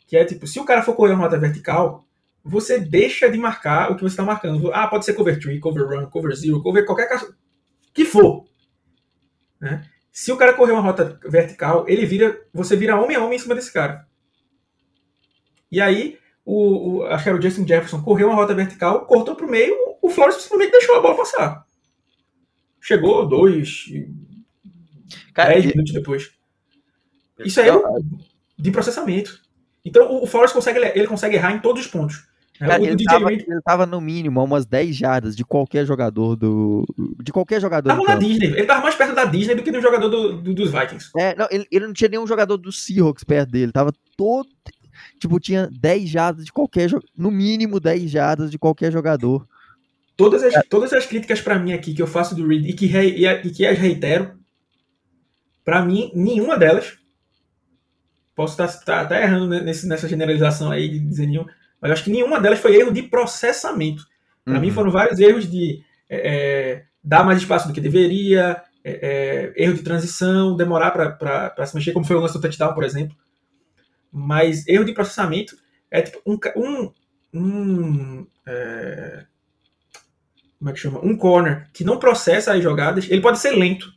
que 0.08 0.16
é 0.16 0.24
tipo, 0.24 0.46
se 0.46 0.60
o 0.60 0.66
cara 0.66 0.84
for 0.84 0.96
correr 0.96 1.14
uma 1.14 1.24
rota 1.24 1.38
vertical, 1.38 2.06
você 2.44 2.80
deixa 2.80 3.30
de 3.30 3.38
marcar 3.38 3.92
o 3.92 3.96
que 3.96 4.02
você 4.02 4.14
está 4.14 4.24
marcando. 4.24 4.72
Ah, 4.74 4.88
pode 4.88 5.04
ser 5.06 5.14
cover 5.14 5.40
3, 5.40 5.60
cover 5.60 5.86
run, 5.88 6.06
cover 6.10 6.36
zero, 6.36 6.62
cover 6.62 6.86
qualquer 6.86 7.10
caso 7.10 7.36
que 7.94 8.06
for. 8.06 8.46
Né? 9.60 9.84
Se 10.12 10.32
o 10.32 10.38
cara 10.38 10.54
correr 10.54 10.72
uma 10.72 10.82
rota 10.82 11.20
vertical, 11.26 11.86
ele 11.88 12.06
vira, 12.06 12.40
você 12.54 12.76
vira 12.76 13.00
homem 13.00 13.16
a 13.18 13.24
homem 13.24 13.36
em 13.36 13.40
cima 13.40 13.56
desse 13.56 13.72
cara. 13.74 14.08
E 15.72 15.82
aí, 15.82 16.18
o, 16.46 17.00
o- 17.00 17.04
acho 17.08 17.24
que 17.24 17.30
era 17.30 17.38
o 17.38 17.42
Justin 17.42 17.68
Jefferson, 17.68 18.02
correu 18.02 18.28
uma 18.28 18.36
rota 18.36 18.54
vertical, 18.56 19.06
cortou 19.06 19.36
pro 19.36 19.50
meio, 19.50 19.76
o 20.02 20.10
Flores 20.10 20.36
simplesmente 20.38 20.72
deixou 20.72 20.96
a 20.96 21.02
bola 21.02 21.18
passar. 21.18 21.66
Chegou 22.82 23.28
dois, 23.28 23.86
Cara, 25.38 25.54
dez 25.54 25.66
e- 25.66 25.68
minutos 25.70 25.94
depois. 25.94 26.32
Isso 27.40 27.62
aí 27.62 27.70
é 27.70 27.74
de 28.58 28.72
processamento. 28.72 29.40
Então 29.86 30.12
o, 30.12 30.24
o 30.24 30.28
Flores 30.28 30.52
consegue, 30.52 30.80
ele 30.80 31.08
consegue 31.08 31.36
errar 31.36 31.54
em 31.54 31.60
todos 31.60 31.86
os 31.86 31.88
pontos. 31.92 32.26
né? 32.60 32.68
Cara, 32.68 32.82
o, 32.82 32.86
ele, 32.86 32.96
DJ 32.96 33.06
tava, 33.06 33.30
Reed 33.30 33.42
ele 33.48 33.62
tava 33.62 33.86
no 33.86 34.02
mínimo 34.02 34.40
a 34.40 34.44
umas 34.44 34.66
10 34.66 34.96
jardas 34.96 35.36
de 35.36 35.46
qualquer 35.46 35.86
jogador 35.86 36.36
do. 36.36 36.84
De 37.24 37.32
qualquer 37.32 37.62
jogador 37.62 37.88
tava 37.88 38.02
do 38.02 38.08
na 38.08 38.14
campo. 38.16 38.26
Disney. 38.26 38.48
Ele 38.48 38.66
tava 38.66 38.82
mais 38.82 38.96
perto 38.96 39.14
da 39.14 39.26
Disney 39.26 39.54
do 39.56 39.62
que 39.64 39.72
do 39.72 39.80
jogador 39.82 40.10
do- 40.10 40.42
do- 40.42 40.54
dos 40.56 40.72
Vikings. 40.72 41.12
É, 41.16 41.36
não, 41.36 41.48
ele, 41.52 41.68
ele 41.72 41.86
não 41.86 41.94
tinha 41.94 42.10
nenhum 42.10 42.26
jogador 42.28 42.58
do 42.58 42.72
Seahawks 42.72 43.24
perto 43.24 43.52
dele. 43.52 43.72
Tava 43.72 43.94
todo. 44.18 44.50
Tipo, 45.20 45.40
tinha 45.40 45.70
10 45.72 46.10
jardas 46.10 46.46
de 46.46 46.52
qualquer 46.52 46.90
jogador. 46.90 47.08
No 47.16 47.30
mínimo 47.30 47.80
10 47.80 48.10
jardas 48.10 48.50
de 48.50 48.58
qualquer 48.58 48.92
jogador. 48.92 49.48
todas 50.18 50.42
as, 50.44 50.66
todas 50.68 50.92
as 50.94 51.06
críticas 51.06 51.40
para 51.40 51.60
mim 51.60 51.72
aqui 51.74 51.94
que 51.94 52.02
eu 52.02 52.08
faço 52.08 52.34
do 52.36 52.48
Reed 52.48 52.66
e 52.66 52.74
que, 52.74 52.88
re, 52.88 53.24
e, 53.24 53.52
que 53.52 53.66
as 53.68 53.78
reitero, 53.78 54.37
para 55.68 55.84
mim, 55.84 56.10
nenhuma 56.16 56.58
delas. 56.58 56.98
Posso 58.34 58.54
estar 58.54 58.70
tá, 58.86 59.04
tá, 59.04 59.06
tá 59.06 59.22
errando 59.22 59.50
nesse, 59.62 59.86
nessa 59.86 60.08
generalização 60.08 60.72
aí 60.72 60.88
de 60.88 60.98
dizer 60.98 61.28
nenhum, 61.28 61.46
mas 61.82 61.92
acho 61.92 62.06
que 62.06 62.10
nenhuma 62.10 62.40
delas 62.40 62.60
foi 62.60 62.78
erro 62.78 62.90
de 62.90 63.04
processamento. 63.04 64.06
Para 64.46 64.54
uhum. 64.54 64.62
mim 64.62 64.72
foram 64.72 64.90
vários 64.90 65.20
erros 65.20 65.52
de 65.52 65.84
é, 66.10 66.16
é, 66.36 66.86
dar 67.04 67.26
mais 67.26 67.40
espaço 67.40 67.68
do 67.68 67.74
que 67.74 67.82
deveria, 67.82 68.64
é, 68.82 69.52
é 69.58 69.64
erro 69.66 69.74
de 69.74 69.84
transição, 69.84 70.56
demorar 70.56 70.92
para 70.92 71.66
se 71.66 71.76
mexer, 71.76 71.92
como 71.92 72.06
foi 72.06 72.16
o 72.16 72.22
lance 72.22 72.36
do 72.36 72.40
touchdown, 72.42 72.74
por 72.74 72.86
exemplo. 72.86 73.18
Mas 74.10 74.66
erro 74.70 74.86
de 74.86 74.94
processamento 74.94 75.58
é 75.92 76.02
tipo 76.02 76.22
um, 76.26 76.40
um, 76.56 76.94
um 77.34 78.28
é, 78.48 79.26
como 80.58 80.70
é 80.70 80.74
que 80.74 80.80
chama? 80.80 81.04
Um 81.04 81.18
corner 81.18 81.70
que 81.74 81.84
não 81.84 82.00
processa 82.00 82.54
as 82.54 82.64
jogadas, 82.64 83.12
ele 83.12 83.20
pode 83.20 83.38
ser 83.40 83.52
lento. 83.52 83.97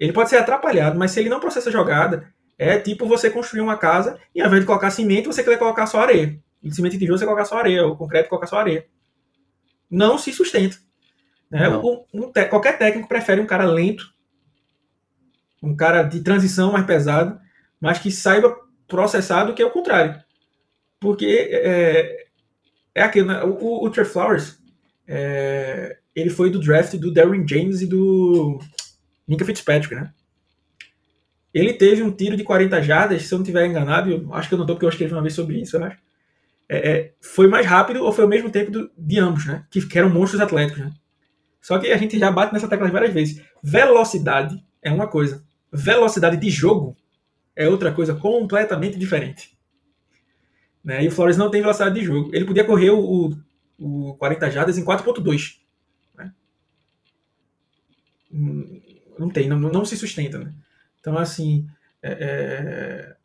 Ele 0.00 0.14
pode 0.14 0.30
ser 0.30 0.38
atrapalhado, 0.38 0.98
mas 0.98 1.10
se 1.10 1.20
ele 1.20 1.28
não 1.28 1.38
processa 1.38 1.68
a 1.68 1.72
jogada, 1.72 2.32
é 2.58 2.78
tipo 2.78 3.06
você 3.06 3.28
construir 3.28 3.60
uma 3.60 3.76
casa 3.76 4.18
e 4.34 4.40
ao 4.40 4.46
invés 4.46 4.62
de 4.62 4.66
colocar 4.66 4.90
cimento, 4.90 5.30
você 5.30 5.44
quer 5.44 5.58
colocar 5.58 5.86
só 5.86 6.00
areia. 6.00 6.40
E 6.62 6.74
cimento 6.74 6.96
e 6.96 6.98
tijolo 6.98 7.18
você 7.18 7.26
colocar 7.26 7.44
só 7.44 7.58
areia, 7.58 7.84
ou 7.84 7.96
concreto 7.96 8.30
colocar 8.30 8.46
só 8.46 8.58
areia. 8.58 8.86
Não 9.90 10.16
se 10.16 10.32
sustenta. 10.32 10.78
Né? 11.50 11.68
Um, 11.68 12.04
um, 12.14 12.32
qualquer 12.48 12.78
técnico 12.78 13.08
prefere 13.08 13.40
um 13.42 13.46
cara 13.46 13.64
lento, 13.64 14.10
um 15.62 15.76
cara 15.76 16.02
de 16.02 16.20
transição 16.20 16.72
mais 16.72 16.86
pesado, 16.86 17.38
mas 17.78 17.98
que 17.98 18.10
saiba 18.10 18.56
processar 18.88 19.44
do 19.44 19.54
que 19.54 19.62
o 19.62 19.70
contrário. 19.70 20.22
Porque 20.98 21.48
é, 21.50 22.26
é 22.94 23.02
aquilo, 23.02 23.28
né? 23.28 23.42
o, 23.44 23.84
o 23.84 23.90
Trey 23.90 24.06
Flowers, 24.06 24.58
é, 25.06 25.98
ele 26.14 26.30
foi 26.30 26.50
do 26.50 26.60
draft 26.60 26.94
do 26.96 27.12
Darren 27.12 27.46
James 27.46 27.80
e 27.82 27.86
do 27.86 28.58
Minka 29.30 29.44
Fitzpatrick, 29.44 29.94
né? 29.94 30.12
Ele 31.54 31.72
teve 31.72 32.02
um 32.02 32.10
tiro 32.10 32.36
de 32.36 32.42
40 32.42 32.82
jardas, 32.82 33.22
se 33.22 33.32
eu 33.32 33.38
não 33.38 33.44
estiver 33.44 33.64
enganado, 33.64 34.10
eu 34.10 34.34
acho 34.34 34.48
que 34.48 34.54
eu 34.54 34.58
não 34.58 34.64
estou 34.64 34.74
porque 34.74 34.86
eu 34.86 34.90
escrevi 34.90 35.12
uma 35.12 35.22
vez 35.22 35.34
sobre 35.34 35.60
isso, 35.60 35.76
eu 35.76 35.84
acho. 35.84 35.98
É, 36.68 36.90
é, 36.90 37.14
foi 37.20 37.46
mais 37.46 37.64
rápido 37.64 38.04
ou 38.04 38.12
foi 38.12 38.24
ao 38.24 38.30
mesmo 38.30 38.50
tempo 38.50 38.72
do, 38.72 38.90
de 38.98 39.18
ambos, 39.20 39.46
né? 39.46 39.64
Que, 39.70 39.86
que, 39.86 39.98
eram 39.98 40.10
monstros 40.10 40.40
atléticos, 40.40 40.82
né? 40.82 40.92
Só 41.60 41.78
que 41.78 41.92
a 41.92 41.96
gente 41.96 42.18
já 42.18 42.30
bate 42.30 42.52
nessa 42.52 42.68
tecla 42.68 42.88
várias 42.88 43.12
vezes. 43.12 43.40
Velocidade 43.62 44.60
é 44.82 44.90
uma 44.92 45.06
coisa, 45.06 45.44
velocidade 45.72 46.36
de 46.36 46.50
jogo 46.50 46.96
é 47.54 47.68
outra 47.68 47.92
coisa 47.92 48.14
completamente 48.14 48.98
diferente. 48.98 49.56
Né? 50.82 51.04
E 51.04 51.08
o 51.08 51.12
Flores 51.12 51.36
não 51.36 51.50
tem 51.50 51.60
velocidade 51.60 51.94
de 51.94 52.04
jogo. 52.04 52.30
Ele 52.32 52.44
podia 52.44 52.64
correr 52.64 52.90
o, 52.90 53.32
o 53.78 54.14
40 54.14 54.50
jardas 54.50 54.78
em 54.78 54.84
4.2. 54.84 55.56
Né? 56.16 56.32
Não 59.20 59.28
tem, 59.28 59.46
não, 59.46 59.58
não 59.58 59.84
se 59.84 59.98
sustenta. 59.98 60.38
Né? 60.38 60.50
Então, 60.98 61.18
assim. 61.18 61.66
É, 62.02 62.10
é... 62.10 63.16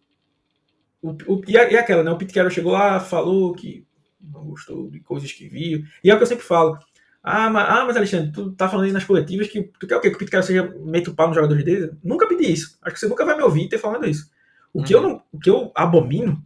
O, 1.01 1.11
o, 1.11 1.41
e, 1.47 1.57
a, 1.57 1.71
e, 1.71 1.77
aquela, 1.77 2.03
né? 2.03 2.11
O 2.11 2.17
Pete 2.17 2.33
Carroll 2.33 2.51
chegou 2.51 2.73
lá, 2.73 2.99
falou 2.99 3.53
que 3.53 3.87
não 4.19 4.43
gostou 4.43 4.89
de 4.89 4.99
coisas 4.99 5.31
que 5.31 5.47
viu. 5.47 5.85
E 6.03 6.11
é 6.11 6.13
o 6.13 6.17
que 6.17 6.23
eu 6.23 6.27
sempre 6.27 6.43
falo. 6.43 6.77
Ah, 7.23 7.49
mas, 7.49 7.69
ah, 7.69 7.85
mas 7.85 7.95
Alexandre, 7.95 8.31
tu 8.33 8.51
tá 8.51 8.67
falando 8.67 8.87
aí 8.87 8.91
nas 8.91 9.05
coletivas 9.05 9.47
que 9.47 9.63
tu 9.79 9.87
quer 9.87 9.95
o 9.95 10.01
quê? 10.01 10.09
Que 10.09 10.15
o 10.17 10.19
Pete 10.19 10.31
Carroll 10.31 10.47
seja 10.47 10.75
meio 10.83 11.15
pau 11.15 11.27
nos 11.27 11.35
jogadores 11.35 11.63
dele? 11.63 11.91
Nunca 12.03 12.27
pedi 12.27 12.51
isso. 12.51 12.77
Acho 12.81 12.95
que 12.95 12.99
você 12.99 13.07
nunca 13.07 13.23
vai 13.23 13.37
me 13.37 13.43
ouvir 13.43 13.69
ter 13.69 13.77
falando 13.77 14.05
isso. 14.05 14.29
O, 14.73 14.79
uhum. 14.79 14.83
que, 14.83 14.93
eu 14.93 14.99
uhum. 14.99 15.07
não, 15.07 15.23
o 15.31 15.39
que 15.39 15.49
eu 15.49 15.71
abomino 15.73 16.43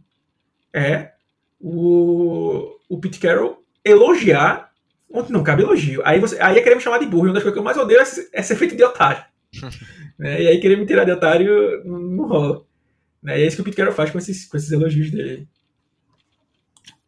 é 0.72 1.12
o, 1.58 2.76
o 2.88 3.00
Pete 3.00 3.18
Carroll 3.18 3.64
elogiar 3.84 4.70
onde 5.12 5.32
não 5.32 5.42
cabe 5.42 5.62
elogio. 5.62 6.02
Aí, 6.04 6.20
você, 6.20 6.40
aí 6.40 6.56
é 6.56 6.62
querer 6.62 6.76
me 6.76 6.80
chamar 6.80 6.98
de 6.98 7.06
burro. 7.06 7.24
Uma 7.24 7.34
das 7.34 7.42
coisas 7.42 7.54
que 7.54 7.58
eu 7.58 7.64
mais 7.64 7.76
odeio 7.76 8.00
é, 8.00 8.04
é 8.32 8.42
ser 8.42 8.54
feito 8.54 8.76
de 8.76 8.84
otário. 8.84 9.24
Né? 10.18 10.42
E 10.42 10.48
aí 10.48 10.60
querer 10.60 10.76
me 10.76 10.86
tirar 10.86 11.04
de 11.04 11.12
otário 11.12 11.82
não 11.84 12.28
rola. 12.28 12.64
Né? 13.22 13.38
E 13.38 13.42
é 13.42 13.46
isso 13.46 13.56
que 13.56 13.62
o 13.62 13.64
Pete 13.64 13.92
faz 13.92 14.10
com 14.10 14.18
esses, 14.18 14.46
com 14.46 14.56
esses 14.56 14.70
elogios 14.70 15.10
dele. 15.10 15.48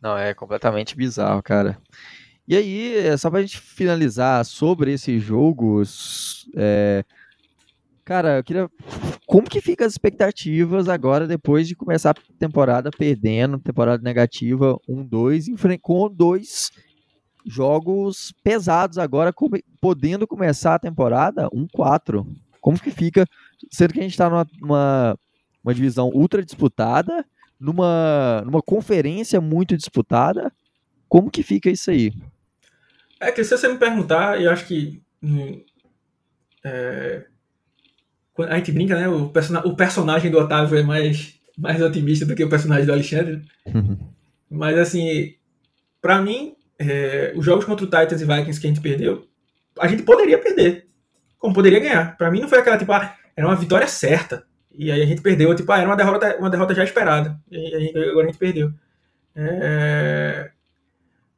Não, 0.01 0.19
é 0.19 0.35
completamente 0.35 0.97
bizarro, 0.97 1.43
cara. 1.43 1.79
E 2.47 2.57
aí, 2.57 2.97
é 2.99 3.17
só 3.17 3.31
pra 3.31 3.41
gente 3.41 3.59
finalizar 3.59 4.45
sobre 4.45 4.93
esses 4.93 5.23
jogos, 5.23 6.51
é... 6.57 7.05
cara, 8.05 8.39
eu 8.39 8.45
queria. 8.45 8.69
Como 9.25 9.49
que 9.49 9.61
fica 9.61 9.87
as 9.87 9.93
expectativas 9.93 10.89
agora, 10.89 11.27
depois 11.27 11.69
de 11.69 11.77
começar 11.77 12.11
a 12.11 12.37
temporada 12.39 12.91
perdendo, 12.91 13.61
temporada 13.61 14.03
negativa 14.03 14.77
1-2, 14.89 15.79
com 15.81 16.11
dois 16.11 16.73
jogos 17.45 18.33
pesados 18.43 18.99
agora, 18.99 19.33
podendo 19.81 20.27
começar 20.27 20.75
a 20.75 20.79
temporada 20.79 21.49
1-4. 21.51 22.27
Como 22.61 22.79
que 22.79 22.91
fica, 22.91 23.27
sendo 23.71 23.93
que 23.93 24.01
a 24.01 24.03
gente 24.03 24.13
está 24.13 24.29
numa, 24.31 24.47
numa 24.61 25.19
uma 25.63 25.75
divisão 25.75 26.09
ultra 26.09 26.45
disputada, 26.45 27.25
numa, 27.59 28.43
numa 28.45 28.61
conferência 28.61 29.41
muito 29.41 29.77
disputada, 29.77 30.53
como 31.09 31.31
que 31.31 31.43
fica 31.43 31.71
isso 31.71 31.91
aí? 31.91 32.13
É 33.21 33.31
que 33.31 33.45
se 33.45 33.57
você 33.57 33.69
me 33.69 33.79
perguntar, 33.79 34.41
eu 34.41 34.51
acho 34.51 34.67
que 34.67 35.01
hum, 35.23 35.63
é, 36.65 37.25
a 38.39 38.57
gente 38.57 38.73
brinca, 38.73 38.99
né? 38.99 39.09
O, 39.09 39.29
person 39.29 39.59
o, 39.59 39.77
personagem 39.77 40.31
do 40.31 40.39
Otávio 40.39 40.79
é 40.79 40.83
mais, 40.83 41.39
mais 41.57 41.81
otimista 41.81 42.27
do 42.27 42.35
que 42.35 42.43
o 42.43 42.49
personagem 42.49 42.87
do 42.87 42.93
Alexandre. 42.93 43.43
Uhum. 43.67 43.99
Mas 44.51 44.77
assim, 44.79 45.35
para 46.01 46.21
mim, 46.21 46.57
é, 46.89 47.33
os 47.37 47.45
jogos 47.45 47.65
contra 47.65 47.85
o 47.85 47.89
Titans 47.89 48.21
e 48.21 48.25
Vikings 48.25 48.61
que 48.61 48.67
a 48.67 48.71
gente 48.71 48.81
perdeu, 48.81 49.27
a 49.79 49.89
gente 49.89 50.03
poderia 50.03 50.39
perder, 50.39 50.89
como 51.39 51.55
poderia 51.55 51.81
ganhar. 51.81 52.17
Para 52.17 52.31
mim 52.31 52.41
não 52.41 52.49
foi 52.49 52.59
aquela 52.59 52.79
tipo, 52.79 52.93
ah, 52.93 53.17
era 53.37 53.47
uma 53.47 53.57
vitória 53.57 53.87
certa. 53.87 54.45
E 54.75 54.91
aí 54.91 55.03
a 55.03 55.07
gente 55.07 55.21
perdeu, 55.21 55.55
tipo, 55.55 55.71
ah, 55.71 55.79
era 55.79 55.87
uma 55.87 55.97
derrota, 55.97 56.37
uma 56.39 56.51
derrota 56.51 56.75
já 56.75 56.85
esperada. 56.85 57.39
E 57.51 57.57
aí, 57.57 57.93
agora 58.11 58.27
a 58.27 58.31
gente 58.31 58.39
perdeu. 58.39 58.73
É, 59.35 60.51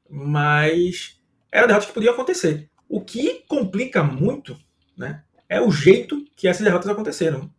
mas 0.08 1.20
era 1.50 1.66
derrotas 1.66 1.88
que 1.88 1.94
podiam 1.94 2.14
acontecer. 2.14 2.68
O 2.88 3.00
que 3.00 3.44
complica 3.48 4.02
muito 4.02 4.56
né, 4.96 5.22
é 5.48 5.60
o 5.60 5.70
jeito 5.70 6.24
que 6.36 6.46
essas 6.46 6.64
derrotas 6.64 6.88
aconteceram. 6.88 7.50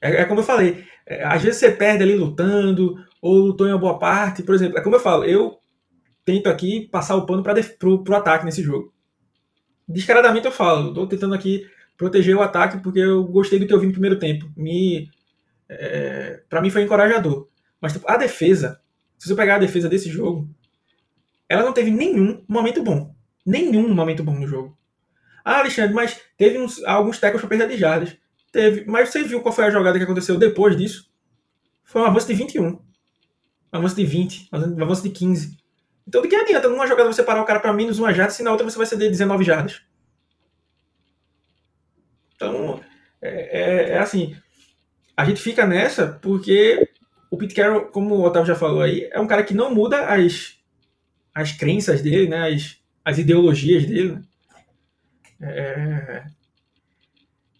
É, 0.00 0.22
é 0.22 0.24
como 0.24 0.40
eu 0.40 0.44
falei, 0.44 0.84
é, 1.06 1.24
às 1.24 1.42
vezes 1.42 1.58
você 1.58 1.70
perde 1.70 2.02
ali 2.02 2.14
lutando, 2.14 2.96
ou 3.20 3.34
lutou 3.38 3.66
em 3.66 3.72
uma 3.72 3.78
boa 3.78 3.98
parte. 3.98 4.42
Por 4.42 4.54
exemplo, 4.54 4.78
é 4.78 4.80
como 4.80 4.96
eu 4.96 5.00
falo, 5.00 5.24
eu 5.24 5.58
tento 6.28 6.46
aqui 6.46 6.86
passar 6.92 7.16
o 7.16 7.24
pano 7.24 7.42
para 7.42 7.62
pro, 7.78 8.04
pro 8.04 8.14
ataque 8.14 8.44
nesse 8.44 8.62
jogo. 8.62 8.92
Descaradamente 9.88 10.44
eu 10.44 10.52
falo, 10.52 10.88
estou 10.88 11.06
tentando 11.06 11.34
aqui 11.34 11.66
proteger 11.96 12.36
o 12.36 12.42
ataque 12.42 12.82
porque 12.82 12.98
eu 12.98 13.24
gostei 13.24 13.58
do 13.58 13.66
que 13.66 13.72
eu 13.72 13.80
vi 13.80 13.86
no 13.86 13.92
primeiro 13.92 14.18
tempo. 14.18 14.46
Me, 14.54 15.10
é, 15.66 16.42
para 16.46 16.60
mim 16.60 16.68
foi 16.68 16.82
encorajador. 16.82 17.48
Mas 17.80 17.94
tipo, 17.94 18.04
a 18.06 18.18
defesa, 18.18 18.78
se 19.16 19.26
você 19.26 19.34
pegar 19.34 19.54
a 19.54 19.58
defesa 19.58 19.88
desse 19.88 20.10
jogo, 20.10 20.46
ela 21.48 21.62
não 21.62 21.72
teve 21.72 21.90
nenhum 21.90 22.44
momento 22.46 22.82
bom. 22.82 23.14
Nenhum 23.46 23.88
momento 23.94 24.22
bom 24.22 24.34
no 24.34 24.46
jogo. 24.46 24.76
Ah, 25.42 25.60
Alexandre, 25.60 25.94
mas 25.94 26.20
teve 26.36 26.58
uns, 26.58 26.84
alguns 26.84 27.18
tackles 27.18 27.40
para 27.40 27.48
perda 27.48 27.66
de 27.66 27.80
jardas. 27.80 28.14
Teve. 28.52 28.84
Mas 28.84 29.08
você 29.08 29.22
viu 29.22 29.40
qual 29.40 29.54
foi 29.54 29.64
a 29.64 29.70
jogada 29.70 29.96
que 29.96 30.04
aconteceu 30.04 30.36
depois 30.36 30.76
disso? 30.76 31.10
Foi 31.84 32.02
um 32.02 32.04
avanço 32.04 32.26
de 32.26 32.34
21. 32.34 32.66
Um 32.66 32.80
avanço 33.72 33.96
de 33.96 34.04
20. 34.04 34.50
Um 34.52 34.82
avanço 34.82 35.02
de 35.02 35.08
15. 35.08 35.67
Então, 36.08 36.22
de 36.22 36.28
que 36.28 36.34
adianta 36.34 36.70
numa 36.70 36.86
jogada 36.86 37.12
você 37.12 37.22
parar 37.22 37.42
o 37.42 37.44
cara 37.44 37.60
para 37.60 37.70
menos 37.70 37.98
uma 37.98 38.14
jarda, 38.14 38.32
se 38.32 38.42
na 38.42 38.50
outra 38.50 38.64
você 38.64 38.78
vai 38.78 38.86
ceder 38.86 39.10
19 39.10 39.44
jardas? 39.44 39.82
Então, 42.34 42.80
é, 43.20 43.28
é, 43.28 43.90
é, 43.90 43.98
assim. 43.98 44.34
A 45.14 45.26
gente 45.26 45.42
fica 45.42 45.66
nessa 45.66 46.06
porque 46.06 46.88
o 47.30 47.36
Pete 47.36 47.54
Carroll, 47.54 47.88
como 47.88 48.14
o 48.14 48.24
Otávio 48.24 48.46
já 48.46 48.54
falou 48.54 48.80
aí, 48.80 49.06
é 49.12 49.20
um 49.20 49.26
cara 49.26 49.42
que 49.42 49.52
não 49.52 49.74
muda 49.74 50.06
as, 50.06 50.56
as 51.34 51.52
crenças 51.52 52.00
dele, 52.00 52.26
né, 52.26 52.54
as, 52.54 52.78
as 53.04 53.18
ideologias 53.18 53.84
dele. 53.84 54.12
Né? 54.12 54.22
É, 55.42 56.24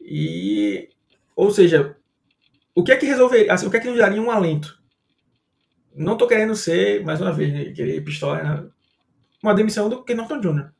e, 0.00 0.88
ou 1.36 1.50
seja, 1.50 1.96
o 2.74 2.82
que 2.82 2.92
é 2.92 2.96
que 2.96 3.04
resolveria, 3.04 3.52
assim, 3.52 3.66
o 3.66 3.70
que 3.70 3.76
é 3.76 3.80
que 3.80 3.88
nos 3.88 3.98
daria 3.98 4.22
um 4.22 4.30
alento? 4.30 4.77
Não 5.98 6.12
estou 6.12 6.28
querendo 6.28 6.54
ser, 6.54 7.04
mais 7.04 7.20
uma 7.20 7.32
vez, 7.32 7.52
né, 7.52 7.64
querer 7.72 8.00
pistola, 8.02 8.42
né? 8.42 8.68
uma 9.42 9.54
demissão 9.54 9.88
do 9.88 10.04
Ken 10.04 10.14
Norton 10.14 10.40
Jr. 10.40 10.70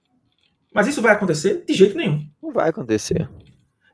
Mas 0.73 0.87
isso 0.87 1.03
vai 1.03 1.13
acontecer? 1.13 1.65
De 1.67 1.75
jeito 1.75 1.97
nenhum. 1.97 2.29
Não 2.43 2.53
vai 2.53 2.69
acontecer. 2.69 3.29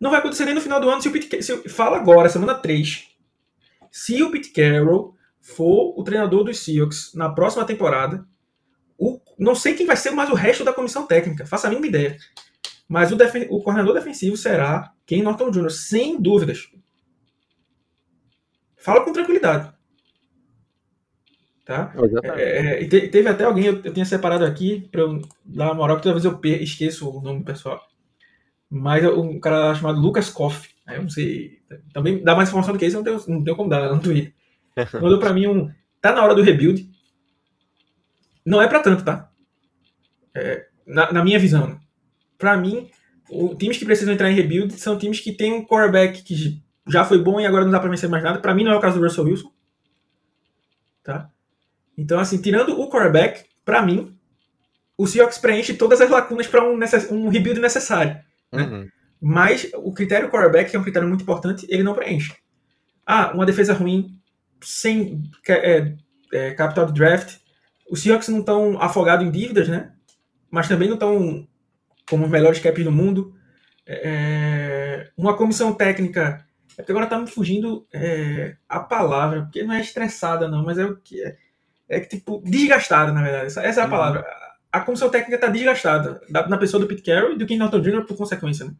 Não 0.00 0.10
vai 0.10 0.20
acontecer 0.20 0.44
nem 0.44 0.54
no 0.54 0.60
final 0.60 0.80
do 0.80 0.90
ano 0.90 1.00
se 1.00 1.08
o 1.08 1.12
Pete 1.12 1.42
se, 1.42 1.68
Fala 1.68 1.96
agora, 1.96 2.28
semana 2.28 2.54
3. 2.54 3.08
Se 3.90 4.22
o 4.22 4.30
Pete 4.30 4.50
Carroll 4.50 5.14
for 5.40 5.98
o 5.98 6.02
treinador 6.02 6.44
dos 6.44 6.58
Seahawks 6.58 7.12
na 7.14 7.30
próxima 7.30 7.64
temporada, 7.64 8.26
o, 8.98 9.20
não 9.38 9.54
sei 9.54 9.74
quem 9.74 9.86
vai 9.86 9.96
ser 9.96 10.10
mais 10.10 10.30
o 10.30 10.34
resto 10.34 10.64
da 10.64 10.72
comissão 10.72 11.06
técnica, 11.06 11.46
faça 11.46 11.66
a 11.66 11.70
mínima 11.70 11.86
ideia. 11.86 12.16
Mas 12.88 13.12
o, 13.12 13.16
defen 13.16 13.46
o 13.50 13.62
coordenador 13.62 13.94
defensivo 13.94 14.36
será 14.36 14.92
Ken 15.06 15.22
Norton 15.22 15.50
Jr., 15.50 15.70
sem 15.70 16.20
dúvidas. 16.20 16.70
Fala 18.76 19.02
com 19.04 19.12
tranquilidade. 19.12 19.73
Tá? 21.64 21.94
É, 22.36 22.82
é 22.82 22.88
te, 22.88 23.08
teve 23.08 23.28
até 23.28 23.44
alguém, 23.44 23.66
eu, 23.66 23.80
eu 23.82 23.92
tinha 23.92 24.04
separado 24.04 24.44
aqui, 24.44 24.86
para 24.92 25.00
eu 25.00 25.22
dar 25.44 25.66
uma 25.66 25.74
moral, 25.74 25.96
que 25.96 26.02
talvez 26.02 26.24
eu 26.24 26.38
esqueço 26.60 27.08
o 27.08 27.22
nome 27.22 27.38
do 27.38 27.44
pessoal. 27.44 27.80
Mas 28.68 29.04
um 29.04 29.40
cara 29.40 29.74
chamado 29.74 30.00
Lucas 30.00 30.28
Koff, 30.28 30.68
eu 30.88 31.02
não 31.02 31.08
sei, 31.08 31.62
também 31.92 32.22
dá 32.22 32.34
mais 32.34 32.48
informação 32.48 32.74
do 32.74 32.78
que 32.78 32.86
isso, 32.86 32.96
não 32.96 33.04
tenho, 33.04 33.22
não 33.28 33.42
tenho 33.42 33.56
como 33.56 33.70
dar 33.70 33.88
no 33.88 34.00
Twitter. 34.00 34.34
Mandou 35.00 35.18
para 35.18 35.32
mim 35.32 35.46
um. 35.46 35.70
Tá 36.00 36.12
na 36.12 36.22
hora 36.22 36.34
do 36.34 36.42
rebuild. 36.42 36.86
Não 38.44 38.60
é 38.60 38.68
para 38.68 38.80
tanto, 38.80 39.04
tá? 39.04 39.30
É, 40.34 40.66
na, 40.86 41.12
na, 41.12 41.24
minha 41.24 41.38
visão. 41.38 41.80
Para 42.36 42.56
mim, 42.56 42.90
o, 43.30 43.54
times 43.54 43.78
que 43.78 43.86
precisam 43.86 44.12
entrar 44.12 44.30
em 44.30 44.34
rebuild 44.34 44.74
são 44.74 44.98
times 44.98 45.20
que 45.20 45.32
têm 45.32 45.54
um 45.54 45.64
quarterback 45.64 46.22
que 46.22 46.62
já 46.86 47.04
foi 47.04 47.18
bom 47.22 47.40
e 47.40 47.46
agora 47.46 47.64
não 47.64 47.70
dá 47.70 47.80
para 47.80 47.88
vencer 47.88 48.08
mais 48.08 48.22
nada. 48.22 48.38
Para 48.38 48.54
mim, 48.54 48.64
não 48.64 48.72
é 48.72 48.76
o 48.76 48.80
caso 48.80 48.98
do 48.98 49.04
Russell 49.04 49.24
Wilson. 49.24 49.50
Tá? 51.02 51.30
Então, 51.97 52.18
assim, 52.18 52.38
tirando 52.38 52.78
o 52.80 52.88
quarterback, 52.88 53.45
para 53.64 53.82
mim, 53.82 54.16
o 54.97 55.07
Seahawks 55.07 55.38
preenche 55.38 55.74
todas 55.74 56.01
as 56.01 56.11
lacunas 56.11 56.47
para 56.47 56.64
um, 56.64 56.78
um, 57.11 57.28
rebuild 57.28 57.61
necessário. 57.61 58.18
Né? 58.53 58.62
Uhum. 58.62 58.88
Mas 59.20 59.70
o 59.74 59.92
critério 59.92 60.30
quarterback, 60.30 60.70
que 60.70 60.76
é 60.76 60.78
um 60.78 60.82
critério 60.82 61.09
muito 61.09 61.22
importante, 61.22 61.66
ele 61.68 61.82
não 61.82 61.95
preenche. 61.95 62.34
Ah, 63.07 63.32
uma 63.34 63.47
defesa 63.47 63.72
ruim, 63.74 64.18
sem 64.62 65.22
é, 65.49 65.95
é, 66.32 66.51
capital 66.53 66.86
de 66.86 66.92
draft. 66.92 67.38
Os 67.90 68.03
Seahawks 68.03 68.28
não 68.28 68.40
estão 68.40 68.80
afogados 68.80 69.26
em 69.26 69.30
dívidas, 69.30 69.68
né? 69.68 69.92
Mas 70.51 70.68
também 70.68 70.88
não 70.88 70.95
estão 70.95 71.47
como 72.09 72.24
os 72.24 72.30
melhores 72.30 72.61
caps 72.61 72.84
do 72.84 72.92
mundo. 72.92 73.34
É, 73.86 75.11
uma 75.16 75.36
comissão 75.36 75.72
técnica. 75.72 76.45
É 76.76 76.82
porque 76.82 76.92
agora 76.92 77.07
tá 77.07 77.18
me 77.18 77.26
fugindo 77.26 77.86
é, 77.92 78.57
a 78.68 78.80
palavra, 78.80 79.42
porque 79.42 79.62
não 79.62 79.74
é 79.74 79.80
estressada, 79.80 80.49
não, 80.49 80.64
mas 80.64 80.76
é 80.76 80.84
o 80.84 80.97
que 80.97 81.22
é 81.22 81.36
é 81.89 82.01
tipo, 82.01 82.43
desgastada, 82.45 83.12
na 83.12 83.22
verdade. 83.22 83.47
Essa, 83.47 83.62
essa 83.62 83.80
é 83.80 83.82
a 83.82 83.87
uhum. 83.87 83.91
palavra. 83.91 84.26
A 84.72 84.80
comissão 84.80 85.09
técnica 85.09 85.37
está 85.37 85.49
desgastada. 85.49 86.20
Na 86.28 86.59
pessoa 86.59 86.80
do 86.80 86.87
Pete 86.87 87.03
Carroll 87.03 87.32
e 87.32 87.39
do 87.39 87.47
Ken 87.47 87.57
Norton 87.57 87.80
Jr. 87.80 88.05
por 88.05 88.16
consequência, 88.16 88.66
né? 88.66 88.72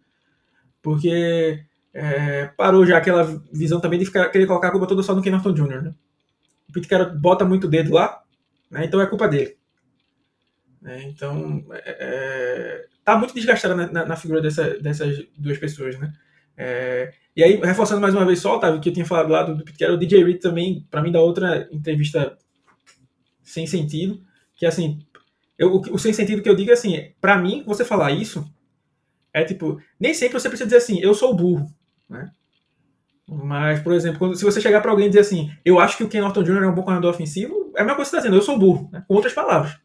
Porque 0.83 1.65
é, 1.93 2.47
parou 2.57 2.85
já 2.85 2.99
aquela 2.99 3.25
visão 3.53 3.81
também 3.81 3.99
de 3.99 4.07
ficar, 4.07 4.29
querer 4.29 4.47
colocar 4.47 4.69
a 4.69 4.71
culpa 4.71 4.87
toda 4.87 5.03
só 5.03 5.15
no 5.15 5.23
Ken 5.23 5.31
Norton 5.31 5.53
Jr., 5.53 5.83
né? 5.83 5.95
O 6.69 6.73
Pete 6.73 6.89
Carroll 6.89 7.15
bota 7.17 7.45
muito 7.45 7.69
dedo 7.69 7.93
lá, 7.93 8.23
né? 8.71 8.85
Então 8.85 9.01
é 9.01 9.07
culpa 9.07 9.29
dele. 9.29 9.57
É, 10.85 11.03
então, 11.05 11.65
é, 11.71 11.97
é 11.99 12.85
tá 13.05 13.17
muito 13.17 13.35
desgastada 13.35 13.75
na, 13.75 13.87
na, 13.91 14.07
na 14.07 14.17
figura 14.17 14.41
dessa, 14.41 14.79
dessas 14.81 15.25
duas 15.37 15.59
pessoas, 15.59 15.99
né? 15.99 16.13
É, 16.57 17.13
e 17.37 17.43
aí, 17.43 17.57
reforçando 17.57 18.01
mais 18.01 18.15
uma 18.15 18.25
vez 18.25 18.39
só, 18.39 18.57
Otávio, 18.57 18.81
que 18.81 18.89
eu 18.89 18.93
tinha 18.93 19.07
falado 19.07 19.31
lá 19.31 19.43
do, 19.43 19.57
do 19.57 19.65
Pete 19.65 19.79
Carroll, 19.79 19.97
o 19.97 19.99
DJ 19.99 20.25
Reed 20.25 20.41
também, 20.41 20.87
para 20.91 21.03
mim, 21.03 21.13
da 21.13 21.21
outra 21.21 21.69
entrevista 21.71 22.37
sem 23.45 23.67
sentido, 23.67 24.21
que 24.57 24.67
assim, 24.67 24.99
eu, 25.59 25.75
o, 25.75 25.81
o 25.95 25.99
sem 25.99 26.13
sentido 26.13 26.43
que 26.43 26.49
eu 26.49 26.57
digo 26.57 26.71
é 26.71 26.75
assim, 26.75 27.13
para 27.21 27.37
mim, 27.37 27.63
você 27.67 27.85
falar 27.85 28.11
isso, 28.11 28.45
é 29.33 29.45
tipo, 29.45 29.81
nem 30.01 30.15
sempre 30.15 30.41
você 30.41 30.49
precisa 30.49 30.67
dizer 30.67 30.79
assim, 30.79 30.99
eu 31.01 31.15
sou 31.15 31.35
burro, 31.35 31.73
né? 32.09 32.31
Mas, 33.27 33.81
por 33.81 33.93
exemplo, 33.95 34.19
quando, 34.19 34.37
se 34.37 34.45
você 34.45 34.61
chegar 34.61 34.81
para 34.81 34.91
alguém 34.91 35.07
e 35.07 35.09
dizer 35.09 35.21
assim, 35.21 35.51
eu 35.65 35.81
acho 35.81 35.97
que 35.97 36.05
o 36.05 36.09
Ken 36.09 36.21
Norton 36.21 36.43
Jr. 36.43 36.65
é 36.65 36.69
um 36.69 36.75
bom 36.75 36.83
corredor 36.83 37.11
ofensivo, 37.11 37.73
é 37.75 37.81
a 37.81 37.85
mesma 37.85 37.97
coisa 37.97 38.11
que 38.11 38.17
você 38.17 38.17
está 38.17 38.19
dizendo, 38.19 38.37
eu 38.37 38.43
sou 38.43 38.59
burro, 38.59 38.91
né? 38.93 39.05
com 39.07 39.15
outras 39.15 39.33
palavras. 39.33 39.77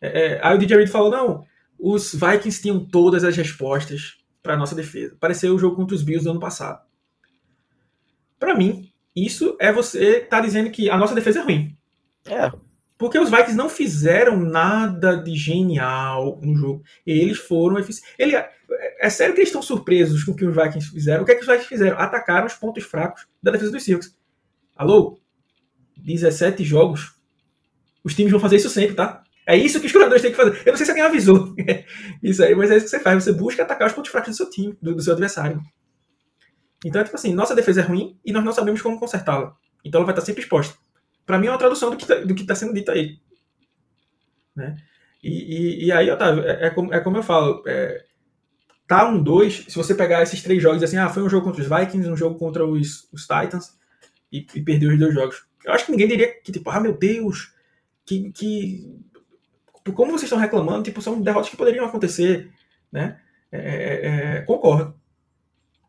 É, 0.00 0.34
é, 0.34 0.40
aí 0.42 0.54
o 0.54 0.58
DJ 0.58 0.76
Reed 0.76 0.88
falou, 0.88 1.10
não, 1.10 1.44
os 1.78 2.12
Vikings 2.12 2.60
tinham 2.60 2.84
todas 2.84 3.24
as 3.24 3.36
respostas 3.36 4.18
para 4.42 4.56
nossa 4.56 4.74
defesa. 4.74 5.16
Pareceu 5.18 5.54
o 5.54 5.58
jogo 5.58 5.76
contra 5.76 5.94
os 5.94 6.02
Bills 6.02 6.24
do 6.24 6.30
ano 6.30 6.40
passado. 6.40 6.80
Para 8.38 8.54
mim, 8.54 8.90
isso 9.14 9.56
é 9.58 9.72
você 9.72 10.20
tá 10.20 10.40
dizendo 10.40 10.70
que 10.70 10.88
a 10.90 10.96
nossa 10.96 11.14
defesa 11.14 11.40
é 11.40 11.42
ruim. 11.42 11.76
É. 12.26 12.50
Porque 12.98 13.18
os 13.18 13.30
Vikings 13.30 13.56
não 13.56 13.70
fizeram 13.70 14.38
nada 14.38 15.16
de 15.16 15.34
genial 15.34 16.38
no 16.42 16.54
jogo. 16.54 16.82
Eles 17.06 17.38
foram 17.38 17.78
eficientes. 17.78 18.14
Ele, 18.18 18.36
é, 18.36 18.50
é 19.00 19.08
sério 19.08 19.34
que 19.34 19.40
eles 19.40 19.48
estão 19.48 19.62
surpresos 19.62 20.22
com 20.22 20.32
o 20.32 20.36
que 20.36 20.44
os 20.44 20.54
Vikings 20.54 20.90
fizeram? 20.90 21.22
O 21.22 21.26
que 21.26 21.32
é 21.32 21.34
que 21.34 21.40
os 21.40 21.46
Vikings 21.46 21.68
fizeram? 21.68 21.98
Atacaram 21.98 22.46
os 22.46 22.54
pontos 22.54 22.84
fracos 22.84 23.26
da 23.42 23.50
defesa 23.50 23.72
dos 23.72 23.82
Seahawks. 23.82 24.14
Alô? 24.76 25.18
17 25.96 26.62
jogos. 26.62 27.14
Os 28.04 28.14
times 28.14 28.30
vão 28.30 28.40
fazer 28.40 28.56
isso 28.56 28.68
sempre, 28.68 28.94
tá? 28.94 29.22
É 29.46 29.56
isso 29.56 29.80
que 29.80 29.86
os 29.86 29.92
jogadores 29.92 30.20
têm 30.20 30.30
que 30.30 30.36
fazer. 30.36 30.62
Eu 30.66 30.72
não 30.72 30.76
sei 30.76 30.84
se 30.84 30.92
alguém 30.92 31.04
avisou 31.04 31.54
isso 32.22 32.44
aí, 32.44 32.54
mas 32.54 32.70
é 32.70 32.76
isso 32.76 32.84
que 32.84 32.90
você 32.90 33.00
faz. 33.00 33.24
Você 33.24 33.32
busca 33.32 33.62
atacar 33.62 33.88
os 33.88 33.94
pontos 33.94 34.10
fracos 34.10 34.30
do 34.30 34.36
seu 34.36 34.50
time, 34.50 34.76
do, 34.80 34.94
do 34.94 35.02
seu 35.02 35.14
adversário. 35.14 35.60
Então, 36.84 37.00
é 37.00 37.04
tipo 37.04 37.16
assim, 37.16 37.34
nossa 37.34 37.54
defesa 37.54 37.80
é 37.80 37.84
ruim 37.84 38.18
e 38.24 38.32
nós 38.32 38.44
não 38.44 38.52
sabemos 38.52 38.80
como 38.82 38.98
consertá-la. 38.98 39.54
Então 39.84 39.98
ela 40.00 40.06
vai 40.06 40.14
estar 40.14 40.24
sempre 40.24 40.42
exposta. 40.42 40.76
Para 41.30 41.38
mim 41.38 41.46
é 41.46 41.50
uma 41.52 41.58
tradução 41.58 41.90
do 41.90 41.96
que 41.96 42.02
está 42.02 42.44
tá 42.44 42.54
sendo 42.56 42.74
dito 42.74 42.90
aí. 42.90 43.20
Né? 44.56 44.76
E, 45.22 45.28
e, 45.30 45.84
e 45.84 45.92
aí, 45.92 46.10
Otávio, 46.10 46.42
é, 46.42 46.66
é, 46.66 46.70
como, 46.70 46.92
é 46.92 46.98
como 46.98 47.18
eu 47.18 47.22
falo, 47.22 47.62
é, 47.68 48.04
tá 48.88 49.08
um 49.08 49.22
2, 49.22 49.66
se 49.68 49.76
você 49.76 49.94
pegar 49.94 50.24
esses 50.24 50.42
três 50.42 50.60
jogos 50.60 50.82
assim, 50.82 50.96
ah, 50.96 51.08
foi 51.08 51.22
um 51.22 51.28
jogo 51.28 51.44
contra 51.44 51.62
os 51.62 51.68
Vikings, 51.68 52.10
um 52.10 52.16
jogo 52.16 52.36
contra 52.36 52.66
os, 52.66 53.08
os 53.12 53.22
Titans, 53.22 53.78
e, 54.32 54.44
e 54.52 54.60
perdeu 54.60 54.90
os 54.90 54.98
dois 54.98 55.14
jogos. 55.14 55.44
Eu 55.64 55.72
acho 55.72 55.86
que 55.86 55.92
ninguém 55.92 56.08
diria 56.08 56.34
que, 56.42 56.50
tipo, 56.50 56.68
ah, 56.68 56.80
meu 56.80 56.98
Deus, 56.98 57.54
que, 58.04 58.32
que 58.32 59.00
como 59.94 60.10
vocês 60.10 60.24
estão 60.24 60.38
reclamando, 60.38 60.82
tipo, 60.82 61.00
são 61.00 61.22
derrotas 61.22 61.48
que 61.48 61.56
poderiam 61.56 61.84
acontecer, 61.84 62.50
né? 62.90 63.20
É, 63.52 63.58
é, 63.60 64.36
é 64.38 64.40
concordo. 64.42 64.98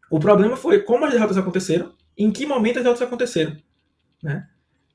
O 0.08 0.20
problema 0.20 0.56
foi 0.56 0.84
como 0.84 1.04
as 1.04 1.14
derrotas 1.14 1.40
aconteceram, 1.40 1.92
em 2.16 2.30
que 2.30 2.46
momento 2.46 2.78
as 2.78 2.84
derrotas 2.84 3.02
aconteceram, 3.02 3.58
né? 4.22 4.48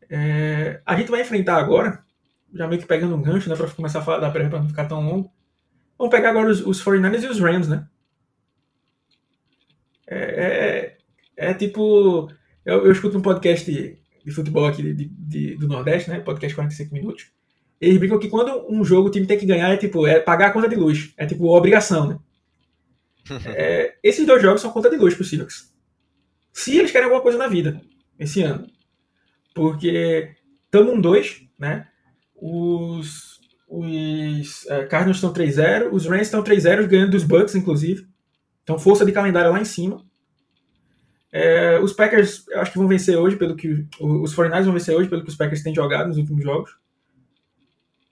É, 0.09 0.80
a 0.84 0.96
gente 0.96 1.11
vai 1.11 1.20
enfrentar 1.20 1.57
agora, 1.57 2.04
já 2.52 2.66
meio 2.66 2.80
que 2.80 2.86
pegando 2.86 3.14
um 3.14 3.22
gancho, 3.22 3.48
né, 3.48 3.57
para 3.57 3.68
começar 3.70 3.98
a 3.98 4.02
falar 4.02 4.18
da 4.18 4.30
prévia 4.30 4.50
para 4.50 4.61
não 4.61 4.68
ficar 4.68 4.86
tão 4.86 5.04
longo. 5.04 5.32
Vamos 5.98 6.14
pegar 6.14 6.30
agora 6.30 6.50
os, 6.50 6.61
os 6.61 6.82
49ers 6.82 7.22
e 7.22 7.26
os 7.26 7.40
Rams, 7.40 7.68
né? 7.68 7.86
É, 10.07 10.96
é, 11.36 11.48
é 11.50 11.54
tipo. 11.54 12.30
Eu, 12.64 12.84
eu, 12.84 12.92
escuto 12.92 13.18
um 13.18 13.22
podcast 13.22 13.70
de, 13.70 13.98
de 14.24 14.30
futebol 14.30 14.66
aqui 14.66 14.82
de, 14.82 15.09
de, 15.09 15.57
do 15.57 15.68
Nordeste, 15.68 16.11
né? 16.11 16.20
Podcast 16.20 16.54
45 16.54 16.94
minutos. 16.94 17.30
Eles 17.80 17.98
brincam 17.98 18.18
que 18.18 18.28
quando 18.28 18.66
um 18.72 18.84
jogo 18.84 19.09
o 19.09 19.11
time 19.11 19.26
tem 19.26 19.38
que 19.38 19.46
ganhar 19.46 19.70
é 19.70 19.76
tipo 19.76 20.07
é 20.07 20.20
pagar 20.20 20.48
a 20.48 20.52
conta 20.52 20.68
de 20.68 20.76
luz. 20.76 21.12
É 21.16 21.26
tipo 21.26 21.46
obrigação, 21.46 22.09
né? 22.09 22.18
é, 23.46 23.96
esses 24.02 24.26
dois 24.26 24.40
jogos 24.40 24.61
são 24.61 24.70
conta 24.70 24.90
de 24.90 24.96
luz 24.96 25.14
pro 25.14 25.24
Seahawks. 25.24 25.74
Se 26.52 26.76
eles 26.78 26.90
querem 26.90 27.04
alguma 27.04 27.22
coisa 27.22 27.38
na 27.38 27.48
vida 27.48 27.80
esse 28.18 28.42
ano. 28.42 28.66
Porque 29.57 30.36
estamos 30.66 30.92
um 30.92 31.00
2, 31.00 31.48
né? 31.59 31.88
Os, 32.34 33.40
os 33.66 34.66
é, 34.66 34.84
Cardinals 34.84 35.16
estão 35.16 35.32
3-0, 35.32 35.88
os 35.90 36.04
Rams 36.04 36.26
estão 36.26 36.44
3-0, 36.44 36.86
ganhando 36.86 37.12
dos 37.12 37.24
Bucks, 37.24 37.54
inclusive. 37.54 38.07
Então, 38.62 38.78
força 38.78 39.07
de 39.07 39.12
calendário 39.12 39.50
lá 39.50 39.59
em 39.59 39.64
cima. 39.64 40.04
É, 41.32 41.80
os 41.80 41.94
Packers, 41.94 42.44
acho 42.57 42.70
que 42.70 42.76
vão 42.76 42.86
vencer 42.86 43.16
hoje, 43.16 43.36
pelo 43.36 43.57
que. 43.57 43.86
Os 43.98 44.34
49 44.34 44.64
vão 44.64 44.74
vencer 44.74 44.94
hoje, 44.94 45.09
pelo 45.09 45.22
que 45.22 45.30
os 45.30 45.36
Packers 45.36 45.62
têm 45.62 45.74
jogado 45.74 46.09
nos 46.09 46.18
últimos 46.18 46.44
jogos. 46.44 46.76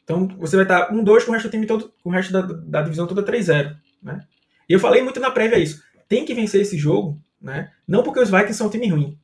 Então, 0.02 0.26
você 0.38 0.56
vai 0.56 0.64
estar 0.64 0.90
1-2 0.90 1.26
com 1.26 1.30
o 1.30 1.34
resto 1.34 1.48
do 1.48 1.50
time 1.50 1.66
todo, 1.66 1.92
com 2.02 2.08
o 2.08 2.12
resto 2.12 2.32
da, 2.32 2.40
da 2.40 2.82
divisão 2.82 3.06
toda 3.06 3.22
3-0. 3.22 3.76
Né? 4.02 4.20
E 4.66 4.72
eu 4.72 4.80
falei 4.80 5.02
muito 5.02 5.20
na 5.20 5.30
prévia 5.30 5.58
isso. 5.58 5.82
Tem 6.08 6.24
que 6.24 6.32
vencer 6.32 6.62
esse 6.62 6.78
jogo, 6.78 7.20
né? 7.40 7.70
Não 7.86 8.02
porque 8.02 8.20
os 8.20 8.30
Vikings 8.30 8.54
são 8.54 8.68
um 8.68 8.70
time 8.70 8.88
ruim, 8.88 9.18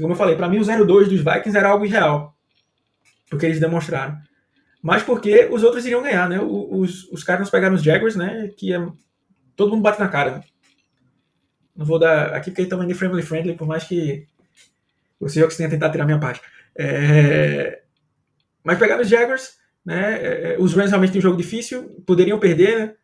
como 0.00 0.14
eu 0.14 0.16
falei, 0.16 0.36
para 0.36 0.48
mim 0.48 0.58
o 0.58 0.62
0-2 0.62 1.08
dos 1.08 1.20
Vikings 1.20 1.56
era 1.56 1.68
algo 1.68 1.84
irreal. 1.84 2.36
Porque 3.28 3.46
eles 3.46 3.60
demonstraram. 3.60 4.16
Mas 4.82 5.02
porque 5.02 5.48
os 5.50 5.62
outros 5.62 5.84
iriam 5.84 6.02
ganhar, 6.02 6.28
né? 6.28 6.40
Os, 6.40 7.04
os 7.10 7.24
caras 7.24 7.50
pegaram 7.50 7.74
os 7.74 7.82
Jaguars, 7.82 8.16
né? 8.16 8.48
Que 8.56 8.72
é, 8.72 8.86
todo 9.56 9.70
mundo 9.70 9.82
bate 9.82 9.98
na 9.98 10.08
cara. 10.08 10.36
Né? 10.36 10.40
Não 11.76 11.84
vou 11.84 11.98
dar. 11.98 12.34
Aqui 12.34 12.50
porque 12.50 12.62
estamos 12.62 12.84
indo 12.84 12.94
family 12.94 13.22
friendly, 13.22 13.54
por 13.54 13.66
mais 13.66 13.84
que 13.84 14.26
o 15.20 15.28
Seahawks 15.28 15.56
tenha 15.56 15.68
tentado 15.68 15.92
tirar 15.92 16.04
minha 16.04 16.20
parte. 16.20 16.40
É... 16.76 17.82
Mas 18.62 18.78
pegaram 18.78 19.02
os 19.02 19.08
Jaguars, 19.08 19.58
né? 19.84 20.14
É, 20.14 20.52
é, 20.52 20.56
os 20.58 20.74
Rams 20.74 20.90
realmente 20.90 21.12
têm 21.12 21.18
um 21.18 21.22
jogo 21.22 21.36
difícil, 21.36 22.02
poderiam 22.06 22.38
perder, 22.38 22.78
né? 22.78 22.94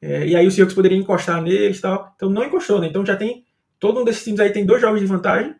É, 0.00 0.26
e 0.26 0.36
aí 0.36 0.46
o 0.46 0.50
Seahawks 0.50 0.74
poderia 0.74 0.96
encostar 0.98 1.42
neles 1.42 1.78
e 1.78 1.80
tal. 1.80 2.12
Então 2.14 2.30
não 2.30 2.44
encostou, 2.44 2.80
né? 2.80 2.86
Então 2.86 3.04
já 3.04 3.16
tem. 3.16 3.44
Todo 3.78 4.00
um 4.00 4.04
desses 4.04 4.24
times 4.24 4.40
aí 4.40 4.50
tem 4.50 4.64
dois 4.64 4.80
jogos 4.80 5.00
de 5.00 5.06
vantagem. 5.06 5.54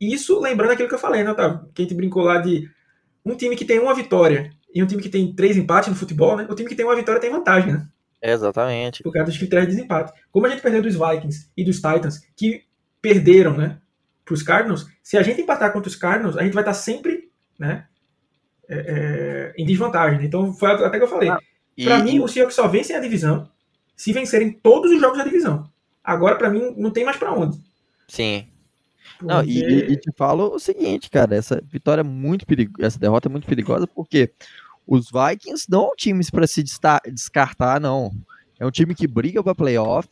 Isso 0.00 0.40
lembrando 0.40 0.72
aquilo 0.72 0.88
que 0.88 0.94
eu 0.94 0.98
falei, 0.98 1.22
né, 1.22 1.30
Otávio? 1.30 1.68
Que 1.74 1.82
a 1.82 1.84
gente 1.84 1.94
brincou 1.94 2.22
lá 2.22 2.38
de 2.38 2.70
um 3.24 3.36
time 3.36 3.54
que 3.54 3.64
tem 3.64 3.78
uma 3.78 3.94
vitória 3.94 4.50
e 4.74 4.82
um 4.82 4.86
time 4.86 5.02
que 5.02 5.08
tem 5.08 5.34
três 5.34 5.56
empates 5.56 5.90
no 5.90 5.94
futebol, 5.94 6.36
né? 6.36 6.46
O 6.48 6.54
time 6.54 6.68
que 6.68 6.74
tem 6.74 6.86
uma 6.86 6.96
vitória 6.96 7.20
tem 7.20 7.30
vantagem, 7.30 7.72
né? 7.72 7.88
Exatamente. 8.22 9.02
Por 9.02 9.12
causa 9.12 9.26
dos 9.26 9.38
critérios 9.38 9.68
de 9.68 9.76
desempate. 9.76 10.12
Como 10.30 10.46
a 10.46 10.48
gente 10.48 10.62
perdeu 10.62 10.82
dos 10.82 10.94
Vikings 10.94 11.50
e 11.56 11.64
dos 11.64 11.76
Titans, 11.76 12.20
que 12.36 12.64
perderam, 13.02 13.56
né? 13.56 13.78
Para 14.24 14.34
os 14.34 14.42
Cardinals, 14.42 14.86
se 15.02 15.18
a 15.18 15.22
gente 15.22 15.40
empatar 15.40 15.72
contra 15.72 15.88
os 15.88 15.96
Cardinals, 15.96 16.36
a 16.36 16.42
gente 16.42 16.52
vai 16.52 16.62
estar 16.62 16.74
sempre, 16.74 17.30
né? 17.58 17.86
É, 18.68 18.76
é, 18.76 19.54
em 19.56 19.66
desvantagem. 19.66 20.18
Né? 20.18 20.26
Então, 20.26 20.52
foi 20.52 20.70
até 20.70 20.98
que 20.98 21.04
eu 21.04 21.08
falei. 21.08 21.28
Ah, 21.28 21.40
para 21.82 21.98
mim, 22.02 22.20
o 22.20 22.28
Seahawks 22.28 22.54
só 22.54 22.68
vencem 22.68 22.94
a 22.94 23.00
divisão 23.00 23.50
se 23.96 24.12
vencerem 24.12 24.52
todos 24.52 24.92
os 24.92 25.00
jogos 25.00 25.18
da 25.18 25.24
divisão. 25.24 25.68
Agora, 26.02 26.36
para 26.36 26.48
mim, 26.48 26.74
não 26.76 26.90
tem 26.90 27.04
mais 27.04 27.16
para 27.16 27.34
onde. 27.34 27.58
Sim. 28.08 28.49
Não, 29.22 29.42
e, 29.44 29.92
e, 29.92 29.96
te 29.96 30.10
falo 30.16 30.54
o 30.54 30.58
seguinte, 30.58 31.10
cara, 31.10 31.34
essa 31.34 31.62
vitória 31.66 32.00
é 32.00 32.04
muito 32.04 32.46
perigosa, 32.46 32.86
essa 32.86 32.98
derrota 32.98 33.28
é 33.28 33.30
muito 33.30 33.46
perigosa 33.46 33.86
porque 33.86 34.30
os 34.86 35.10
Vikings 35.10 35.66
não 35.68 35.88
são 35.88 35.96
times 35.96 36.30
para 36.30 36.46
se 36.46 36.62
descartar, 36.62 37.80
não. 37.80 38.10
É 38.58 38.66
um 38.66 38.70
time 38.70 38.94
que 38.94 39.06
briga 39.06 39.42
para 39.42 39.54
playoff. 39.54 40.08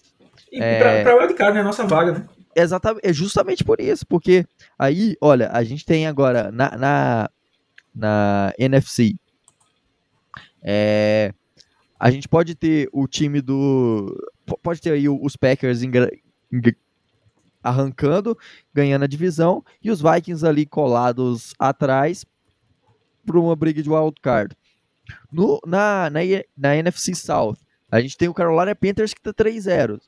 E 0.52 0.60
é... 0.60 1.02
para 1.02 1.16
o 1.16 1.20
wildcard, 1.20 1.56
né? 1.56 1.62
Nossa 1.62 1.86
vaga, 1.86 2.12
né? 2.12 2.26
Exatamente, 2.54 3.06
é 3.06 3.12
justamente 3.12 3.62
por 3.62 3.80
isso, 3.80 4.06
porque 4.06 4.44
aí, 4.78 5.16
olha, 5.20 5.50
a 5.52 5.62
gente 5.62 5.84
tem 5.84 6.06
agora 6.06 6.50
na, 6.50 6.76
na, 6.76 7.30
na 7.94 8.52
NFC, 8.58 9.14
é, 10.62 11.32
a 11.98 12.10
gente 12.10 12.28
pode 12.28 12.54
ter 12.54 12.88
o 12.92 13.06
time 13.06 13.40
do. 13.40 14.14
Pode 14.62 14.80
ter 14.80 14.92
aí 14.92 15.08
os 15.08 15.36
Packers 15.36 15.82
arrancando, 17.68 18.36
ganhando 18.72 19.04
a 19.04 19.08
divisão, 19.08 19.64
e 19.82 19.90
os 19.90 20.00
Vikings 20.00 20.46
ali 20.46 20.66
colados 20.66 21.54
atrás 21.58 22.24
para 23.24 23.38
uma 23.38 23.54
briga 23.54 23.82
de 23.82 23.90
wild 23.90 24.14
card. 24.20 24.56
No, 25.32 25.60
na, 25.66 26.10
na, 26.10 26.20
na 26.56 26.76
NFC 26.76 27.14
South, 27.14 27.56
a 27.90 28.00
gente 28.00 28.16
tem 28.16 28.28
o 28.28 28.34
Carolina 28.34 28.74
Panthers 28.74 29.14
que 29.14 29.22
tá 29.22 29.32
3-0. 29.32 30.00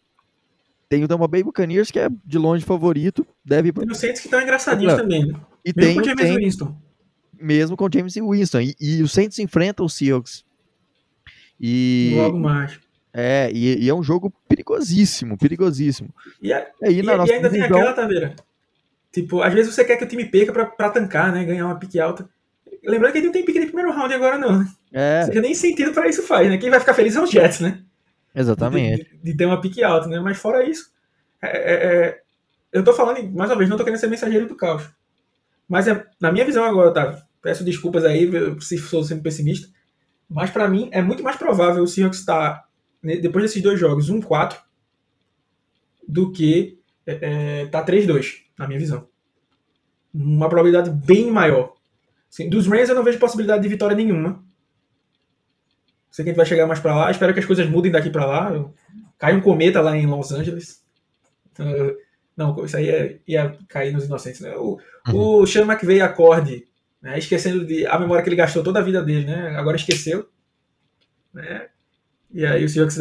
Tem 0.88 1.04
o 1.04 1.08
Tampa 1.08 1.28
Bay 1.28 1.42
Buccaneers 1.42 1.90
que 1.90 2.00
é 2.00 2.08
de 2.24 2.36
longe 2.36 2.64
favorito, 2.64 3.26
deve. 3.44 3.68
E 3.68 3.90
os 3.90 3.98
Saints 3.98 4.20
que 4.20 4.26
estão 4.26 4.40
engraçadinhos 4.40 4.94
Não. 4.94 5.00
também. 5.00 5.26
Né? 5.26 5.40
E 5.64 5.72
mesmo 5.74 5.80
tem, 5.80 5.94
com 5.94 6.00
o 6.00 6.04
James 6.04 6.22
tem, 6.22 6.36
Winston. 6.36 6.76
Mesmo 7.40 7.76
com 7.76 7.84
o 7.84 7.90
James 7.92 8.14
Winston. 8.14 8.61
E, 8.61 8.74
e 8.80 9.02
os 9.02 9.12
Saints 9.12 9.38
enfrentam 9.38 9.86
os 9.86 9.94
Seahawks. 9.94 10.44
E... 11.61 12.14
Logo 12.16 12.38
mais. 12.38 12.80
É, 13.12 13.50
e, 13.52 13.84
e, 13.84 13.88
é 13.88 13.94
um 13.94 14.02
jogo 14.02 14.32
perigosíssimo, 14.48 15.36
perigosíssimo. 15.36 16.14
E, 16.40 16.52
a, 16.52 16.66
e, 16.82 16.90
e, 16.90 17.02
e 17.02 17.11
ainda 17.11 17.26
divisão... 17.26 17.50
tem 17.50 17.62
aquela, 17.62 17.92
Taveira. 17.92 18.36
Tipo, 19.12 19.42
às 19.42 19.52
vezes 19.52 19.74
você 19.74 19.84
quer 19.84 19.96
que 19.96 20.04
o 20.04 20.08
time 20.08 20.24
perca 20.24 20.52
pra, 20.52 20.66
pra 20.66 20.90
tancar, 20.90 21.32
né? 21.32 21.44
Ganhar 21.44 21.66
uma 21.66 21.78
pique 21.78 21.98
alta. 21.98 22.28
Lembrando 22.84 23.12
que 23.12 23.18
ele 23.18 23.26
não 23.26 23.32
tem 23.32 23.44
pique 23.44 23.58
de 23.58 23.66
primeiro 23.66 23.92
round 23.92 24.14
agora, 24.14 24.38
não. 24.38 24.61
Né? 24.61 24.66
É. 24.92 25.20
Ou 25.20 25.26
seja, 25.26 25.40
nem 25.40 25.54
sentido 25.54 25.92
para 25.92 26.08
isso 26.08 26.22
faz, 26.22 26.48
né? 26.48 26.56
Quem 26.58 26.70
vai 26.70 26.78
ficar 26.78 26.94
feliz 26.94 27.16
é 27.16 27.20
os 27.20 27.30
Jets, 27.30 27.61
né? 27.61 27.82
Exatamente. 28.34 29.04
De, 29.04 29.11
de, 29.11 29.22
de 29.24 29.36
ter 29.36 29.46
uma 29.46 29.61
pique 29.61 29.82
alta, 29.82 30.06
né? 30.06 30.20
Mas 30.20 30.38
fora 30.38 30.64
isso, 30.64 30.90
é, 31.42 31.48
é, 31.48 32.06
é, 32.06 32.20
eu 32.72 32.84
tô 32.84 32.92
falando, 32.92 33.22
mais 33.32 33.50
uma 33.50 33.56
vez, 33.56 33.68
não 33.68 33.76
tô 33.76 33.84
querendo 33.84 33.98
ser 33.98 34.06
mensageiro 34.06 34.46
do 34.46 34.54
caos. 34.54 34.88
Mas 35.68 35.88
é, 35.88 36.06
na 36.20 36.30
minha 36.30 36.44
visão 36.44 36.64
agora, 36.64 36.92
tá? 36.92 37.22
Peço 37.42 37.64
desculpas 37.64 38.04
aí 38.04 38.30
se 38.61 38.78
sou 38.78 39.02
sempre 39.02 39.24
pessimista. 39.24 39.68
Mas 40.28 40.50
para 40.50 40.68
mim 40.68 40.88
é 40.92 41.02
muito 41.02 41.22
mais 41.22 41.36
provável 41.36 41.82
o 41.82 41.88
Seahawks 41.88 42.20
estar 42.20 42.54
tá 42.54 42.64
depois 43.03 43.44
desses 43.44 43.62
dois 43.62 43.78
jogos, 43.78 44.11
1-4, 44.11 44.59
do 46.07 46.30
que 46.32 46.78
é, 47.07 47.62
é 47.62 47.66
tá 47.66 47.84
3-2, 47.84 48.42
na 48.59 48.66
minha 48.66 48.78
visão. 48.78 49.09
Uma 50.12 50.48
probabilidade 50.48 50.90
bem 50.90 51.30
maior. 51.30 51.74
Assim, 52.30 52.48
dos 52.48 52.66
Rams 52.66 52.88
eu 52.88 52.94
não 52.94 53.05
vejo 53.05 53.18
possibilidade 53.18 53.62
de 53.62 53.68
vitória 53.68 53.96
nenhuma. 53.96 54.44
Sei 56.11 56.24
que 56.24 56.30
a 56.30 56.32
gente 56.32 56.36
vai 56.36 56.46
chegar 56.46 56.66
mais 56.66 56.80
para 56.80 56.94
lá. 56.94 57.11
Espero 57.11 57.32
que 57.32 57.40
as 57.40 57.46
coisas 57.46 57.68
mudem 57.68 57.92
daqui 57.92 58.11
para 58.11 58.26
lá. 58.26 58.70
Cai 59.18 59.34
um 59.34 59.40
cometa 59.40 59.80
lá 59.80 59.96
em 59.96 60.07
Los 60.07 60.32
Angeles. 60.32 60.84
Então, 61.53 61.66
não, 62.36 62.64
isso 62.64 62.76
aí 62.76 62.88
é, 62.88 63.18
ia 63.26 63.57
cair 63.68 63.92
nos 63.92 64.05
inocentes. 64.05 64.40
Né? 64.40 64.55
O, 64.57 64.78
uhum. 65.09 65.40
o 65.42 65.46
Sean 65.46 65.64
McVay 65.64 66.01
acorde, 66.01 66.66
né? 67.01 67.18
esquecendo 67.18 67.64
de 67.64 67.86
a 67.86 67.98
memória 67.98 68.22
que 68.22 68.28
ele 68.28 68.36
gastou 68.36 68.62
toda 68.62 68.80
a 68.80 68.82
vida 68.82 69.03
dele, 69.03 69.26
né? 69.26 69.57
agora 69.57 69.76
esqueceu. 69.76 70.28
Né? 71.32 71.68
E 72.33 72.47
aí 72.47 72.64
o 72.64 72.68
Seahawks, 72.68 72.99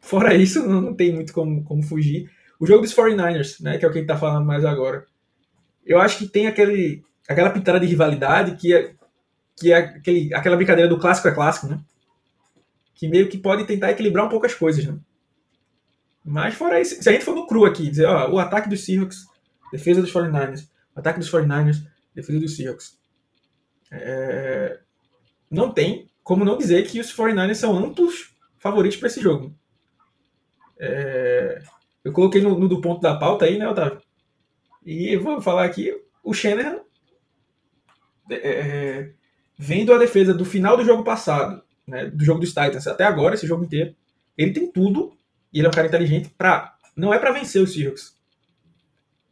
fora 0.00 0.34
isso, 0.34 0.66
não, 0.66 0.94
tem 0.94 1.12
muito 1.12 1.32
como, 1.32 1.62
como 1.64 1.82
fugir. 1.82 2.30
O 2.58 2.66
jogo 2.66 2.82
dos 2.82 2.94
49ers, 2.94 3.60
né, 3.62 3.78
que 3.78 3.84
é 3.84 3.88
o 3.88 3.92
que 3.92 3.98
a 3.98 4.00
gente 4.00 4.08
tá 4.08 4.16
falando 4.16 4.46
mais 4.46 4.64
agora. 4.64 5.04
Eu 5.84 6.00
acho 6.00 6.18
que 6.18 6.26
tem 6.26 6.46
aquele, 6.46 7.04
aquela 7.28 7.50
pitada 7.50 7.78
de 7.78 7.86
rivalidade 7.86 8.56
que 8.56 8.74
é, 8.74 8.94
que 9.54 9.72
é 9.72 9.76
aquele, 9.76 10.34
aquela 10.34 10.56
brincadeira 10.56 10.88
do 10.88 10.98
clássico 10.98 11.28
é 11.28 11.34
clássico, 11.34 11.66
né? 11.66 11.80
Que 12.94 13.08
meio 13.08 13.28
que 13.28 13.38
pode 13.38 13.64
tentar 13.64 13.90
equilibrar 13.90 14.26
um 14.26 14.28
pouco 14.28 14.46
as 14.46 14.54
coisas, 14.54 14.84
né? 14.84 14.98
Mas 16.24 16.54
fora 16.54 16.80
isso, 16.80 17.00
se 17.00 17.08
a 17.08 17.12
gente 17.12 17.24
for 17.24 17.34
no 17.34 17.46
cru 17.46 17.64
aqui, 17.64 17.88
dizer, 17.88 18.06
ó, 18.06 18.30
o 18.30 18.38
ataque 18.38 18.68
dos 18.68 18.84
Seahawks, 18.84 19.26
defesa 19.70 20.02
dos 20.02 20.12
49ers, 20.12 20.66
o 20.94 20.98
ataque 20.98 21.20
dos 21.20 21.30
49ers, 21.30 21.86
defesa 22.14 22.40
dos 22.40 22.56
Seahawks. 22.56 22.98
É... 23.92 24.80
Não 25.48 25.72
tem 25.72 26.08
como 26.24 26.44
não 26.44 26.58
dizer 26.58 26.84
que 26.88 26.98
os 26.98 27.14
49ers 27.14 27.54
são 27.54 27.78
amplos 27.78 28.35
favoritos 28.58 28.98
para 28.98 29.08
esse 29.08 29.20
jogo. 29.20 29.54
É, 30.78 31.62
eu 32.04 32.12
coloquei 32.12 32.40
no, 32.40 32.58
no, 32.58 32.68
do 32.68 32.80
ponto 32.80 33.00
da 33.00 33.16
pauta 33.16 33.44
aí, 33.44 33.58
né, 33.58 33.68
Otávio? 33.68 34.00
E 34.84 35.16
vou 35.16 35.40
falar 35.40 35.64
aqui, 35.64 35.92
o 36.22 36.32
Shanahan, 36.32 36.80
é, 38.30 38.34
é, 38.34 39.12
vendo 39.58 39.92
a 39.92 39.98
defesa 39.98 40.32
do 40.32 40.44
final 40.44 40.76
do 40.76 40.84
jogo 40.84 41.02
passado, 41.02 41.62
né, 41.86 42.06
do 42.06 42.24
jogo 42.24 42.40
dos 42.40 42.50
Titans 42.50 42.86
até 42.86 43.04
agora, 43.04 43.34
esse 43.34 43.46
jogo 43.46 43.64
inteiro, 43.64 43.94
ele 44.36 44.52
tem 44.52 44.70
tudo, 44.70 45.16
e 45.52 45.58
ele 45.58 45.66
é 45.66 45.70
um 45.70 45.72
cara 45.72 45.88
inteligente, 45.88 46.28
pra, 46.36 46.76
não 46.96 47.12
é 47.12 47.18
para 47.18 47.32
vencer 47.32 47.62
os 47.62 47.72
Seahawks. 47.72 48.16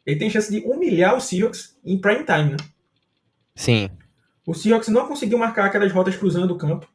Ele 0.05 0.19
tem 0.19 0.31
chance 0.31 0.51
de 0.51 0.67
humilhar 0.67 1.17
os 1.17 1.25
Seahawks 1.25 1.79
em 1.85 1.99
prime 1.99 2.25
time, 2.25 2.51
né? 2.51 2.57
Sim. 3.55 3.89
O 4.47 4.55
Seahawks 4.55 4.89
não 4.89 5.07
conseguiu 5.07 5.39
marcar 5.39 5.67
aquelas 5.67 5.93
rotas 5.93 6.17
cruzando 6.17 6.53
o 6.53 6.59
campo. 6.59 6.89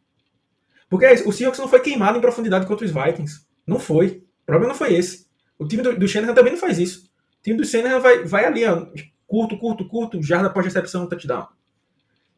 Porque 0.89 1.05
é 1.05 1.13
o 1.13 1.31
Seahawks 1.31 1.59
não 1.59 1.67
foi 1.67 1.79
queimado 1.81 2.17
em 2.17 2.21
profundidade 2.21 2.65
contra 2.65 2.85
os 2.85 2.91
Vikings. 2.91 3.45
Não 3.65 3.79
foi. 3.79 4.23
O 4.41 4.45
problema 4.45 4.73
não 4.73 4.77
foi 4.77 4.95
esse. 4.95 5.27
O 5.57 5.67
time 5.67 5.83
do, 5.83 5.97
do 5.97 6.07
Shanahan 6.07 6.33
também 6.33 6.53
não 6.53 6.59
faz 6.59 6.79
isso. 6.79 7.11
O 7.39 7.43
time 7.43 7.57
do 7.57 7.65
Shanahan 7.65 7.99
vai, 7.99 8.23
vai 8.23 8.45
ali, 8.45 8.65
ó, 8.65 8.87
curto, 9.27 9.57
curto, 9.57 9.87
curto, 9.87 10.23
jarda 10.23 10.47
após 10.47 10.65
recepção, 10.65 11.07
touchdown. 11.07 11.47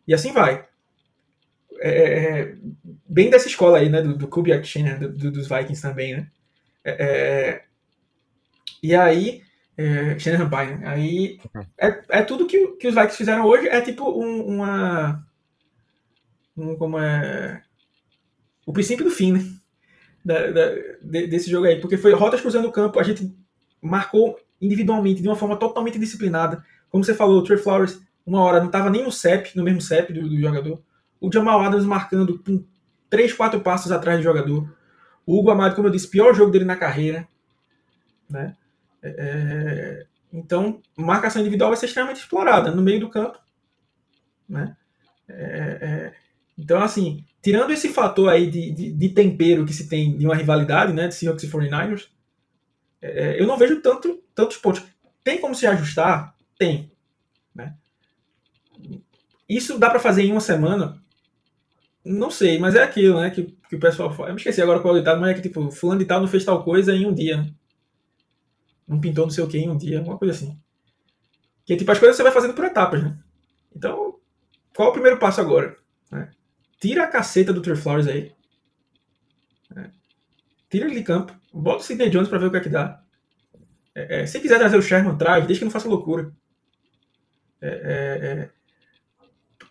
E 0.06 0.14
assim 0.14 0.34
vai. 0.34 0.68
É, 1.80 1.89
é, 1.89 2.39
é 2.41 2.56
bem 3.08 3.30
dessa 3.30 3.47
escola 3.47 3.78
aí, 3.78 3.89
né, 3.89 4.02
do, 4.02 4.18
do 4.18 4.28
Kubiak 4.28 4.68
Shanahan, 4.68 4.99
do, 4.99 5.10
do, 5.10 5.32
dos 5.32 5.47
Vikings 5.47 5.82
também, 5.82 6.18
né. 6.18 6.28
É, 6.84 6.91
é 6.91 7.64
e 8.84 8.95
aí, 8.95 9.43
é, 9.78 10.18
Shanahan 10.20 10.49
né? 10.49 10.82
Aí 10.88 11.39
é, 11.78 12.02
é 12.10 12.22
tudo 12.24 12.47
que, 12.47 12.68
que 12.74 12.88
os 12.88 12.95
Vikings 12.95 13.18
fizeram 13.18 13.45
hoje, 13.45 13.68
é 13.70 13.80
tipo 13.82 14.10
um, 14.10 14.56
uma... 14.56 15.26
Um, 16.58 16.76
como 16.76 16.99
é 16.99 17.64
o 18.72 18.74
princípio 18.74 19.03
do 19.03 19.11
fim, 19.11 19.34
né? 19.34 19.45
Da, 20.24 20.47
da, 20.51 20.65
desse 21.01 21.51
jogo 21.51 21.67
aí. 21.67 21.80
Porque 21.82 21.97
foi 21.97 22.13
rotas 22.13 22.39
cruzando 22.39 22.67
o 22.67 22.72
campo, 22.72 22.99
a 22.99 23.03
gente 23.03 23.36
marcou 23.82 24.39
individualmente, 24.61 25.22
de 25.22 25.28
uma 25.28 25.36
forma 25.36 25.57
totalmente 25.57 25.99
disciplinada. 25.99 26.63
Como 26.89 27.03
você 27.03 27.13
falou, 27.13 27.39
o 27.39 27.43
Trey 27.43 27.57
Flowers, 27.57 28.01
uma 28.26 28.41
hora, 28.41 28.59
não 28.59 28.67
estava 28.67 28.89
nem 28.89 29.03
no 29.03 29.11
CEP, 29.11 29.57
no 29.57 29.63
mesmo 29.63 29.82
CEP 29.82 30.13
do, 30.13 30.30
do, 30.30 30.39
jogador. 30.39 30.82
O 31.19 31.32
Jamal 31.32 31.61
Adams 31.61 31.86
marcando 31.86 32.39
com 32.39 32.63
3, 33.09 33.34
4 33.34 33.59
passos 33.59 33.91
atrás 33.91 34.19
do 34.19 34.24
jogador. 34.24 34.74
O 35.26 35.38
Hugo 35.38 35.51
Amado, 35.51 35.76
como 35.76 35.88
eu 35.88 35.91
disse, 35.91 36.07
pior 36.07 36.34
jogo 36.34 36.51
dele 36.51 36.65
na 36.65 36.78
carreira. 36.78 37.28
Né? 38.30 38.55
É, 39.03 39.09
é 39.09 40.05
então, 40.32 40.82
marcação 40.95 41.41
individual 41.41 41.72
vai 41.72 41.78
ser 41.78 41.88
extremamente 41.88 42.22
explorada 42.22 42.72
no 42.72 42.82
meio 42.82 43.01
do 43.01 43.09
campo. 43.09 43.38
Né? 44.47 44.78
É, 45.28 46.13
é 46.13 46.20
então, 46.62 46.80
assim, 46.80 47.26
tirando 47.41 47.72
esse 47.72 47.89
fator 47.89 48.30
aí 48.30 48.47
de, 48.47 48.72
de, 48.72 48.91
de, 48.91 49.09
tempero 49.09 49.66
que 49.66 49.74
se 49.74 49.89
tem 49.89 50.16
de 50.16 50.26
uma 50.28 50.36
rivalidade, 50.36 50.93
né, 50.93 51.07
de 51.07 51.16
Seahawks 51.16 51.43
e 51.43 51.49
49ers, 51.49 52.07
é, 53.01 53.41
eu 53.41 53.47
não 53.47 53.57
vejo 53.57 53.82
tanto, 53.82 54.24
tantos 54.36 54.57
pontos. 54.57 54.84
Tem 55.24 55.41
como 55.41 55.55
se 55.55 55.66
ajustar? 55.66 56.36
Tem. 56.59 56.91
Né? 57.53 57.76
Isso 59.49 59.80
dá 59.80 59.89
para 59.89 59.99
fazer 59.99 60.22
em 60.22 60.32
uma 60.32 60.39
semana? 60.39 61.01
Não 62.05 62.30
sei, 62.30 62.59
mas 62.59 62.76
é 62.76 62.84
aquilo, 62.84 63.20
né, 63.20 63.32
que, 63.32 63.57
que 63.68 63.76
o 63.76 63.80
pessoal 63.80 64.14
fala. 64.14 64.30
Eu 64.30 64.34
me 64.36 64.39
esqueci 64.39 64.62
agora 64.62 64.80
qual 64.80 64.93
é 64.93 64.97
o 64.97 64.99
ditado, 64.99 65.20
mas 65.20 65.32
é 65.32 65.34
que, 65.34 65.41
tipo, 65.41 65.72
fulano 65.72 65.99
de 65.99 66.05
tal 66.05 66.22
não 66.22 66.28
fez 66.28 66.45
tal 66.45 66.64
coisa 66.64 66.95
em 66.95 67.07
um 67.07 67.14
dia, 67.14 67.38
né? 67.38 67.51
Não 68.88 69.01
pintou 69.01 69.26
não 69.26 69.32
sei 69.32 69.43
o 69.43 69.47
que 69.47 69.57
em 69.57 69.70
um 69.70 69.78
dia, 69.78 69.99
uma 69.99 70.18
coisa 70.18 70.36
assim. 70.36 70.59
Que, 71.66 71.76
tipo, 71.76 71.91
as 71.91 71.97
coisas 71.97 72.16
você 72.16 72.24
vai 72.24 72.32
fazendo 72.32 72.53
por 72.53 72.66
etapas, 72.66 73.03
né? 73.03 73.18
Então, 73.76 74.20
qual 74.76 74.89
é 74.89 74.91
o 74.91 74.93
primeiro 74.93 75.18
passo 75.18 75.41
agora? 75.41 75.76
Né? 76.12 76.30
Tira 76.82 77.03
a 77.03 77.07
caceta 77.07 77.53
do 77.53 77.61
Trey 77.61 77.75
Flowers 77.75 78.07
aí. 78.07 78.34
É. 79.77 79.89
Tira 80.69 80.86
ele 80.86 80.95
de 80.95 81.03
campo. 81.03 81.34
Bota 81.53 81.82
o 81.82 81.84
Sidney 81.84 82.09
Jones 82.09 82.27
pra 82.27 82.39
ver 82.39 82.47
o 82.47 82.51
que 82.51 82.57
é 82.57 82.61
que 82.61 82.69
dá. 82.69 83.01
É, 83.95 84.21
é, 84.21 84.25
se 84.25 84.39
quiser 84.39 84.57
trazer 84.57 84.77
o 84.77 84.82
Sherman, 84.82 85.17
traz. 85.17 85.45
Deixa 85.45 85.59
que 85.59 85.65
não 85.65 85.71
faça 85.71 85.88
loucura. 85.88 86.34
É, 87.61 87.69
é, 87.69 88.49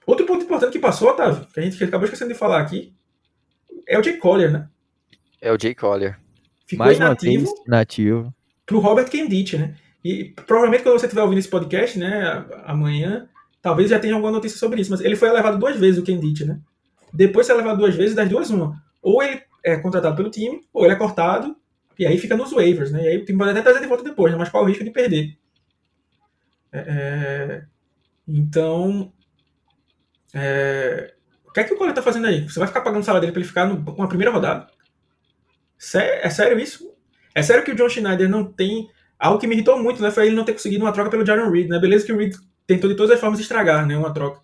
Outro 0.07 0.27
ponto 0.27 0.45
importante 0.45 0.73
que 0.73 0.79
passou, 0.79 1.09
Otávio, 1.11 1.47
que 1.53 1.61
a 1.61 1.63
gente 1.63 1.83
acabou 1.83 2.05
esquecendo 2.05 2.33
de 2.33 2.39
falar 2.39 2.61
aqui, 2.61 2.95
é 3.87 3.99
o 3.99 4.03
Jay 4.03 4.17
Collier, 4.17 4.51
né? 4.51 4.69
É 5.41 5.53
o 5.53 5.59
Jay 5.61 5.75
Collier. 5.75 6.19
Ficou 6.67 6.87
Mais 6.87 6.97
inativo, 6.97 7.45
uma 7.45 7.55
vez, 7.55 7.67
nativo. 7.67 8.35
pro 8.67 8.79
Robert 8.79 9.09
Kendit, 9.09 9.59
né? 9.59 9.77
E 10.05 10.33
provavelmente 10.47 10.83
quando 10.83 10.99
você 10.99 11.07
estiver 11.07 11.23
ouvindo 11.23 11.39
esse 11.39 11.49
podcast, 11.49 11.99
né, 11.99 12.45
amanhã, 12.65 13.29
talvez 13.61 13.91
já 13.91 13.99
tenha 13.99 14.15
alguma 14.15 14.33
notícia 14.33 14.59
sobre 14.59 14.81
isso, 14.81 14.91
mas 14.91 15.01
ele 15.01 15.17
foi 15.17 15.29
elevado 15.29 15.59
duas 15.59 15.77
vezes, 15.77 16.01
o 16.01 16.05
Kendit, 16.05 16.45
né? 16.45 16.61
Depois 17.13 17.47
de 17.47 17.53
ser 17.53 17.59
levado 17.59 17.79
duas 17.79 17.95
vezes, 17.95 18.15
das 18.15 18.29
duas, 18.29 18.51
uma. 18.51 18.83
Ou 19.03 19.23
ele 19.23 19.43
é 19.65 19.77
contratado 19.77 20.17
pelo 20.17 20.31
time, 20.31 20.67
ou 20.73 20.85
ele 20.85 20.95
é 20.95 20.97
cortado, 20.97 21.57
e 21.99 22.07
aí 22.07 22.19
fica 22.19 22.37
nos 22.37 22.53
waivers, 22.53 22.91
né? 22.93 23.05
E 23.05 23.09
aí 23.09 23.17
o 23.19 23.25
time 23.25 23.39
pode 23.39 23.51
até 23.51 23.63
trazer 23.63 23.81
de 23.81 23.87
volta 23.87 24.05
depois, 24.05 24.33
né? 24.33 24.39
Mas 24.39 24.49
qual 24.49 24.65
o 24.65 24.67
risco 24.67 24.85
de 24.85 24.91
perder? 24.91 25.37
É, 26.73 26.79
é 26.79 27.65
então, 28.27 29.13
é, 30.33 31.15
o 31.45 31.53
que 31.53 31.61
é 31.61 31.65
que 31.65 31.75
o 31.75 31.77
Cole 31.77 31.93
tá 31.93 32.03
fazendo 32.03 32.27
aí? 32.27 32.49
Você 32.49 32.59
vai 32.59 32.69
ficar 32.69 32.81
pagando 32.81 33.03
o 33.03 33.05
salário 33.05 33.23
dele 33.23 33.33
pra 33.33 33.41
ele 33.41 33.49
ficar 33.49 33.67
numa 33.67 34.09
primeira 34.09 34.33
rodada? 34.33 34.69
É 35.95 36.31
sério 36.31 36.59
isso? 36.61 36.95
É 37.35 37.43
sério 37.43 37.65
que 37.65 37.73
o 37.73 37.75
John 37.75 37.89
Schneider 37.89 38.29
não 38.29 38.45
tem. 38.45 38.89
Algo 39.19 39.39
que 39.39 39.47
me 39.47 39.55
irritou 39.55 39.83
muito, 39.83 40.01
né? 40.01 40.11
Foi 40.11 40.27
ele 40.27 40.37
não 40.37 40.45
ter 40.45 40.53
conseguido 40.53 40.85
uma 40.85 40.93
troca 40.93 41.11
pelo 41.11 41.27
Jaron 41.27 41.51
Reed, 41.51 41.69
né? 41.69 41.79
Beleza 41.79 42.07
que 42.07 42.13
o 42.13 42.17
Reed 42.17 42.35
tentou 42.67 42.89
de 42.89 42.97
todas 42.97 43.11
as 43.13 43.21
formas 43.21 43.41
estragar, 43.41 43.87
né? 43.87 43.97
Uma 43.97 44.15
troca. 44.15 44.41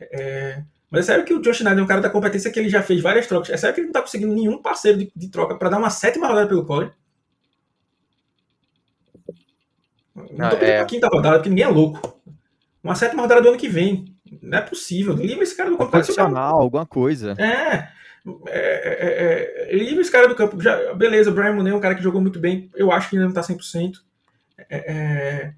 É... 0.00 0.62
Mas 0.90 1.00
é 1.00 1.12
sério 1.12 1.24
que 1.24 1.34
o 1.34 1.40
John 1.40 1.52
Schneider 1.52 1.80
é 1.80 1.82
um 1.82 1.86
cara 1.86 2.00
da 2.00 2.10
competência 2.10 2.50
que 2.50 2.58
ele 2.58 2.68
já 2.68 2.82
fez 2.82 3.00
várias 3.00 3.26
trocas. 3.26 3.50
É 3.50 3.56
sério 3.56 3.74
que 3.74 3.80
ele 3.80 3.88
não 3.88 3.92
tá 3.92 4.02
conseguindo 4.02 4.32
nenhum 4.32 4.62
parceiro 4.62 4.98
de, 4.98 5.12
de 5.14 5.28
troca 5.28 5.56
para 5.56 5.68
dar 5.68 5.78
uma 5.78 5.90
sétima 5.90 6.28
rodada 6.28 6.48
pelo 6.48 6.64
Cole? 6.64 6.92
Não 10.14 10.48
tô 10.48 10.56
pedindo 10.56 10.76
é... 10.76 10.84
quinta 10.84 11.08
rodada, 11.08 11.36
porque 11.36 11.50
ninguém 11.50 11.64
é 11.64 11.68
louco. 11.68 12.16
Uma 12.82 12.94
sétima 12.94 13.22
rodada 13.22 13.42
do 13.42 13.48
ano 13.48 13.58
que 13.58 13.68
vem. 13.68 14.16
Não 14.40 14.58
é 14.58 14.62
possível. 14.62 15.14
Livra 15.14 15.42
esse 15.42 15.56
cara 15.56 15.70
do 15.70 15.76
campo. 15.76 15.96
Adicional, 15.96 16.60
alguma 16.60 16.86
coisa. 16.86 17.34
É. 17.38 17.88
É, 18.48 19.68
é, 19.68 19.70
é, 19.70 19.76
livra 19.76 20.00
esse 20.00 20.10
cara 20.10 20.28
do 20.28 20.34
campo. 20.34 20.60
Já, 20.60 20.94
beleza, 20.94 21.30
o 21.30 21.34
Brian 21.34 21.52
Monet 21.52 21.72
é 21.72 21.76
um 21.76 21.80
cara 21.80 21.94
que 21.94 22.02
jogou 22.02 22.20
muito 22.20 22.38
bem. 22.38 22.70
Eu 22.74 22.90
acho 22.90 23.10
que 23.10 23.16
ainda 23.16 23.26
não 23.26 23.34
tá 23.34 23.40
100%. 23.40 23.94
É, 24.68 24.92
é, 24.92 25.54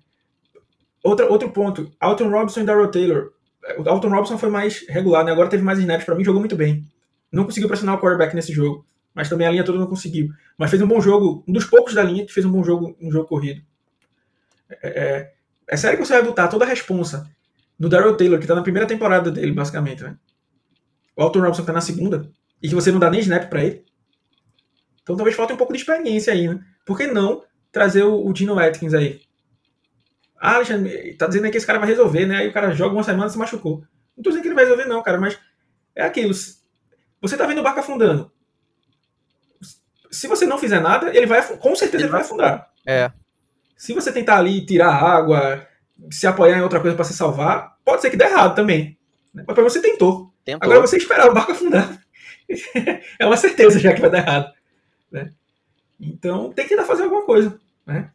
outra, 1.03 1.27
outro 1.31 1.51
ponto. 1.51 1.91
Alton 2.01 2.29
Robinson 2.29 2.61
e 2.61 2.65
Darrell 2.65 2.91
Taylor. 2.91 3.33
O 3.79 3.89
Alton 3.89 4.09
Robinson 4.09 4.39
foi 4.39 4.51
mais 4.51 4.87
regular, 4.89 5.25
né? 5.25 5.33
Agora 5.33 5.49
teve 5.49 5.63
mais 5.63 5.79
snaps 5.79 6.05
para 6.05 6.15
mim, 6.15 6.25
jogou 6.25 6.41
muito 6.41 6.57
bem. 6.57 6.85
Não 7.31 7.45
conseguiu 7.45 7.69
pressionar 7.69 7.97
o 7.97 8.01
quarterback 8.01 8.35
nesse 8.35 8.53
jogo. 8.53 8.87
Mas 9.15 9.29
também 9.29 9.47
a 9.47 9.51
linha 9.51 9.65
toda 9.65 9.79
não 9.79 9.87
conseguiu. 9.87 10.29
Mas 10.57 10.71
fez 10.71 10.81
um 10.81 10.87
bom 10.87 11.01
jogo. 11.01 11.45
Um 11.47 11.53
dos 11.53 11.65
poucos 11.65 11.95
da 11.95 12.03
linha 12.03 12.25
que 12.25 12.33
fez 12.33 12.47
um 12.47 12.53
bom 12.53 12.63
jogo 12.63 12.97
um 13.01 13.11
jogo 13.11 13.27
corrido. 13.27 13.61
É, 14.83 14.89
é, 14.89 15.33
é 15.69 15.77
sério 15.77 15.99
que 15.99 16.07
você 16.07 16.15
vai 16.15 16.23
botar 16.23 16.49
toda 16.49 16.65
a 16.65 16.69
responsa 16.69 17.29
no 17.79 17.89
Daryl 17.89 18.17
Taylor, 18.17 18.39
que 18.39 18.47
tá 18.47 18.55
na 18.55 18.63
primeira 18.63 18.87
temporada 18.87 19.31
dele, 19.31 19.53
basicamente, 19.53 20.03
né? 20.03 20.17
O 21.17 21.23
Alton 21.23 21.41
Robinson 21.41 21.65
tá 21.65 21.73
na 21.73 21.81
segunda, 21.81 22.31
e 22.63 22.69
que 22.69 22.75
você 22.75 22.91
não 22.91 22.99
dá 22.99 23.11
nem 23.11 23.21
snap 23.21 23.49
para 23.49 23.65
ele. 23.65 23.85
Então 25.03 25.17
talvez 25.17 25.37
falte 25.37 25.53
um 25.53 25.57
pouco 25.57 25.73
de 25.73 25.79
experiência 25.79 26.33
aí, 26.33 26.49
né? 26.49 26.61
Por 26.85 26.97
que 26.97 27.07
não 27.07 27.43
trazer 27.71 28.03
o, 28.03 28.27
o 28.27 28.33
Dino 28.33 28.59
Atkins 28.59 28.95
aí? 28.95 29.21
Ah, 30.41 30.57
Alexandre, 30.57 31.15
tá 31.15 31.27
dizendo 31.27 31.47
aí 31.47 31.51
que 31.51 31.57
esse 31.57 31.67
cara 31.67 31.79
vai 31.79 31.89
resolver, 31.89 32.27
né? 32.27 32.37
Aí 32.39 32.49
o 32.49 32.53
cara 32.53 32.71
joga 32.73 32.95
uma 32.95 33.03
semana 33.03 33.27
e 33.27 33.31
se 33.31 33.39
machucou. 33.39 33.83
Não 34.17 34.23
tô 34.23 34.31
dizendo 34.31 34.43
que 34.43 34.49
ele 34.49 34.55
vai 34.55 34.65
resolver, 34.65 34.85
não, 34.85 35.03
cara, 35.03 35.19
mas 35.19 35.39
é 35.95 36.05
aquilo. 36.05 36.33
Você 37.21 37.37
tá 37.37 37.47
vendo 37.47 37.59
o 37.59 37.63
barco 37.63 37.81
afundando. 37.81 38.31
Se 40.11 40.27
você 40.27 40.47
não 40.47 40.59
fizer 40.59 40.81
nada, 40.81 41.15
ele 41.15 41.27
vai, 41.27 41.43
com 41.59 41.75
certeza 41.75 42.05
ele 42.05 42.13
vai 42.13 42.23
afundar. 42.23 42.71
É. 42.87 43.11
Se 43.77 43.93
você 43.93 44.13
tentar 44.13 44.39
ali 44.39 44.65
tirar 44.65 44.93
água, 44.93 45.67
se 46.11 46.27
apoiar 46.27 46.59
em 46.59 46.63
outra 46.63 46.81
coisa 46.81 46.97
para 46.97 47.05
se 47.05 47.15
salvar, 47.15 47.77
pode 47.85 48.01
ser 48.01 48.11
que 48.11 48.17
dê 48.17 48.25
errado 48.25 48.55
também. 48.55 48.99
Né? 49.35 49.45
Mas 49.47 49.57
você 49.57 49.81
tentou. 49.81 50.33
tentou. 50.45 50.65
Agora 50.65 50.81
você 50.81 50.97
esperar 50.97 51.29
o 51.29 51.35
barco 51.35 51.53
afundar. 51.53 52.01
é 53.19 53.27
uma 53.27 53.37
certeza 53.37 53.79
já 53.79 53.93
que 53.93 54.01
vai 54.01 54.11
dar 54.11 54.19
errado. 54.19 54.53
Né? 55.11 55.33
Então 56.01 56.53
tem 56.53 56.65
que 56.65 56.71
tentar 56.71 56.87
fazer 56.87 57.05
alguma 57.05 57.23
coisa. 57.23 57.59
Né? 57.87 58.11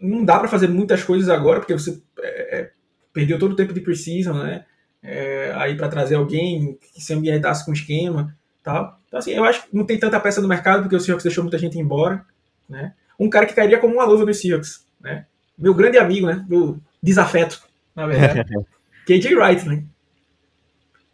Não 0.00 0.24
dá 0.24 0.38
para 0.38 0.48
fazer 0.48 0.68
muitas 0.68 1.02
coisas 1.02 1.28
agora, 1.28 1.60
porque 1.60 1.72
você 1.72 2.00
é, 2.20 2.58
é, 2.58 2.70
perdeu 3.12 3.38
todo 3.38 3.52
o 3.52 3.56
tempo 3.56 3.72
de 3.72 3.80
precisão, 3.80 4.42
né? 4.42 4.64
É, 5.02 5.52
aí 5.56 5.76
para 5.76 5.88
trazer 5.88 6.16
alguém 6.16 6.76
que 6.94 7.00
se 7.00 7.14
ambientasse 7.14 7.64
com 7.64 7.70
o 7.70 7.74
esquema 7.74 8.36
tal. 8.68 8.98
Então, 9.06 9.18
assim, 9.18 9.32
eu 9.32 9.44
acho 9.44 9.62
que 9.62 9.76
não 9.76 9.86
tem 9.86 9.98
tanta 9.98 10.20
peça 10.20 10.40
no 10.40 10.48
mercado, 10.48 10.82
porque 10.82 10.96
o 10.96 11.00
Seahawks 11.00 11.24
deixou 11.24 11.42
muita 11.42 11.58
gente 11.58 11.78
embora. 11.78 12.24
Né? 12.68 12.92
Um 13.18 13.30
cara 13.30 13.46
que 13.46 13.54
cairia 13.54 13.78
como 13.78 13.94
uma 13.94 14.04
luva 14.04 14.24
no 14.24 14.34
Seahawks. 14.34 14.86
Né? 15.00 15.24
Meu 15.56 15.74
grande 15.74 15.98
amigo, 15.98 16.26
né? 16.26 16.44
Meu 16.48 16.78
desafeto, 17.02 17.62
na 17.94 18.06
verdade. 18.06 18.44
KJ 19.06 19.34
Wright, 19.34 19.66
né? 19.66 19.84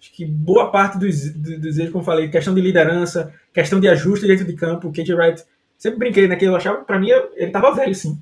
Acho 0.01 0.13
que 0.13 0.27
boa 0.27 0.71
parte 0.71 0.99
dos, 0.99 1.31
dos 1.33 1.79
erros, 1.79 1.93
como 1.93 2.03
eu 2.03 2.07
falei, 2.07 2.29
questão 2.29 2.55
de 2.55 2.61
liderança, 2.61 3.33
questão 3.53 3.81
de 3.81 3.89
ajuste 3.89 4.27
dentro 4.27 4.45
de 4.45 4.53
campo, 4.55 4.89
o 4.89 4.93
KJ 4.93 5.15
Wright, 5.15 5.45
sempre 5.79 5.99
brinquei, 6.01 6.27
né? 6.27 6.37
Que 6.37 6.45
eu 6.45 6.57
achava, 6.57 6.85
para 6.85 6.99
mim, 6.99 7.09
ele 7.37 7.51
tava 7.51 7.75
velho, 7.75 7.95
sim. 7.95 8.21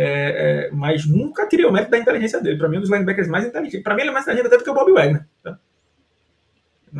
É, 0.00 0.68
é, 0.68 0.70
mas 0.70 1.04
nunca 1.06 1.48
tirei 1.48 1.66
o 1.66 1.72
mérito 1.72 1.90
da 1.90 1.98
inteligência 1.98 2.40
dele. 2.40 2.56
Para 2.56 2.68
mim, 2.68 2.76
é 2.76 2.78
um 2.78 2.82
dos 2.82 2.90
linebackers 2.90 3.26
mais 3.26 3.44
inteligentes. 3.44 3.82
Para 3.82 3.96
mim, 3.96 4.02
ele 4.02 4.10
é 4.10 4.12
mais 4.12 4.24
inteligente 4.24 4.46
até 4.46 4.56
do 4.56 4.62
que 4.62 4.70
o 4.70 4.74
Bob 4.74 4.92
Wagner. 4.92 5.26
Tá? 5.42 5.58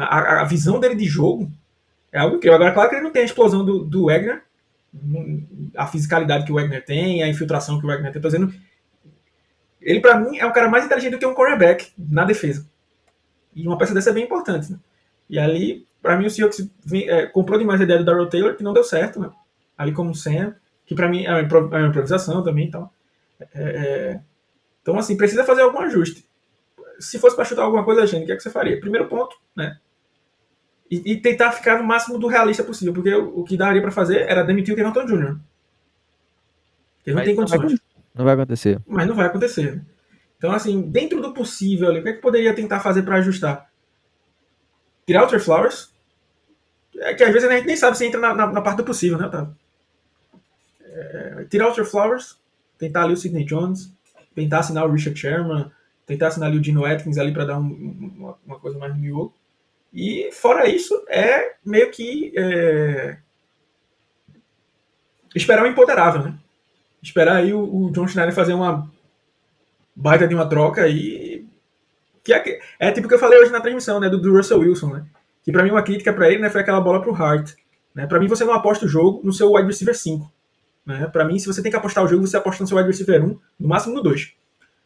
A, 0.00 0.40
a, 0.40 0.44
visão 0.44 0.80
dele 0.80 0.96
de 0.96 1.04
jogo 1.04 1.48
é 2.10 2.18
algo 2.18 2.40
que 2.40 2.50
Agora, 2.50 2.72
claro 2.72 2.90
que 2.90 2.96
ele 2.96 3.04
não 3.04 3.12
tem 3.12 3.22
a 3.22 3.24
explosão 3.24 3.64
do, 3.64 3.84
do 3.84 4.06
Wagner, 4.06 4.42
a 5.76 5.86
fisicalidade 5.86 6.44
que 6.44 6.50
o 6.50 6.56
Wagner 6.56 6.84
tem, 6.84 7.22
a 7.22 7.28
infiltração 7.28 7.78
que 7.78 7.84
o 7.84 7.88
Wagner 7.88 8.12
tem. 8.12 8.20
Tô 8.20 8.26
dizendo, 8.26 8.52
ele, 9.80 10.00
para 10.00 10.18
mim, 10.18 10.36
é 10.36 10.44
um 10.44 10.52
cara 10.52 10.68
mais 10.68 10.84
inteligente 10.84 11.12
do 11.12 11.18
que 11.20 11.26
um 11.26 11.34
cornerback 11.34 11.92
na 11.96 12.24
defesa. 12.24 12.68
E 13.54 13.64
uma 13.64 13.78
peça 13.78 13.94
dessa 13.94 14.10
é 14.10 14.12
bem 14.12 14.24
importante. 14.24 14.72
Né? 14.72 14.78
E 15.30 15.38
ali, 15.38 15.86
para 16.02 16.16
mim, 16.16 16.26
o 16.26 16.30
Seahawks 16.30 16.68
é, 16.92 17.26
comprou 17.26 17.60
demais 17.60 17.80
a 17.80 17.84
ideia 17.84 18.00
do 18.00 18.04
Darrell 18.04 18.28
Taylor, 18.28 18.56
que 18.56 18.64
não 18.64 18.72
deu 18.72 18.82
certo, 18.82 19.20
né? 19.20 19.30
ali 19.76 19.92
como 19.92 20.16
Sam, 20.16 20.56
que 20.88 20.94
para 20.94 21.08
mim 21.08 21.24
é 21.24 21.30
uma, 21.30 21.40
é 21.40 21.44
uma, 21.44 21.88
improvisação 21.88 22.42
também. 22.42 22.66
Então, 22.66 22.88
é, 23.38 23.46
é, 23.54 24.20
então, 24.80 24.98
assim, 24.98 25.18
precisa 25.18 25.44
fazer 25.44 25.60
algum 25.60 25.80
ajuste. 25.80 26.26
Se 26.98 27.18
fosse 27.18 27.36
para 27.36 27.44
chutar 27.44 27.62
alguma 27.62 27.84
coisa, 27.84 28.06
gente, 28.06 28.22
o 28.22 28.26
que, 28.26 28.32
é 28.32 28.36
que 28.36 28.42
você 28.42 28.50
faria? 28.50 28.80
Primeiro 28.80 29.06
ponto, 29.06 29.36
né? 29.54 29.78
E, 30.90 31.12
e, 31.12 31.20
tentar 31.20 31.52
ficar 31.52 31.78
no 31.78 31.84
máximo 31.84 32.18
do 32.18 32.26
realista 32.26 32.64
possível, 32.64 32.94
porque 32.94 33.14
o, 33.14 33.40
o 33.40 33.44
que 33.44 33.58
daria 33.58 33.82
para 33.82 33.90
fazer 33.90 34.22
era 34.22 34.42
demitir 34.42 34.72
o 34.72 34.76
Kenilton 34.76 35.04
Jr. 35.04 35.36
Ele 37.06 37.16
não 37.16 37.22
tem 37.22 37.36
condições. 37.36 37.78
Não 38.14 38.24
vai 38.24 38.34
acontecer. 38.34 38.80
Mas 38.86 39.06
não 39.06 39.14
vai 39.14 39.26
acontecer. 39.26 39.82
Então, 40.38 40.50
assim, 40.50 40.80
dentro 40.80 41.20
do 41.20 41.34
possível, 41.34 41.88
ali, 41.88 42.00
o 42.00 42.02
que 42.02 42.08
é 42.08 42.12
que 42.14 42.22
poderia 42.22 42.54
tentar 42.54 42.80
fazer 42.80 43.02
para 43.02 43.16
ajustar? 43.16 43.70
Tirar 45.06 45.24
o 45.24 45.26
Trey 45.26 45.40
Flowers. 45.40 45.92
É 46.96 47.12
que 47.12 47.22
às 47.22 47.32
vezes 47.32 47.46
a 47.46 47.52
gente 47.52 47.66
nem 47.66 47.76
sabe 47.76 47.98
se 47.98 48.06
entra 48.06 48.18
na, 48.18 48.34
na, 48.34 48.46
na 48.46 48.62
parte 48.62 48.78
do 48.78 48.84
possível, 48.84 49.18
né? 49.18 49.28
Tá? 49.28 49.50
É, 50.88 51.46
tirar 51.48 51.68
o 51.68 51.72
Trey 51.72 51.84
Flowers, 51.84 52.38
tentar 52.78 53.04
ali 53.04 53.14
o 53.14 53.16
Sidney 53.16 53.44
Jones, 53.44 53.92
tentar 54.34 54.60
assinar 54.60 54.86
o 54.86 54.92
Richard 54.92 55.18
Sherman, 55.18 55.70
tentar 56.06 56.28
assinar 56.28 56.48
ali 56.48 56.58
o 56.58 56.60
Dino 56.62 56.84
Atkins 56.84 57.18
ali 57.18 57.32
para 57.32 57.44
dar 57.44 57.58
um, 57.58 58.12
uma, 58.16 58.38
uma, 58.46 58.58
coisa 58.58 58.78
mais 58.78 58.94
no 58.94 59.00
miolo. 59.00 59.34
E 59.92 60.30
fora 60.32 60.68
isso, 60.68 60.94
é 61.08 61.54
meio 61.64 61.90
que 61.90 62.32
é, 62.36 63.18
esperar 65.34 65.64
o 65.64 65.66
imponderável, 65.66 66.22
né? 66.22 66.38
esperar 67.02 67.36
aí 67.36 67.52
o, 67.52 67.60
o 67.60 67.90
John 67.92 68.06
Schneider 68.06 68.34
fazer 68.34 68.54
uma 68.54 68.90
baita 69.94 70.26
de 70.26 70.34
uma 70.34 70.48
troca 70.48 70.86
e 70.88 71.46
que 72.22 72.32
é, 72.32 72.60
é 72.78 72.92
tipo 72.92 73.06
o 73.06 73.08
que 73.08 73.14
eu 73.14 73.18
falei 73.18 73.38
hoje 73.38 73.50
na 73.50 73.60
transmissão, 73.60 73.98
né, 73.98 74.08
do, 74.08 74.20
do 74.20 74.36
Russell 74.36 74.60
Wilson, 74.60 74.92
né? 74.92 75.06
Que 75.42 75.50
para 75.50 75.62
mim 75.62 75.70
uma 75.70 75.82
crítica 75.82 76.12
para 76.12 76.28
ele, 76.28 76.40
né, 76.40 76.50
foi 76.50 76.60
aquela 76.60 76.80
bola 76.80 77.00
pro 77.00 77.14
Hart, 77.14 77.52
né? 77.94 78.06
Para 78.06 78.20
mim 78.20 78.26
você 78.26 78.44
não 78.44 78.52
aposta 78.52 78.84
o 78.84 78.88
jogo 78.88 79.20
no 79.24 79.32
seu 79.32 79.52
wide 79.52 79.66
receiver 79.66 79.96
5, 79.96 80.30
né? 80.88 81.06
Para 81.06 81.22
mim 81.26 81.38
se 81.38 81.46
você 81.46 81.60
tem 81.60 81.70
que 81.70 81.76
apostar 81.76 82.02
o 82.02 82.08
jogo, 82.08 82.26
você 82.26 82.38
aposta 82.38 82.62
no 82.62 82.66
seu 82.66 82.78
wide 82.78 82.88
receiver 82.88 83.22
1, 83.22 83.38
no 83.60 83.68
máximo 83.68 83.94
no 83.94 84.02
2. 84.02 84.32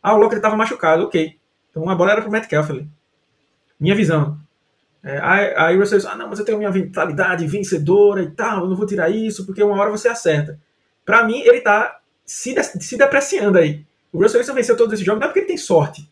Ah, 0.02 0.14
o 0.14 0.18
Locker 0.18 0.38
estava 0.38 0.56
machucado, 0.56 1.04
OK. 1.04 1.38
Então 1.70 1.88
a 1.88 1.94
bola 1.94 2.10
era 2.10 2.20
pro 2.20 2.30
Metcalf 2.30 2.70
ali. 2.70 2.88
Minha 3.78 3.94
visão. 3.94 4.36
É, 5.04 5.20
aí, 5.56 5.76
você 5.76 5.96
diz, 5.96 6.06
ah, 6.06 6.16
não, 6.16 6.28
mas 6.28 6.38
eu 6.40 6.44
tenho 6.44 6.58
minha 6.58 6.70
mentalidade 6.70 7.46
vencedora 7.46 8.22
e 8.22 8.30
tal, 8.30 8.64
eu 8.64 8.68
não 8.68 8.76
vou 8.76 8.86
tirar 8.86 9.10
isso, 9.10 9.46
porque 9.46 9.62
uma 9.62 9.80
hora 9.80 9.90
você 9.90 10.08
acerta. 10.08 10.58
Para 11.04 11.24
mim, 11.24 11.40
ele 11.40 11.60
tá 11.60 12.00
se, 12.24 12.54
se 12.62 12.96
depreciando 12.96 13.58
aí. 13.58 13.84
O 14.12 14.20
Russell 14.20 14.40
Wilson 14.40 14.54
venceu 14.54 14.76
todos 14.76 14.92
esses 14.94 15.06
jogos 15.06 15.20
não 15.20 15.26
é 15.26 15.28
porque 15.28 15.40
ele 15.40 15.48
tem 15.48 15.56
sorte, 15.56 16.08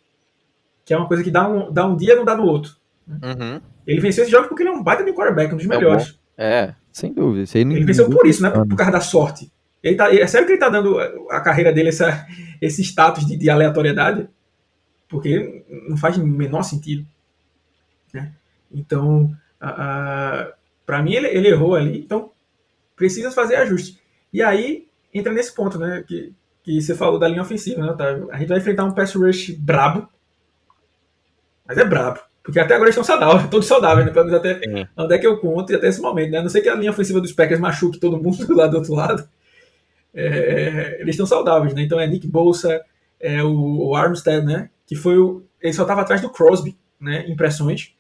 que 0.85 0.95
é 0.95 0.97
uma 0.97 1.07
coisa 1.07 1.23
que 1.23 1.31
dá 1.31 1.49
um, 1.49 1.73
dá 1.73 1.87
um 1.87 1.97
dia 1.97 2.15
e 2.15 2.17
não 2.17 2.25
dá 2.25 2.37
no 2.37 2.45
outro. 2.45 2.73
Uhum. 3.09 3.61
Ele 3.87 4.01
venceu 4.01 4.23
esses 4.23 4.31
jogos 4.31 4.49
porque 4.49 4.63
ele 4.63 4.71
é 4.71 4.73
um 4.73 4.83
baita 4.83 5.05
de 5.05 5.13
quarterback, 5.13 5.53
um 5.53 5.57
dos 5.57 5.67
é 5.67 5.69
melhores. 5.69 6.19
É, 6.37 6.75
sem 6.93 7.13
dúvida. 7.13 7.49
ele 7.55 7.85
venceu 7.85 8.09
por 8.09 8.27
isso, 8.27 8.43
né? 8.43 8.51
Por, 8.51 8.67
por 8.67 8.77
causa 8.77 8.93
da 8.93 9.01
sorte. 9.01 9.53
Ele 9.83 9.97
tá, 9.97 10.15
é 10.15 10.27
sério 10.27 10.47
que 10.47 10.53
ele 10.53 10.61
tá 10.61 10.69
dando 10.69 10.99
a 11.31 11.41
carreira 11.41 11.73
dele 11.73 11.89
essa, 11.89 12.27
esse 12.61 12.83
status 12.83 13.27
de, 13.27 13.37
de 13.37 13.49
aleatoriedade? 13.49 14.29
Porque 15.09 15.65
não 15.89 15.97
faz 15.97 16.17
o 16.19 16.27
menor 16.27 16.63
sentido. 16.63 17.07
Né? 18.13 18.33
Então, 18.71 19.35
para 20.87 21.03
mim, 21.03 21.15
ele, 21.15 21.29
ele, 21.29 21.49
errou 21.49 21.75
ali. 21.75 21.99
Então, 21.99 22.31
precisa 22.95 23.31
fazer 23.31 23.57
ajuste. 23.57 23.99
E 24.33 24.43
aí, 24.43 24.87
entra 25.13 25.33
nesse 25.33 25.55
ponto, 25.55 25.79
né? 25.79 26.05
Que, 26.07 26.33
que 26.63 26.81
você 26.81 26.95
falou 26.95 27.19
da 27.19 27.27
linha 27.27 27.43
ofensiva, 27.43 27.83
né, 27.83 27.91
Otávio? 27.91 28.29
A 28.31 28.39
gente 28.39 28.49
vai 28.49 28.59
enfrentar 28.59 28.85
um 28.85 28.93
pass 28.93 29.15
rush 29.15 29.51
brabo. 29.51 30.09
Mas 31.67 31.79
é 31.79 31.85
brabo. 31.85 32.21
Porque 32.43 32.59
até 32.59 32.75
agora 32.75 32.89
eles 32.89 32.97
estão 32.97 33.05
saudáveis, 33.05 33.51
todos 33.51 33.67
saudáveis, 33.67 34.07
né? 34.07 34.13
Pelo 34.13 34.27
menos 34.27 34.41
até 34.41 34.61
onde 34.97 35.15
é 35.15 35.19
que 35.19 35.27
eu 35.27 35.39
conto 35.39 35.73
e 35.73 35.77
até 35.77 35.89
esse 35.89 36.01
momento, 36.01 36.31
né? 36.31 36.39
A 36.39 36.43
não 36.43 36.49
sei 36.49 36.63
que 36.63 36.69
a 36.69 36.75
linha 36.75 36.91
ofensiva 36.91 37.21
dos 37.21 37.33
Packers 37.33 37.61
machuque 37.61 37.99
todo 37.99 38.21
mundo 38.21 38.47
lá 38.55 38.67
do 38.67 38.79
outro 38.79 38.95
lado. 38.95 39.29
É, 40.15 40.99
eles 41.01 41.15
estão 41.15 41.27
saudáveis, 41.27 41.75
né? 41.75 41.83
Então 41.83 42.01
é 42.01 42.07
Nick 42.07 42.27
Bolsa, 42.27 42.85
é 43.19 43.43
o, 43.43 43.89
o 43.89 43.95
Armstead, 43.95 44.45
né? 44.45 44.71
Que 44.87 44.97
foi 44.97 45.19
o. 45.19 45.45
Ele 45.61 45.73
só 45.73 45.83
estava 45.83 46.01
atrás 46.01 46.21
do 46.21 46.31
Crosby, 46.31 46.77
né? 47.01 47.29
Impressões. 47.29 47.95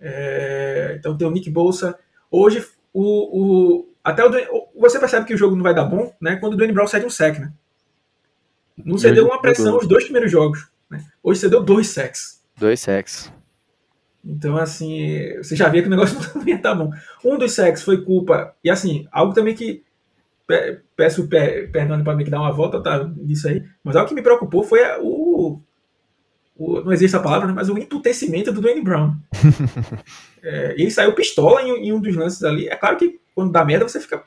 É, 0.00 0.96
então 0.98 1.16
tem 1.16 1.26
o 1.26 1.30
Nick 1.30 1.50
Bolsa. 1.50 1.98
Hoje, 2.30 2.64
o, 2.92 3.02
o, 3.02 3.88
até 4.02 4.24
o, 4.24 4.30
você 4.78 4.98
percebe 4.98 5.26
que 5.26 5.34
o 5.34 5.38
jogo 5.38 5.56
não 5.56 5.62
vai 5.62 5.74
dar 5.74 5.84
bom, 5.84 6.12
né? 6.20 6.36
Quando 6.36 6.54
o 6.54 6.56
Dwayne 6.56 6.72
Brown 6.72 6.86
cede 6.86 7.06
um 7.06 7.10
sec, 7.10 7.38
né? 7.38 7.52
Não 8.84 8.98
cedeu 8.98 9.26
uma 9.26 9.40
pressão 9.40 9.76
os 9.78 9.86
dois 9.86 10.04
primeiros 10.04 10.30
jogos. 10.30 10.68
Né? 10.90 11.02
Hoje 11.22 11.40
cedeu 11.40 11.62
dois 11.62 11.88
sacks. 11.88 12.42
Dois 12.58 12.80
sacks. 12.80 13.32
Então, 14.24 14.56
assim, 14.56 15.36
você 15.38 15.54
já 15.54 15.68
via 15.68 15.82
que 15.82 15.88
o 15.88 15.90
negócio 15.90 16.18
não 16.34 16.46
ia 16.46 16.56
estar 16.56 16.74
bom. 16.74 16.90
Um 17.24 17.38
dos 17.38 17.52
sacks 17.52 17.82
foi 17.82 18.02
culpa. 18.02 18.54
E, 18.62 18.68
assim, 18.68 19.06
algo 19.12 19.32
também 19.32 19.54
que. 19.54 19.84
Peço 20.96 21.28
perdão 21.28 22.02
para 22.04 22.14
mim 22.14 22.24
que 22.24 22.30
dar 22.30 22.40
uma 22.40 22.52
volta 22.52 22.80
tá, 22.80 23.04
nisso 23.16 23.48
aí. 23.48 23.64
Mas 23.82 23.96
algo 23.96 24.08
que 24.08 24.14
me 24.14 24.22
preocupou 24.22 24.62
foi 24.62 24.80
o. 25.00 25.60
o 26.56 26.80
não 26.80 26.92
existe 26.92 27.16
a 27.16 27.20
palavra, 27.20 27.48
né, 27.48 27.52
mas 27.52 27.68
o 27.68 27.78
emputecimento 27.78 28.52
do 28.52 28.60
Dwayne 28.60 28.82
Brown. 28.82 29.14
é, 30.42 30.74
ele 30.78 30.90
saiu 30.90 31.14
pistola 31.14 31.62
em, 31.62 31.88
em, 31.88 31.92
um 31.92 32.00
dos 32.00 32.14
lances 32.14 32.44
ali. 32.44 32.68
É 32.68 32.76
claro 32.76 32.96
que 32.96 33.18
quando 33.34 33.52
dá 33.52 33.64
merda 33.64 33.88
você 33.88 34.00
fica 34.00 34.22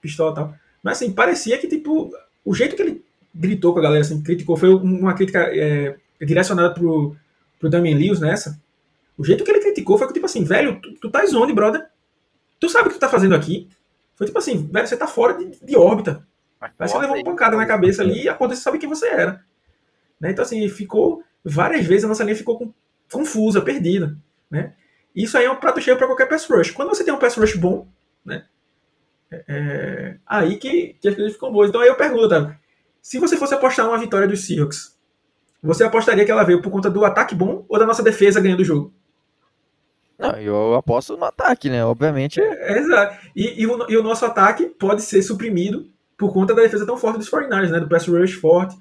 pistola 0.00 0.32
e 0.32 0.34
tal. 0.34 0.54
Mas, 0.82 0.98
assim, 0.98 1.12
parecia 1.12 1.56
que, 1.56 1.66
tipo, 1.66 2.10
o 2.44 2.54
jeito 2.54 2.76
que 2.76 2.82
ele 2.82 3.02
gritou 3.34 3.72
com 3.72 3.78
a 3.78 3.82
galera, 3.82 4.02
assim, 4.02 4.22
criticou, 4.22 4.56
foi 4.56 4.68
uma 4.68 5.14
crítica 5.14 5.40
é, 5.50 5.96
direcionada 6.20 6.74
pro, 6.74 7.16
pro 7.58 7.70
Damian 7.70 7.96
Lewis 7.96 8.20
nessa 8.20 8.62
o 9.16 9.24
jeito 9.24 9.44
que 9.44 9.50
ele 9.50 9.60
criticou 9.60 9.96
foi 9.96 10.06
que, 10.08 10.14
tipo 10.14 10.26
assim, 10.26 10.44
velho, 10.44 10.80
tu, 10.80 10.92
tu 10.94 11.10
tá 11.10 11.24
onde, 11.34 11.52
brother? 11.52 11.86
Tu 12.58 12.68
sabe 12.68 12.88
o 12.88 12.90
que 12.90 12.96
tu 12.96 13.00
tá 13.00 13.08
fazendo 13.08 13.34
aqui? 13.34 13.68
Foi 14.16 14.26
tipo 14.26 14.38
assim, 14.38 14.68
velho, 14.70 14.86
você 14.86 14.96
tá 14.96 15.06
fora 15.06 15.34
de, 15.34 15.58
de 15.64 15.76
órbita. 15.76 16.26
Mas 16.78 16.90
você 16.90 16.98
levou 16.98 17.16
uma 17.16 17.24
pancada 17.24 17.56
na 17.56 17.66
cabeça 17.66 18.02
ali 18.02 18.24
e 18.24 18.28
a 18.28 18.34
ponta 18.34 18.56
sabe 18.56 18.78
quem 18.78 18.88
você 18.88 19.08
era. 19.08 19.44
Né? 20.20 20.30
Então, 20.30 20.44
assim, 20.44 20.66
ficou. 20.68 21.22
Várias 21.44 21.84
vezes 21.84 22.04
a 22.04 22.08
nossa 22.08 22.24
linha 22.24 22.36
ficou 22.36 22.58
com, 22.58 22.72
confusa, 23.12 23.60
perdida. 23.60 24.16
Né? 24.50 24.72
Isso 25.14 25.36
aí 25.36 25.44
é 25.44 25.50
um 25.50 25.56
prato 25.56 25.80
cheio 25.80 25.96
para 25.96 26.06
qualquer 26.06 26.26
pass 26.26 26.46
rush. 26.46 26.70
Quando 26.70 26.88
você 26.88 27.04
tem 27.04 27.12
um 27.12 27.18
pass 27.18 27.36
rush 27.36 27.56
bom, 27.56 27.86
né? 28.24 28.46
É, 29.30 29.44
é 29.46 30.16
aí 30.26 30.56
que, 30.56 30.96
que 31.00 31.08
as 31.08 31.14
coisas 31.14 31.34
ficam 31.34 31.52
boas. 31.52 31.68
Então 31.68 31.80
aí 31.80 31.88
eu 31.88 31.96
pergunto, 31.96 32.28
tá? 32.28 32.58
se 33.04 33.18
você 33.18 33.36
fosse 33.36 33.52
apostar 33.52 33.86
uma 33.86 33.98
vitória 33.98 34.26
dos 34.26 34.46
Seahawks, 34.46 34.96
você 35.62 35.84
apostaria 35.84 36.24
que 36.24 36.30
ela 36.30 36.42
veio 36.42 36.62
por 36.62 36.70
conta 36.70 36.90
do 36.90 37.04
ataque 37.04 37.34
bom 37.34 37.66
ou 37.68 37.78
da 37.78 37.84
nossa 37.84 38.02
defesa 38.02 38.40
ganhando 38.40 38.60
o 38.60 38.64
jogo? 38.64 38.94
Não, 40.32 40.38
eu 40.38 40.74
aposto 40.74 41.16
no 41.16 41.24
ataque, 41.24 41.68
né? 41.68 41.84
Obviamente. 41.84 42.40
É, 42.40 42.78
exato. 42.78 43.16
E, 43.34 43.62
e, 43.62 43.66
o, 43.66 43.90
e, 43.90 43.96
o, 43.96 44.02
nosso 44.02 44.24
ataque 44.24 44.66
pode 44.66 45.02
ser 45.02 45.22
suprimido 45.22 45.86
por 46.16 46.32
conta 46.32 46.54
da 46.54 46.62
defesa 46.62 46.86
tão 46.86 46.96
forte 46.96 47.18
dos 47.18 47.30
49ers, 47.30 47.70
né? 47.70 47.80
Do 47.80 47.88
pass 47.88 48.06
rush 48.06 48.34
forte. 48.34 48.76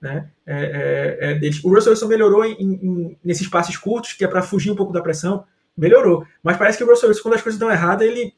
Né? 0.00 0.28
É, 0.46 1.18
é, 1.20 1.30
é 1.30 1.34
deles. 1.34 1.62
O 1.64 1.74
Russell 1.74 1.92
Wilson 1.92 2.06
melhorou 2.06 2.44
em, 2.44 2.54
em, 2.60 3.18
nesses 3.24 3.48
passes 3.48 3.76
curtos, 3.76 4.12
que 4.12 4.24
é 4.24 4.28
para 4.28 4.42
fugir 4.42 4.70
um 4.70 4.76
pouco 4.76 4.92
da 4.92 5.02
pressão. 5.02 5.44
Melhorou. 5.76 6.26
Mas 6.42 6.56
parece 6.56 6.78
que 6.78 6.84
o 6.84 6.86
Russell 6.86 7.08
Wilson, 7.08 7.22
quando 7.22 7.34
as 7.34 7.42
coisas 7.42 7.60
estão 7.60 7.70
erradas, 7.70 8.06
ele 8.06 8.32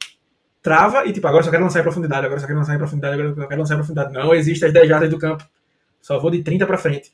trava 0.63 1.07
e 1.07 1.13
tipo, 1.13 1.27
agora 1.27 1.43
só 1.43 1.51
quero 1.51 1.63
lançar 1.63 1.81
em 1.81 1.83
profundidade, 1.83 2.27
agora 2.27 2.41
só 2.41 2.47
quero 2.47 2.59
lançar 2.59 2.75
em 2.75 2.79
profundidade, 2.79 3.15
agora 3.15 3.35
só 3.35 3.47
quero 3.47 3.61
lançar 3.61 3.75
em 3.75 3.79
profundidade. 3.79 4.13
Não 4.13 4.35
existe 4.35 4.65
as 4.65 4.73
10 4.73 4.89
jardas 4.89 5.11
do 5.11 5.19
campo. 5.19 5.45
Só 6.01 6.19
vou 6.19 6.31
de 6.31 6.43
30 6.43 6.67
para 6.67 6.79
frente. 6.79 7.13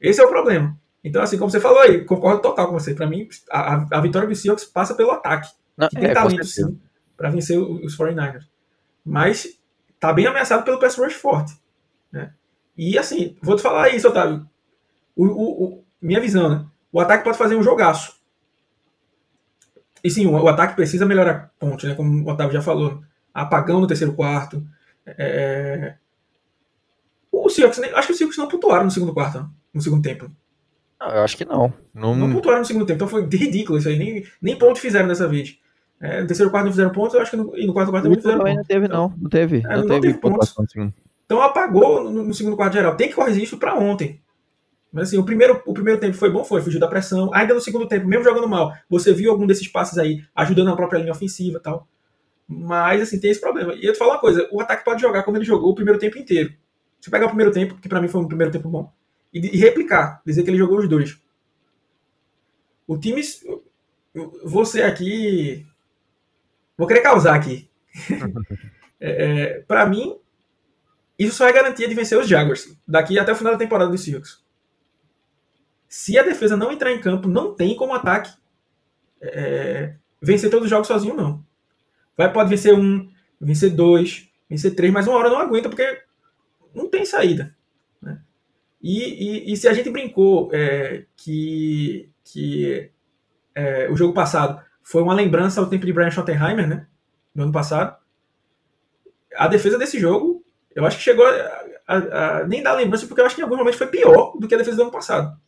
Esse 0.00 0.20
é 0.20 0.24
o 0.24 0.28
problema. 0.28 0.76
Então, 1.02 1.22
assim, 1.22 1.38
como 1.38 1.50
você 1.50 1.60
falou 1.60 1.78
aí, 1.80 2.04
concordo 2.04 2.42
total 2.42 2.66
com 2.66 2.72
você. 2.72 2.94
Para 2.94 3.06
mim, 3.06 3.28
a, 3.50 3.86
a 3.98 4.00
vitória 4.00 4.28
do 4.28 4.34
Seahawks 4.34 4.64
passa 4.64 4.94
pelo 4.94 5.12
ataque. 5.12 5.48
Não, 5.76 5.88
que 5.88 5.96
tem 5.96 6.10
é, 6.10 6.12
talento, 6.12 6.44
sim, 6.44 6.78
para 7.16 7.30
vencer 7.30 7.58
os 7.58 7.96
49ers. 7.96 8.46
Mas 9.04 9.58
tá 10.00 10.12
bem 10.12 10.26
ameaçado 10.26 10.64
pelo 10.64 10.78
pass 10.78 10.96
rush 10.96 11.14
forte. 11.14 11.56
Né? 12.10 12.32
E, 12.76 12.98
assim, 12.98 13.36
vou 13.40 13.56
te 13.56 13.62
falar 13.62 13.90
isso, 13.90 14.08
Otávio. 14.08 14.48
O, 15.14 15.26
o, 15.26 15.64
o, 15.64 15.84
minha 16.00 16.20
visão, 16.20 16.48
né? 16.48 16.66
O 16.92 17.00
ataque 17.00 17.24
pode 17.24 17.38
fazer 17.38 17.54
um 17.54 17.62
jogaço. 17.62 18.18
E 20.02 20.10
sim, 20.10 20.26
o, 20.26 20.32
o 20.32 20.48
ataque 20.48 20.74
precisa 20.74 21.06
melhorar 21.06 21.52
ponte, 21.58 21.86
né? 21.86 21.94
Como 21.94 22.24
o 22.24 22.30
Otávio 22.30 22.52
já 22.52 22.62
falou. 22.62 23.02
Apagão 23.32 23.80
no 23.80 23.86
terceiro 23.86 24.14
quarto. 24.14 24.66
É... 25.06 25.96
O 27.30 27.48
Seahawks, 27.48 27.78
acho 27.78 28.06
que 28.06 28.12
os 28.12 28.18
Seahawks 28.18 28.38
não 28.38 28.48
pontuaram 28.48 28.84
no 28.84 28.90
segundo 28.90 29.14
quarto, 29.14 29.48
no 29.72 29.80
segundo 29.80 30.02
tempo. 30.02 30.30
Não, 31.00 31.08
eu 31.08 31.22
acho 31.22 31.36
que 31.36 31.44
não. 31.44 31.72
Não, 31.94 32.14
não 32.14 32.32
pontuaram 32.32 32.60
no 32.60 32.64
segundo 32.64 32.84
tempo, 32.86 32.96
então 32.96 33.08
foi 33.08 33.22
ridículo 33.22 33.78
isso 33.78 33.88
aí. 33.88 33.98
Nem, 33.98 34.24
nem 34.42 34.58
ponto 34.58 34.80
fizeram 34.80 35.08
dessa 35.08 35.28
vez. 35.28 35.58
É, 36.00 36.20
no 36.20 36.26
terceiro 36.26 36.50
quarto 36.50 36.66
não 36.66 36.72
fizeram 36.72 36.92
pontos, 36.92 37.14
eu 37.14 37.20
acho 37.20 37.30
que 37.30 37.36
no, 37.36 37.56
e 37.56 37.66
no 37.66 37.72
quarto 37.72 37.90
quarto 37.90 38.04
também 38.04 38.16
não 38.16 38.22
fizeram 38.22 38.38
pontos. 38.38 38.56
Não 38.56 38.64
teve, 38.64 38.88
não. 38.88 39.14
Não 39.16 39.30
teve. 39.30 39.56
É, 39.58 39.62
não, 39.62 39.76
não, 39.78 39.86
teve, 39.86 40.00
teve 40.00 40.18
pontos. 40.18 40.54
Então 41.24 41.40
apagou 41.42 42.04
no, 42.04 42.24
no, 42.24 42.34
segundo 42.34 42.56
quarto 42.56 42.72
geral. 42.72 42.96
Tem 42.96 43.08
que 43.08 43.14
corrigir 43.14 43.42
isso 43.42 43.58
para 43.58 43.74
ontem. 43.74 44.20
Mas 44.92 45.08
assim, 45.08 45.18
o 45.18 45.24
primeiro, 45.24 45.62
o 45.66 45.74
primeiro 45.74 46.00
tempo 46.00 46.16
foi 46.16 46.30
bom, 46.30 46.42
foi, 46.42 46.62
fugiu 46.62 46.80
da 46.80 46.88
pressão. 46.88 47.32
Ainda 47.34 47.52
no 47.52 47.60
segundo 47.60 47.86
tempo, 47.86 48.06
mesmo 48.06 48.24
jogando 48.24 48.48
mal, 48.48 48.72
você 48.88 49.12
viu 49.12 49.30
algum 49.30 49.46
desses 49.46 49.68
passes 49.68 49.98
aí 49.98 50.24
ajudando 50.34 50.70
a 50.70 50.76
própria 50.76 50.98
linha 50.98 51.12
ofensiva 51.12 51.58
e 51.58 51.60
tal. 51.60 51.86
Mas 52.48 53.02
assim, 53.02 53.20
tem 53.20 53.30
esse 53.30 53.40
problema. 53.40 53.74
E 53.74 53.84
eu 53.84 53.92
te 53.92 53.98
falo 53.98 54.12
uma 54.12 54.18
coisa, 54.18 54.48
o 54.50 54.60
ataque 54.60 54.84
pode 54.84 55.02
jogar 55.02 55.22
como 55.22 55.36
ele 55.36 55.44
jogou 55.44 55.70
o 55.70 55.74
primeiro 55.74 55.98
tempo 55.98 56.16
inteiro. 56.16 56.54
Se 57.00 57.10
pegar 57.10 57.26
o 57.26 57.28
primeiro 57.28 57.52
tempo, 57.52 57.76
que 57.76 57.88
para 57.88 58.00
mim 58.00 58.08
foi 58.08 58.20
um 58.20 58.26
primeiro 58.26 58.50
tempo 58.50 58.68
bom, 58.68 58.90
e, 59.32 59.38
e 59.38 59.58
replicar, 59.58 60.22
dizer 60.24 60.42
que 60.42 60.50
ele 60.50 60.58
jogou 60.58 60.78
os 60.78 60.88
dois. 60.88 61.20
O 62.86 62.96
time. 62.98 63.22
Você 64.44 64.82
aqui. 64.82 65.66
Vou 66.76 66.86
querer 66.86 67.00
causar 67.00 67.34
aqui. 67.34 67.68
é, 69.00 69.10
é 69.10 69.60
para 69.60 69.86
mim, 69.86 70.16
isso 71.18 71.36
só 71.36 71.46
é 71.46 71.52
garantia 71.52 71.88
de 71.88 71.94
vencer 71.94 72.18
os 72.18 72.28
Jaguars 72.28 72.76
daqui 72.86 73.18
até 73.18 73.32
o 73.32 73.36
final 73.36 73.52
da 73.52 73.58
temporada 73.58 73.90
dos 73.90 74.02
Seahawks. 74.02 74.42
Se 75.88 76.18
a 76.18 76.22
defesa 76.22 76.56
não 76.56 76.70
entrar 76.70 76.92
em 76.92 77.00
campo, 77.00 77.28
não 77.28 77.54
tem 77.54 77.74
como 77.76 77.94
ataque 77.94 78.32
é, 79.20 79.94
vencer 80.20 80.50
todos 80.50 80.64
os 80.64 80.70
jogos 80.70 80.86
sozinho, 80.86 81.14
não. 81.14 81.44
Vai, 82.16 82.32
pode 82.32 82.50
vencer 82.50 82.74
um, 82.74 83.10
vencer 83.40 83.70
dois, 83.70 84.28
vencer 84.48 84.74
três, 84.74 84.92
mas 84.92 85.06
uma 85.06 85.16
hora 85.16 85.30
não 85.30 85.38
aguenta 85.38 85.68
porque 85.68 86.02
não 86.74 86.88
tem 86.88 87.04
saída. 87.04 87.56
E, 88.80 89.50
e, 89.50 89.52
e, 89.52 89.56
se 89.56 89.66
a 89.66 89.74
gente 89.74 89.90
brincou 89.90 90.50
é, 90.52 91.04
que 91.16 92.10
que 92.24 92.90
é, 93.54 93.90
o 93.90 93.96
jogo 93.96 94.12
passado 94.12 94.62
foi 94.82 95.02
uma 95.02 95.14
lembrança 95.14 95.60
ao 95.60 95.66
tempo 95.66 95.84
de 95.84 95.92
Brian 95.92 96.10
Schottenheimer, 96.10 96.68
né? 96.68 96.86
No 97.34 97.44
ano 97.44 97.52
passado. 97.52 97.96
A 99.36 99.48
defesa 99.48 99.78
desse 99.78 99.98
jogo, 99.98 100.44
eu 100.74 100.84
acho 100.86 100.96
que 100.96 101.02
chegou 101.02 101.26
a, 101.26 101.64
a, 101.86 102.38
a 102.38 102.46
nem 102.46 102.62
dar 102.62 102.74
lembrança, 102.74 103.06
porque 103.06 103.20
eu 103.20 103.26
acho 103.26 103.34
que 103.34 103.40
em 103.40 103.44
alguns 103.44 103.58
momentos 103.58 103.78
foi 103.78 103.88
pior 103.88 104.36
do 104.38 104.46
que 104.46 104.54
a 104.54 104.58
defesa 104.58 104.76
do 104.76 104.82
ano 104.82 104.92
passado. 104.92 105.38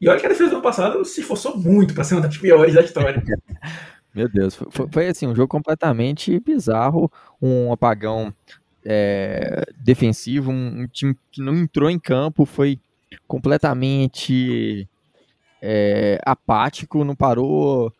E 0.00 0.08
olha 0.08 0.18
que 0.18 0.26
a 0.26 0.28
defesa 0.28 0.50
do 0.50 0.56
ano 0.56 0.62
passado 0.62 1.04
se 1.04 1.20
esforçou 1.20 1.56
muito 1.56 1.94
para 1.94 2.02
ser 2.02 2.14
uma 2.14 2.22
das 2.22 2.36
piores 2.36 2.74
da 2.74 2.80
história. 2.80 3.22
Meu 4.14 4.28
Deus, 4.28 4.54
foi, 4.54 4.88
foi, 4.90 5.08
assim, 5.08 5.26
um 5.26 5.34
jogo 5.34 5.48
completamente 5.48 6.38
bizarro, 6.40 7.10
um 7.40 7.72
apagão 7.72 8.34
é, 8.84 9.64
defensivo, 9.76 10.50
um, 10.50 10.82
um, 10.82 10.86
time 10.86 11.16
que 11.30 11.40
não 11.40 11.54
entrou 11.54 11.90
em 11.90 11.98
campo, 11.98 12.44
foi 12.44 12.80
completamente 13.26 14.88
é, 15.60 16.18
apático, 16.24 17.04
não 17.04 17.14
parou. 17.14 17.92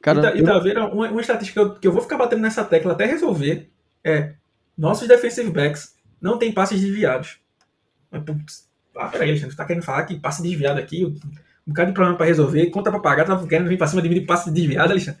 Cara, 0.00 0.18
e, 0.18 0.22
tá, 0.22 0.30
eu... 0.30 0.36
e 0.36 0.44
tá 0.44 0.58
vendo 0.58 0.80
uma, 0.86 1.10
uma 1.10 1.20
estatística 1.20 1.60
que 1.60 1.66
eu, 1.66 1.74
que 1.80 1.88
eu, 1.88 1.92
vou 1.92 2.02
ficar 2.02 2.16
batendo 2.16 2.42
nessa 2.42 2.64
tecla 2.64 2.92
até 2.92 3.04
resolver 3.04 3.70
é 4.04 4.34
nossos 4.76 5.06
defensive 5.06 5.50
backs 5.50 5.94
não 6.20 6.38
tem 6.38 6.52
passes 6.52 6.80
desviados. 6.80 7.38
Mas, 8.10 8.22
putz, 8.22 8.68
ah, 8.96 9.08
peraí, 9.08 9.30
Alexandre, 9.30 9.52
você 9.52 9.56
tá 9.56 9.64
querendo 9.64 9.84
falar 9.84 10.04
que 10.04 10.18
passe 10.18 10.42
desviado 10.42 10.78
aqui? 10.78 11.04
Um 11.04 11.18
bocado 11.66 11.88
de 11.88 11.94
problema 11.94 12.16
para 12.16 12.26
resolver, 12.26 12.70
conta 12.70 12.90
para 12.90 13.00
pagar, 13.00 13.24
tá 13.24 13.46
querendo 13.46 13.68
vir 13.68 13.78
pra 13.78 13.86
cima 13.86 14.02
de 14.02 14.08
mim 14.08 14.16
de 14.16 14.20
passe 14.22 14.50
desviado, 14.50 14.90
Alexandre? 14.90 15.20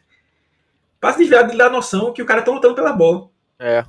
Passe 1.00 1.18
desviado 1.18 1.56
dá 1.56 1.66
a 1.66 1.70
noção 1.70 2.12
que 2.12 2.22
o 2.22 2.26
cara 2.26 2.42
tá 2.42 2.50
lutando 2.50 2.74
pela 2.74 2.92
bola. 2.92 3.28
É. 3.58 3.84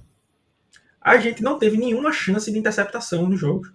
A 1.04 1.18
gente 1.18 1.44
não 1.44 1.60
teve 1.60 1.78
nenhuma 1.78 2.14
chance 2.14 2.50
de 2.50 2.58
interceptação 2.58 3.28
no 3.28 3.36
jogo. 3.36 3.68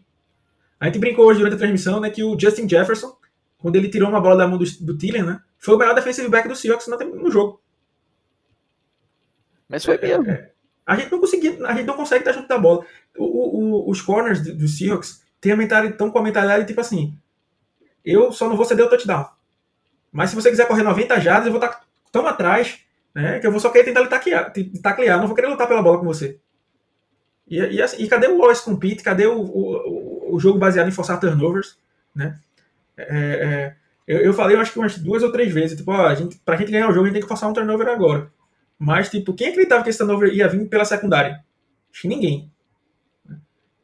A 0.80 0.86
gente 0.86 0.98
brincou 0.98 1.26
hoje 1.26 1.40
durante 1.40 1.56
a 1.56 1.58
transmissão, 1.58 2.00
né, 2.00 2.08
que 2.08 2.24
o 2.24 2.38
Justin 2.38 2.68
Jefferson, 2.68 3.16
quando 3.58 3.76
ele 3.76 3.88
tirou 3.88 4.08
uma 4.08 4.20
bola 4.20 4.36
da 4.36 4.48
mão 4.48 4.56
do, 4.56 4.64
do 4.80 4.96
Tiller, 4.96 5.24
né, 5.24 5.40
foi 5.58 5.74
o 5.74 5.78
melhor 5.78 5.94
defensive 5.94 6.28
back 6.28 6.48
do 6.48 6.56
Seahawks 6.56 6.86
no 6.86 7.30
jogo. 7.30 7.60
Mas 9.68 9.84
foi 9.84 9.98
mesmo. 9.98 10.26
É, 10.30 10.32
é, 10.32 10.52
a 10.86 10.96
gente 10.96 11.10
não 11.10 11.20
conseguia, 11.20 11.58
a 11.66 11.74
gente 11.74 11.84
não 11.84 11.96
consegue 11.96 12.22
estar 12.22 12.32
junto 12.32 12.48
da 12.48 12.56
bola. 12.56 12.86
O, 13.18 13.24
o, 13.24 13.90
os 13.90 14.00
corners 14.00 14.40
do, 14.40 14.66
Seahawks 14.66 15.22
têm 15.38 15.52
a 15.52 15.56
mentalidade, 15.56 15.94
estão 15.94 16.10
com 16.10 16.18
a 16.18 16.22
mentalidade 16.22 16.66
tipo 16.66 16.80
assim, 16.80 17.14
eu 18.02 18.32
só 18.32 18.48
não 18.48 18.56
vou 18.56 18.64
ceder 18.64 18.86
o 18.86 18.88
touchdown. 18.88 19.28
Mas 20.10 20.30
se 20.30 20.36
você 20.36 20.48
quiser 20.48 20.66
correr 20.66 20.82
90 20.82 21.20
jardas, 21.20 21.46
eu 21.46 21.52
vou 21.52 21.62
estar 21.62 21.84
tão 22.10 22.26
atrás, 22.26 22.80
né, 23.14 23.38
que 23.38 23.46
eu 23.46 23.50
vou 23.50 23.60
só 23.60 23.68
querer 23.68 23.84
tentar 23.84 24.00
lhe 24.00 24.08
taclear, 24.08 24.50
taclear, 24.82 25.18
não 25.18 25.26
vou 25.26 25.36
querer 25.36 25.48
lutar 25.48 25.68
pela 25.68 25.82
bola 25.82 25.98
com 25.98 26.06
você. 26.06 26.40
E, 27.50 27.56
e, 27.56 27.82
assim, 27.82 28.02
e 28.02 28.08
cadê 28.08 28.26
o 28.26 28.36
Lois 28.36 28.60
com 28.60 28.76
Pete? 28.76 29.02
Cadê 29.02 29.26
o, 29.26 29.40
o, 29.40 30.34
o, 30.34 30.40
jogo 30.40 30.58
baseado 30.58 30.88
em 30.88 30.92
forçar 30.92 31.18
turnovers? 31.18 31.78
Né? 32.14 32.38
É, 32.96 33.04
é, 33.06 33.76
eu, 34.06 34.20
eu 34.20 34.34
falei, 34.34 34.56
eu 34.56 34.60
acho 34.60 34.72
que 34.72 34.78
umas 34.78 34.98
duas 34.98 35.22
ou 35.22 35.32
três 35.32 35.52
vezes, 35.52 35.76
tipo, 35.76 35.90
ó, 35.90 36.06
a 36.06 36.14
gente, 36.14 36.38
pra 36.44 36.56
gente 36.56 36.70
ganhar 36.70 36.88
o 36.88 36.92
jogo, 36.92 37.04
a 37.04 37.06
gente 37.06 37.14
tem 37.14 37.22
que 37.22 37.28
forçar 37.28 37.48
um 37.48 37.52
turnover 37.52 37.88
agora. 37.88 38.30
Mas, 38.78 39.08
tipo, 39.08 39.34
quem 39.34 39.48
acreditava 39.48 39.82
que 39.82 39.90
esse 39.90 39.98
turnover 39.98 40.32
ia 40.32 40.48
vir 40.48 40.68
pela 40.68 40.84
secundária? 40.84 41.42
Acho 41.90 42.02
que 42.02 42.08
ninguém. 42.08 42.52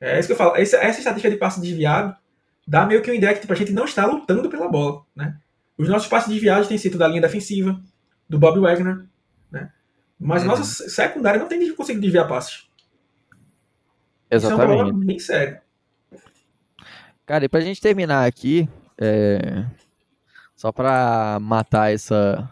É 0.01 0.19
isso 0.19 0.29
que 0.29 0.33
eu 0.33 0.37
falo. 0.37 0.57
Essa, 0.57 0.77
essa 0.77 0.99
estatística 0.99 1.31
de 1.31 1.37
passe 1.37 1.61
desviado 1.61 2.15
dá 2.67 2.87
meio 2.87 3.03
que 3.03 3.11
uma 3.11 3.17
ideia 3.17 3.35
que 3.35 3.41
tipo, 3.41 3.53
a 3.53 3.57
gente 3.57 3.73
não 3.73 3.85
está 3.85 4.07
lutando 4.07 4.49
pela 4.49 4.69
bola. 4.69 5.03
Né? 5.17 5.37
Os 5.79 5.89
nossos 5.89 6.09
passes 6.09 6.29
desviados 6.29 6.69
têm 6.69 6.79
sido 6.79 6.99
da 6.99 7.09
linha 7.09 7.21
defensiva, 7.21 7.81
do 8.29 8.39
Bob 8.39 8.61
Wagner. 8.61 9.05
Né? 9.51 9.71
Mas 10.19 10.43
uhum. 10.43 10.49
nossa 10.49 10.89
secundária 10.89 11.41
não 11.41 11.49
tem 11.49 11.75
conseguido 11.75 12.03
desviar 12.03 12.29
passes. 12.29 12.64
Exatamente. 14.31 14.37
Isso 14.37 14.47
é 14.51 14.55
um 14.55 14.57
problema 14.57 15.07
bem 15.07 15.19
sério. 15.19 15.59
Cara, 17.27 17.45
e 17.45 17.49
pra 17.49 17.61
gente 17.61 17.81
terminar 17.81 18.27
aqui, 18.27 18.69
é... 18.99 19.65
só 20.55 20.71
pra 20.71 21.39
matar 21.41 21.93
essa, 21.93 22.51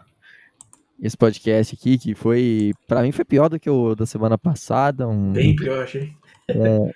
esse 0.99 1.15
podcast 1.15 1.75
aqui, 1.75 1.97
que 1.97 2.15
foi, 2.15 2.73
pra 2.87 3.01
mim 3.01 3.11
foi 3.11 3.23
pior 3.23 3.49
do 3.49 3.59
que 3.59 3.69
o 3.69 3.93
da 3.93 4.05
semana 4.05 4.37
passada, 4.37 5.07
um 5.07 5.31
Bem 5.31 5.55
pior, 5.55 5.83
achei. 5.83 6.11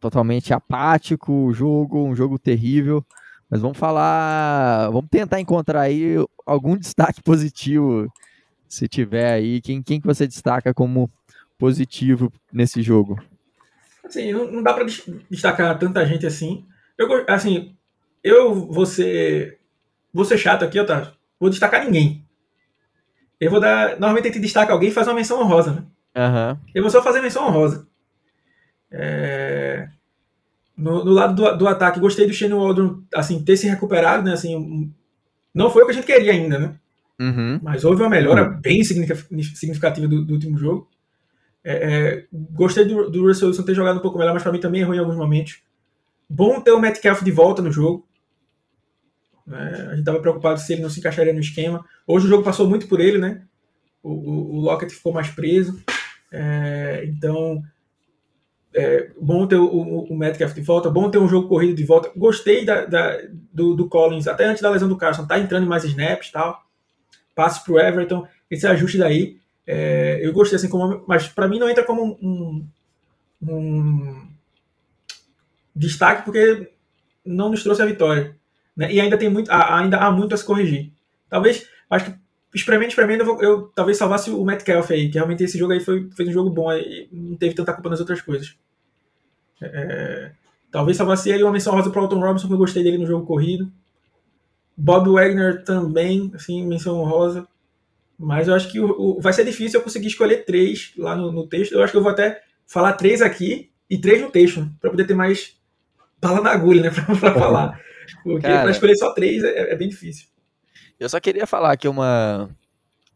totalmente 0.00 0.54
apático 0.54 1.32
o 1.32 1.52
jogo, 1.52 2.04
um 2.04 2.14
jogo 2.14 2.38
terrível, 2.38 3.04
mas 3.50 3.60
vamos 3.60 3.76
falar, 3.76 4.88
vamos 4.90 5.10
tentar 5.10 5.40
encontrar 5.40 5.82
aí 5.82 6.14
algum 6.46 6.76
destaque 6.78 7.22
positivo, 7.22 8.10
se 8.66 8.88
tiver 8.88 9.32
aí, 9.32 9.60
quem, 9.60 9.82
quem 9.82 10.00
que 10.00 10.06
você 10.06 10.26
destaca 10.26 10.72
como 10.72 11.10
positivo 11.58 12.32
nesse 12.52 12.80
jogo? 12.80 13.18
Assim, 14.08 14.32
não, 14.32 14.50
não 14.50 14.62
dá 14.62 14.82
des- 14.82 15.04
destacar 15.30 15.78
tanta 15.78 16.04
gente 16.06 16.26
assim. 16.26 16.64
Eu, 16.96 17.08
assim, 17.28 17.76
eu 18.24 18.54
vou 18.54 18.86
ser, 18.86 19.58
vou 20.12 20.24
ser 20.24 20.38
chato 20.38 20.64
aqui, 20.64 20.80
Otávio. 20.80 21.12
Vou 21.38 21.50
destacar 21.50 21.84
ninguém. 21.84 22.24
Eu 23.40 23.50
vou 23.50 23.60
dar. 23.60 23.90
Normalmente 23.92 24.28
a 24.28 24.32
gente 24.32 24.40
destaca 24.42 24.72
alguém 24.72 24.88
e 24.88 24.92
faz 24.92 25.06
uma 25.06 25.14
menção 25.14 25.40
honrosa, 25.40 25.72
né? 25.72 25.84
Aham, 26.16 26.58
Eu 26.74 26.82
vou 26.82 26.90
só 26.90 27.02
fazer 27.02 27.20
menção 27.20 27.46
honrosa. 27.46 27.86
É, 28.90 29.88
No, 30.76 31.04
no 31.04 31.12
lado 31.12 31.34
do, 31.34 31.56
do 31.58 31.68
ataque, 31.68 32.00
gostei 32.00 32.26
do 32.26 32.32
Shane 32.32 32.54
Waldron 32.54 33.02
assim, 33.14 33.42
ter 33.44 33.56
se 33.56 33.68
recuperado, 33.68 34.24
né? 34.24 34.32
Assim, 34.32 34.92
não 35.54 35.70
foi 35.70 35.82
o 35.82 35.86
que 35.86 35.92
a 35.92 35.94
gente 35.94 36.06
queria 36.06 36.32
ainda, 36.32 36.58
né? 36.58 36.74
uhum, 37.20 37.60
Mas 37.62 37.84
houve 37.84 38.02
uma 38.02 38.08
melhora 38.10 38.44
bem 38.44 38.82
significa- 38.84 39.16
significativa 39.54 40.06
do, 40.08 40.24
do 40.24 40.34
último 40.34 40.56
jogo. 40.56 40.88
É, 41.68 41.74
é, 41.74 42.26
gostei 42.32 42.84
do, 42.84 43.10
do 43.10 43.26
Russell 43.26 43.48
Wilson 43.48 43.64
ter 43.64 43.74
jogado 43.74 43.98
um 43.98 44.02
pouco 44.02 44.18
melhor, 44.18 44.34
mas 44.34 44.42
para 44.42 44.52
mim 44.52 44.60
também 44.60 44.80
errou 44.82 44.94
em 44.94 44.98
alguns 44.98 45.16
momentos. 45.16 45.60
Bom 46.28 46.60
ter 46.60 46.72
o 46.72 46.80
Metcalf 46.80 47.22
de 47.22 47.30
volta 47.32 47.62
no 47.62 47.72
jogo. 47.72 48.06
É, 49.50 49.54
a 49.54 49.90
gente 49.90 50.00
estava 50.00 50.20
preocupado 50.20 50.60
se 50.60 50.72
ele 50.72 50.82
não 50.82 50.90
se 50.90 51.00
encaixaria 51.00 51.32
no 51.32 51.40
esquema. 51.40 51.84
Hoje 52.06 52.26
o 52.26 52.28
jogo 52.28 52.42
passou 52.44 52.68
muito 52.68 52.86
por 52.86 53.00
ele, 53.00 53.18
né? 53.18 53.42
O, 54.02 54.12
o, 54.12 54.56
o 54.56 54.60
Lockett 54.60 54.94
ficou 54.94 55.12
mais 55.12 55.28
preso. 55.30 55.82
É, 56.32 57.04
então, 57.06 57.62
é, 58.74 59.10
bom 59.20 59.46
ter 59.46 59.56
o, 59.56 59.64
o, 59.66 60.04
o 60.12 60.16
Metcalf 60.16 60.54
de 60.54 60.60
volta, 60.60 60.90
bom 60.90 61.10
ter 61.10 61.18
um 61.18 61.28
jogo 61.28 61.48
corrido 61.48 61.74
de 61.74 61.84
volta. 61.84 62.10
Gostei 62.16 62.64
da, 62.64 62.84
da- 62.84 63.18
do, 63.52 63.74
do 63.74 63.88
Collins, 63.88 64.28
até 64.28 64.44
antes 64.44 64.62
da 64.62 64.70
lesão 64.70 64.88
do 64.88 64.96
Carson, 64.96 65.26
tá 65.26 65.38
entrando 65.38 65.66
mais 65.66 65.84
snaps 65.84 66.30
tal. 66.30 66.62
Passe 67.34 67.64
pro 67.64 67.78
Everton, 67.80 68.26
esse 68.50 68.66
ajuste 68.66 68.98
daí. 68.98 69.38
É, 69.70 70.18
eu 70.22 70.32
gostei 70.32 70.56
assim 70.56 70.70
como. 70.70 71.04
Mas 71.06 71.28
para 71.28 71.46
mim 71.46 71.58
não 71.58 71.68
entra 71.68 71.84
como 71.84 72.18
um, 72.22 72.66
um 73.42 74.26
destaque, 75.76 76.24
porque 76.24 76.72
não 77.22 77.50
nos 77.50 77.62
trouxe 77.62 77.82
a 77.82 77.86
vitória. 77.86 78.34
Né? 78.74 78.90
E 78.90 78.98
ainda 78.98 79.18
tem 79.18 79.28
muito, 79.28 79.52
ainda 79.52 79.98
há 79.98 80.10
muito 80.10 80.34
a 80.34 80.38
se 80.38 80.44
corrigir. 80.44 80.90
Talvez, 81.28 81.68
acho 81.90 82.06
que 82.06 82.18
espremendo, 82.54 82.88
espremendo, 82.88 83.24
eu, 83.24 83.42
eu 83.42 83.62
talvez 83.74 83.98
salvasse 83.98 84.30
o 84.30 84.42
Metcalf 84.42 84.90
aí, 84.90 85.10
que 85.10 85.18
realmente 85.18 85.44
esse 85.44 85.58
jogo 85.58 85.74
aí 85.74 85.80
foi, 85.80 86.08
fez 86.16 86.30
um 86.30 86.32
jogo 86.32 86.48
bom, 86.48 86.70
aí 86.70 87.06
não 87.12 87.36
teve 87.36 87.54
tanta 87.54 87.74
culpa 87.74 87.90
nas 87.90 88.00
outras 88.00 88.22
coisas. 88.22 88.56
É, 89.60 90.32
talvez 90.70 90.96
salvasse 90.96 91.28
ele 91.28 91.42
uma 91.42 91.52
menção 91.52 91.74
rosa 91.74 91.90
pro 91.90 92.00
Alton 92.00 92.20
Robinson, 92.20 92.48
que 92.48 92.54
eu 92.54 92.58
gostei 92.58 92.82
dele 92.82 92.96
no 92.96 93.06
jogo 93.06 93.26
corrido. 93.26 93.70
Bob 94.74 95.10
Wagner 95.10 95.62
também, 95.62 96.30
assim, 96.34 96.66
menção 96.66 96.98
honrosa. 96.98 97.46
Mas 98.18 98.48
eu 98.48 98.54
acho 98.54 98.70
que 98.72 98.80
o, 98.80 98.90
o- 98.90 99.20
vai 99.20 99.32
ser 99.32 99.44
difícil 99.44 99.78
eu 99.78 99.84
conseguir 99.84 100.08
escolher 100.08 100.44
três 100.44 100.92
lá 100.96 101.14
no, 101.14 101.30
no 101.30 101.46
texto. 101.46 101.72
Eu 101.72 101.82
acho 101.82 101.92
que 101.92 101.96
eu 101.98 102.02
vou 102.02 102.10
até 102.10 102.42
falar 102.66 102.94
três 102.94 103.22
aqui 103.22 103.70
e 103.88 103.96
três 103.96 104.20
no 104.20 104.30
texto, 104.30 104.68
para 104.80 104.90
poder 104.90 105.06
ter 105.06 105.14
mais 105.14 105.56
bala 106.20 106.40
na 106.40 106.50
agulha, 106.50 106.82
né, 106.82 106.90
pra, 106.92 107.04
pra 107.16 107.34
falar. 107.34 107.80
Porque 108.24 108.46
para 108.62 108.70
escolher 108.70 108.96
só 108.96 109.12
três 109.12 109.44
é, 109.44 109.72
é 109.72 109.76
bem 109.76 109.88
difícil. 109.88 110.26
Eu 110.98 111.08
só 111.08 111.20
queria 111.20 111.46
falar 111.46 111.72
aqui 111.72 111.86
uma, 111.86 112.50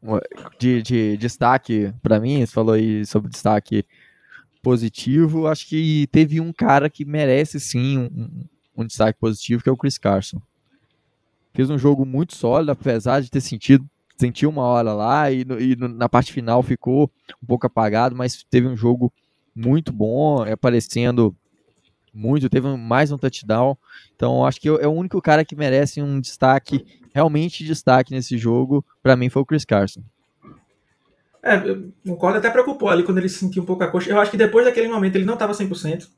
uma- 0.00 0.20
de, 0.58 0.82
de 0.82 1.16
destaque 1.16 1.92
pra 2.02 2.20
mim, 2.20 2.44
você 2.46 2.52
falou 2.52 2.74
aí 2.74 3.04
sobre 3.04 3.30
destaque 3.30 3.84
positivo, 4.62 5.46
acho 5.48 5.66
que 5.66 6.06
teve 6.12 6.40
um 6.40 6.52
cara 6.52 6.88
que 6.88 7.04
merece 7.04 7.58
sim 7.58 7.98
um, 7.98 8.04
um- 8.04 8.44
um 8.82 8.86
destaque 8.86 9.18
positivo, 9.18 9.62
que 9.62 9.68
é 9.68 9.72
o 9.72 9.76
Chris 9.76 9.98
Carson. 9.98 10.40
Fez 11.52 11.68
um 11.68 11.76
jogo 11.76 12.06
muito 12.06 12.34
sólido, 12.36 12.70
apesar 12.72 13.20
de 13.20 13.30
ter 13.30 13.40
sentido 13.40 13.84
sentiu 14.22 14.50
uma 14.50 14.62
hora 14.62 14.92
lá 14.92 15.30
e, 15.32 15.44
no- 15.44 15.60
e 15.60 15.74
na 15.74 16.08
parte 16.08 16.32
final 16.32 16.62
ficou 16.62 17.10
um 17.42 17.46
pouco 17.46 17.66
apagado, 17.66 18.14
mas 18.14 18.44
teve 18.48 18.68
um 18.68 18.76
jogo 18.76 19.12
muito 19.54 19.92
bom, 19.92 20.42
aparecendo 20.42 21.34
muito, 22.14 22.48
teve 22.48 22.68
mais 22.76 23.10
um 23.10 23.18
touchdown. 23.18 23.76
Então 24.14 24.46
acho 24.46 24.60
que 24.60 24.68
é 24.68 24.86
o 24.86 24.92
único 24.92 25.20
cara 25.20 25.44
que 25.44 25.56
merece 25.56 26.00
um 26.00 26.20
destaque, 26.20 26.84
realmente 27.12 27.64
destaque 27.64 28.12
nesse 28.12 28.38
jogo, 28.38 28.84
pra 29.02 29.16
mim 29.16 29.28
foi 29.28 29.42
o 29.42 29.46
Chris 29.46 29.64
Carson. 29.64 30.02
É, 31.42 31.56
eu 31.56 31.90
concordo, 32.06 32.38
até 32.38 32.48
preocupou 32.48 32.88
ali 32.88 33.02
quando 33.02 33.18
ele 33.18 33.28
sentiu 33.28 33.64
um 33.64 33.66
pouco 33.66 33.82
a 33.82 33.88
coxa. 33.90 34.08
Eu 34.08 34.20
acho 34.20 34.30
que 34.30 34.36
depois 34.36 34.64
daquele 34.64 34.86
momento 34.86 35.16
ele 35.16 35.24
não 35.24 35.34
estava 35.34 35.52
100%. 35.52 36.08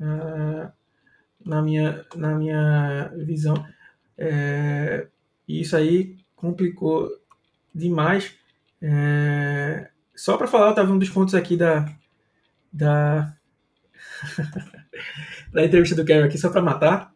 Ah, 0.00 0.70
na, 1.44 1.60
minha, 1.62 2.04
na 2.14 2.34
minha 2.36 3.12
visão. 3.26 3.54
É, 4.16 5.08
isso 5.48 5.74
aí 5.76 6.16
complicou 6.40 7.10
demais. 7.74 8.34
É, 8.80 9.90
só 10.16 10.36
para 10.36 10.48
falar, 10.48 10.66
eu 10.66 10.70
estava 10.70 10.92
um 10.92 10.98
dos 10.98 11.10
pontos 11.10 11.34
aqui 11.34 11.56
da, 11.56 11.86
da, 12.72 13.36
da 15.52 15.64
entrevista 15.64 15.94
do 15.94 16.04
Carroll 16.04 16.24
aqui, 16.24 16.38
só 16.38 16.48
para 16.48 16.62
matar. 16.62 17.12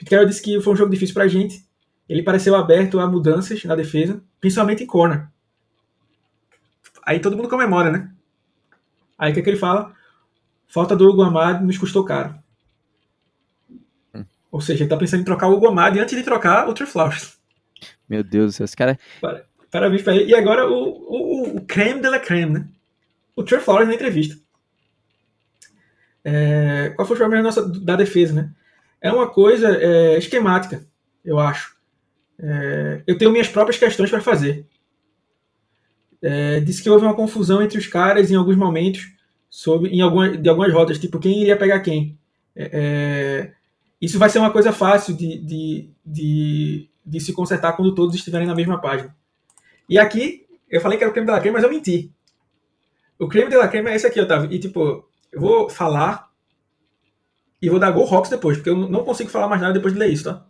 O 0.00 0.04
Carroll 0.04 0.26
disse 0.26 0.42
que 0.42 0.60
foi 0.60 0.72
um 0.72 0.76
jogo 0.76 0.90
difícil 0.90 1.14
para 1.14 1.24
a 1.24 1.28
gente. 1.28 1.64
Ele 2.08 2.22
pareceu 2.22 2.56
aberto 2.56 2.98
a 2.98 3.06
mudanças 3.06 3.64
na 3.64 3.76
defesa, 3.76 4.20
principalmente 4.40 4.82
em 4.82 4.86
corner. 4.86 5.28
Aí 7.04 7.20
todo 7.20 7.36
mundo 7.36 7.48
comemora, 7.48 7.90
né? 7.90 8.10
Aí 9.16 9.30
o 9.30 9.34
que, 9.34 9.40
é 9.40 9.42
que 9.42 9.50
ele 9.50 9.56
fala? 9.56 9.94
Falta 10.66 10.96
do 10.96 11.08
Hugo 11.08 11.22
Amado 11.22 11.64
nos 11.64 11.78
custou 11.78 12.04
caro. 12.04 12.34
Ou 14.50 14.60
seja, 14.60 14.82
ele 14.82 14.90
tá 14.90 14.96
pensando 14.96 15.20
em 15.20 15.24
trocar 15.24 15.48
o 15.48 15.52
Hugo 15.52 15.68
Amado 15.68 15.98
antes 15.98 16.16
de 16.16 16.24
trocar 16.24 16.68
o 16.68 16.74
Trey 16.74 16.88
Flowers. 16.88 17.41
Meu 18.08 18.22
Deus 18.22 18.52
do 18.52 18.56
céu, 18.56 18.64
esse 18.64 18.76
cara. 18.76 18.98
Parabéns 19.70 20.02
pra 20.02 20.14
ele. 20.14 20.30
E 20.30 20.34
agora 20.34 20.68
o, 20.68 20.74
o, 20.74 21.56
o 21.56 21.60
creme 21.62 22.00
de 22.00 22.08
la 22.08 22.18
creme, 22.18 22.52
né? 22.52 22.68
O 23.34 23.42
Trey 23.42 23.60
Flowers 23.60 23.88
na 23.88 23.94
entrevista. 23.94 24.36
É, 26.24 26.92
qual 26.94 27.06
foi 27.06 27.16
o 27.16 27.18
problema 27.18 27.42
nossa, 27.42 27.66
da 27.66 27.96
defesa, 27.96 28.32
né? 28.32 28.50
É 29.00 29.10
uma 29.10 29.28
coisa 29.28 29.76
é, 29.76 30.18
esquemática, 30.18 30.86
eu 31.24 31.38
acho. 31.38 31.76
É, 32.38 33.02
eu 33.06 33.18
tenho 33.18 33.32
minhas 33.32 33.48
próprias 33.48 33.78
questões 33.78 34.10
para 34.10 34.20
fazer. 34.20 34.66
É, 36.20 36.60
disse 36.60 36.82
que 36.82 36.88
houve 36.88 37.04
uma 37.04 37.16
confusão 37.16 37.60
entre 37.62 37.78
os 37.78 37.86
caras 37.86 38.30
em 38.30 38.36
alguns 38.36 38.56
momentos, 38.56 39.10
sobre, 39.50 39.90
em 39.90 40.00
alguma, 40.00 40.36
de 40.36 40.48
algumas 40.48 40.72
rotas, 40.72 40.98
tipo 40.98 41.18
quem 41.18 41.42
iria 41.42 41.56
pegar 41.56 41.80
quem. 41.80 42.16
É, 42.54 42.70
é, 42.72 43.52
isso 44.00 44.18
vai 44.18 44.30
ser 44.30 44.38
uma 44.38 44.50
coisa 44.52 44.72
fácil 44.72 45.16
de, 45.16 45.38
de, 45.38 45.90
de, 46.04 46.88
de 47.04 47.20
se 47.20 47.32
consertar 47.32 47.74
quando 47.74 47.94
todos 47.94 48.14
estiverem 48.14 48.46
na 48.46 48.54
mesma 48.54 48.80
página. 48.80 49.14
E 49.88 49.98
aqui, 49.98 50.46
eu 50.70 50.80
falei 50.80 50.96
que 50.96 51.04
era 51.04 51.10
o 51.10 51.12
creme 51.12 51.26
de 51.26 51.32
la 51.32 51.40
creme, 51.40 51.54
mas 51.54 51.64
eu 51.64 51.70
menti. 51.70 52.12
O 53.18 53.28
creme 53.28 53.50
de 53.50 53.56
la 53.56 53.68
creme 53.68 53.90
é 53.90 53.96
esse 53.96 54.06
aqui, 54.06 54.20
Otávio. 54.20 54.52
E 54.52 54.58
tipo, 54.58 55.08
eu 55.30 55.40
vou 55.40 55.68
falar 55.68 56.30
e 57.60 57.68
vou 57.68 57.78
dar 57.78 57.90
Go 57.92 58.02
Rocks 58.02 58.30
depois, 58.30 58.56
porque 58.56 58.70
eu 58.70 58.76
não 58.76 59.04
consigo 59.04 59.30
falar 59.30 59.48
mais 59.48 59.60
nada 59.60 59.74
depois 59.74 59.94
de 59.94 60.00
ler 60.00 60.10
isso, 60.10 60.24
tá? 60.24 60.44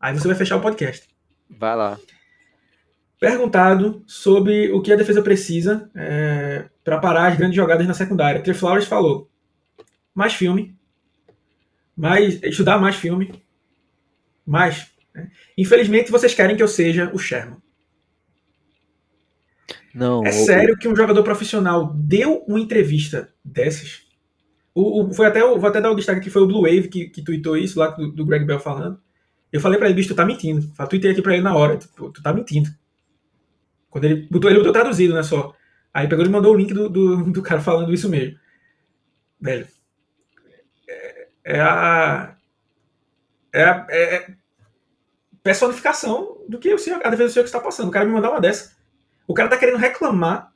Aí 0.00 0.14
você 0.14 0.26
vai 0.26 0.36
fechar 0.36 0.56
o 0.56 0.60
podcast. 0.60 1.08
Vai 1.50 1.76
lá. 1.76 1.98
Perguntado 3.20 4.02
sobre 4.06 4.72
o 4.72 4.82
que 4.82 4.92
a 4.92 4.96
defesa 4.96 5.22
precisa 5.22 5.90
é, 5.94 6.68
para 6.82 6.98
parar 6.98 7.28
as 7.28 7.36
grandes 7.36 7.56
jogadas 7.56 7.86
na 7.86 7.94
secundária. 7.94 8.42
Trey 8.42 8.54
Flowers 8.54 8.86
falou: 8.86 9.30
mais 10.14 10.34
filme, 10.34 10.76
mais 11.96 12.42
estudar 12.42 12.78
mais 12.78 12.96
filme, 12.96 13.42
mais. 14.46 14.92
Né? 15.14 15.30
Infelizmente, 15.56 16.10
vocês 16.10 16.34
querem 16.34 16.56
que 16.56 16.62
eu 16.62 16.68
seja 16.68 17.10
o 17.14 17.18
Sherman. 17.18 17.58
Não, 19.94 20.24
É 20.26 20.30
o- 20.30 20.32
sério 20.32 20.76
que 20.76 20.88
um 20.88 20.96
jogador 20.96 21.22
profissional 21.22 21.92
deu 21.94 22.44
uma 22.48 22.60
entrevista 22.60 23.32
dessas? 23.44 24.02
O, 24.74 25.04
o- 25.04 25.14
foi 25.14 25.26
até, 25.26 25.40
vou 25.40 25.66
até 25.66 25.80
dar 25.80 25.90
o 25.90 25.94
destaque 25.94 26.20
que 26.20 26.30
foi 26.30 26.42
o 26.42 26.46
Blue 26.46 26.62
Wave 26.62 26.88
que, 26.88 27.08
que 27.08 27.22
tweetou 27.22 27.56
isso 27.56 27.78
lá 27.78 27.88
do, 27.88 28.10
do 28.10 28.26
Greg 28.26 28.44
Bell 28.44 28.58
falando. 28.58 29.00
Eu 29.52 29.60
falei 29.60 29.78
pra 29.78 29.86
ele, 29.86 29.94
bicho, 29.94 30.08
tu 30.08 30.16
tá 30.16 30.26
mentindo. 30.26 30.68
Eu 30.76 30.88
tuitei 30.88 31.12
aqui 31.12 31.22
pra 31.22 31.34
ele 31.34 31.42
na 31.42 31.54
hora. 31.54 31.76
Tipo, 31.76 32.10
tu 32.10 32.20
tá 32.20 32.32
mentindo. 32.32 32.68
Quando 33.88 34.04
ele 34.04 34.26
botou, 34.28 34.50
ele 34.50 34.58
botou 34.58 34.72
traduzido, 34.72 35.14
né, 35.14 35.22
só. 35.22 35.54
Aí 35.92 36.08
pegou 36.08 36.24
e 36.26 36.28
mandou 36.28 36.52
o 36.52 36.56
link 36.56 36.74
do, 36.74 36.88
do, 36.88 37.30
do 37.30 37.42
cara 37.42 37.60
falando 37.60 37.94
isso 37.94 38.08
mesmo. 38.08 38.36
Velho. 39.40 39.68
É, 40.88 41.28
é 41.44 41.60
a. 41.60 42.36
É 43.52 43.62
a 43.64 43.86
é 43.90 44.16
a 44.16 44.43
personificação 45.44 46.38
do 46.48 46.58
que 46.58 46.72
o 46.72 46.78
senhor, 46.78 47.00
a 47.04 47.10
defesa 47.10 47.28
do 47.28 47.32
senhor 47.32 47.44
que 47.44 47.50
está 47.50 47.60
passando. 47.60 47.88
O 47.88 47.90
cara 47.90 48.06
me 48.06 48.12
mandar 48.12 48.30
uma 48.30 48.40
dessa. 48.40 48.74
O 49.28 49.34
cara 49.34 49.48
tá 49.48 49.58
querendo 49.58 49.76
reclamar 49.76 50.52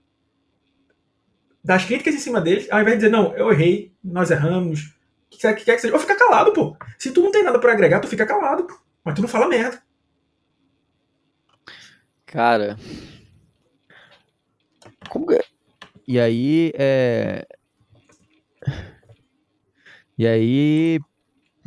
das 1.62 1.84
críticas 1.84 2.14
em 2.14 2.18
cima 2.18 2.41
deles, 2.41 2.66
ao 2.70 2.80
invés 2.80 2.99
de 2.99 3.05
dizer, 3.05 3.12
não, 3.12 3.36
eu 3.36 3.53
errei, 3.53 3.93
nós 4.03 4.30
erramos, 4.30 4.86
o 4.86 5.30
que 5.30 5.39
quer 5.39 5.55
que, 5.55 5.78
seja, 5.78 5.93
ou 5.93 6.01
fica 6.01 6.16
calado, 6.16 6.53
pô. 6.55 6.74
Se 6.99 7.11
tu 7.11 7.20
não 7.22 7.30
tem 7.30 7.45
nada 7.45 7.59
para 7.59 7.72
agregar, 7.72 8.01
tu 8.01 8.09
fica 8.09 8.24
calado, 8.24 8.64
pô. 8.64 8.74
mas 9.05 9.14
tu 9.14 9.20
não 9.20 9.28
fala 9.28 9.47
merda. 9.47 9.82
Cara. 12.24 12.78
Como 15.11 15.26
que... 15.26 15.39
E 16.07 16.18
aí, 16.18 16.72
é. 16.74 17.47
E 20.16 20.26
aí, 20.26 20.99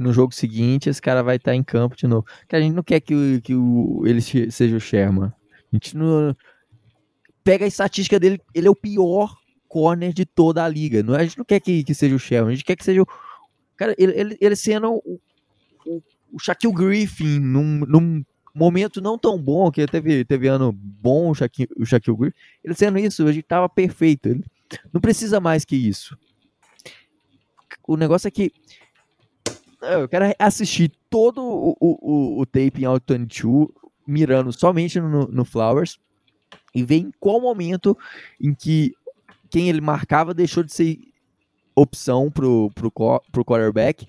no 0.01 0.11
jogo 0.11 0.33
seguinte, 0.33 0.89
esse 0.89 1.01
cara 1.01 1.21
vai 1.21 1.37
estar 1.37 1.51
tá 1.51 1.55
em 1.55 1.63
campo 1.63 1.95
de 1.95 2.07
novo. 2.07 2.25
Que 2.47 2.55
a 2.55 2.61
gente 2.61 2.73
não 2.73 2.83
quer 2.83 2.99
que, 2.99 3.39
que 3.41 3.55
o, 3.55 4.03
ele 4.05 4.21
seja 4.21 4.75
o 4.75 4.79
Sherman. 4.79 5.31
A 5.71 5.75
gente 5.75 5.95
não. 5.95 6.35
Pega 7.43 7.65
a 7.65 7.67
estatística 7.67 8.19
dele, 8.19 8.39
ele 8.53 8.67
é 8.67 8.69
o 8.69 8.75
pior 8.75 9.35
corner 9.67 10.13
de 10.13 10.25
toda 10.25 10.63
a 10.63 10.67
liga. 10.67 11.01
Não, 11.01 11.15
a 11.15 11.23
gente 11.23 11.37
não 11.37 11.45
quer 11.45 11.59
que, 11.59 11.83
que 11.83 11.95
seja 11.95 12.15
o 12.15 12.19
Sherman, 12.19 12.51
a 12.51 12.55
gente 12.55 12.65
quer 12.65 12.75
que 12.75 12.83
seja 12.83 13.01
o. 13.01 13.07
Cara, 13.77 13.95
ele, 13.97 14.11
ele, 14.19 14.37
ele 14.39 14.55
sendo 14.55 14.91
o, 14.91 15.19
o, 15.85 16.03
o 16.33 16.39
Shaquille 16.39 16.73
Griffin 16.73 17.39
num, 17.39 17.79
num 17.87 18.23
momento 18.53 19.01
não 19.01 19.17
tão 19.17 19.41
bom, 19.41 19.71
que 19.71 19.85
teve, 19.87 20.25
teve 20.25 20.47
ano 20.47 20.71
bom 20.71 21.29
o 21.29 21.35
Shaquille, 21.35 21.69
o 21.77 21.85
Shaquille 21.85 22.17
Griffin, 22.17 22.37
ele 22.63 22.75
sendo 22.75 22.99
isso, 22.99 23.25
a 23.25 23.31
gente 23.31 23.45
tava 23.45 23.69
perfeito. 23.69 24.27
Ele 24.27 24.43
não 24.93 25.01
precisa 25.01 25.39
mais 25.39 25.65
que 25.65 25.75
isso. 25.75 26.17
O 27.87 27.97
negócio 27.97 28.27
é 28.27 28.31
que 28.31 28.51
eu 29.81 30.07
quero 30.07 30.25
assistir 30.37 30.91
todo 31.09 31.41
o, 31.41 31.75
o, 31.79 32.41
o 32.41 32.45
tape 32.45 32.81
em 32.81 32.85
Auto 32.85 33.13
22, 33.13 33.67
mirando 34.07 34.51
somente 34.51 34.99
no, 34.99 35.27
no 35.27 35.45
Flowers, 35.45 35.99
e 36.73 36.83
ver 36.83 36.97
em 36.97 37.11
qual 37.19 37.41
momento 37.41 37.97
em 38.39 38.53
que 38.53 38.93
quem 39.49 39.69
ele 39.69 39.81
marcava 39.81 40.33
deixou 40.33 40.63
de 40.63 40.73
ser 40.73 40.99
opção 41.75 42.29
pro, 42.31 42.71
pro, 42.73 42.91
pro 43.31 43.45
quarterback, 43.45 44.07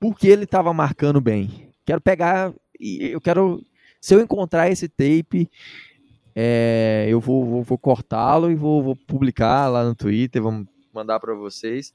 porque 0.00 0.28
ele 0.28 0.44
estava 0.44 0.72
marcando 0.72 1.20
bem. 1.20 1.72
Quero 1.84 2.00
pegar 2.00 2.52
e 2.78 3.10
eu 3.10 3.20
quero. 3.20 3.62
Se 4.00 4.14
eu 4.14 4.20
encontrar 4.20 4.70
esse 4.70 4.88
tape, 4.88 5.50
é, 6.34 7.06
eu 7.08 7.20
vou, 7.20 7.44
vou, 7.44 7.62
vou 7.62 7.78
cortá-lo 7.78 8.50
e 8.50 8.54
vou, 8.54 8.82
vou, 8.82 8.96
publicar 8.96 9.66
lá 9.68 9.84
no 9.84 9.94
Twitter, 9.94 10.40
vamos 10.40 10.68
mandar 10.94 11.18
para 11.18 11.34
vocês. 11.34 11.92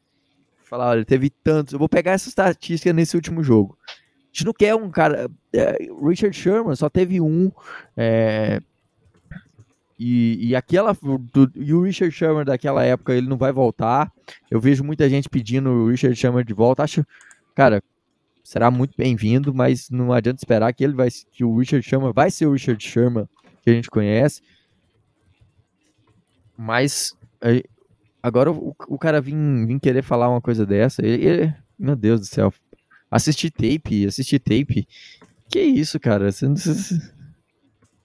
Falar, 0.73 0.89
olha, 0.89 1.05
teve 1.05 1.29
tantos. 1.29 1.73
Eu 1.73 1.77
vou 1.77 1.87
pegar 1.87 2.13
essa 2.13 2.27
estatística 2.27 2.91
nesse 2.91 3.15
último 3.15 3.43
jogo. 3.43 3.77
A 3.87 3.91
gente 4.31 4.45
não 4.47 4.53
quer 4.53 4.73
um 4.73 4.89
cara. 4.89 5.29
É, 5.53 5.77
Richard 6.03 6.35
Sherman 6.35 6.75
só 6.75 6.89
teve 6.89 7.21
um. 7.21 7.51
É, 7.95 8.59
e, 9.99 10.47
e 10.47 10.55
aquela. 10.55 10.97
Do, 11.31 11.51
e 11.53 11.75
o 11.75 11.83
Richard 11.83 12.11
Sherman 12.11 12.43
daquela 12.43 12.83
época, 12.83 13.13
ele 13.13 13.29
não 13.29 13.37
vai 13.37 13.51
voltar. 13.51 14.11
Eu 14.49 14.59
vejo 14.59 14.83
muita 14.83 15.07
gente 15.07 15.29
pedindo 15.29 15.69
o 15.69 15.89
Richard 15.89 16.15
Sherman 16.15 16.43
de 16.43 16.55
volta. 16.55 16.81
Acho. 16.81 17.05
Cara, 17.53 17.79
será 18.43 18.71
muito 18.71 18.95
bem-vindo, 18.97 19.53
mas 19.53 19.91
não 19.91 20.11
adianta 20.11 20.39
esperar 20.39 20.73
que 20.73 20.83
ele 20.83 20.95
vai. 20.95 21.09
Que 21.31 21.43
o 21.43 21.55
Richard 21.55 21.87
Sherman 21.87 22.13
vai 22.13 22.31
ser 22.31 22.47
o 22.47 22.53
Richard 22.53 22.83
Sherman 22.83 23.29
que 23.61 23.69
a 23.69 23.73
gente 23.73 23.91
conhece. 23.91 24.41
Mas. 26.57 27.15
Agora 28.23 28.49
o, 28.49 28.73
o 28.87 28.97
cara 28.97 29.19
vir, 29.19 29.35
vir 29.67 29.79
querer 29.81 30.01
falar 30.01 30.29
uma 30.29 30.41
coisa 30.41 30.65
dessa. 30.65 31.05
Ele, 31.05 31.25
ele, 31.25 31.55
meu 31.77 31.95
Deus 31.95 32.21
do 32.21 32.25
céu. 32.25 32.53
Assistir 33.11 33.51
tape, 33.51 34.07
assistir 34.07 34.39
tape. 34.39 34.87
Que 35.49 35.61
isso, 35.61 35.99
cara? 35.99 36.31
Você 36.31 36.47
não. 36.47 36.55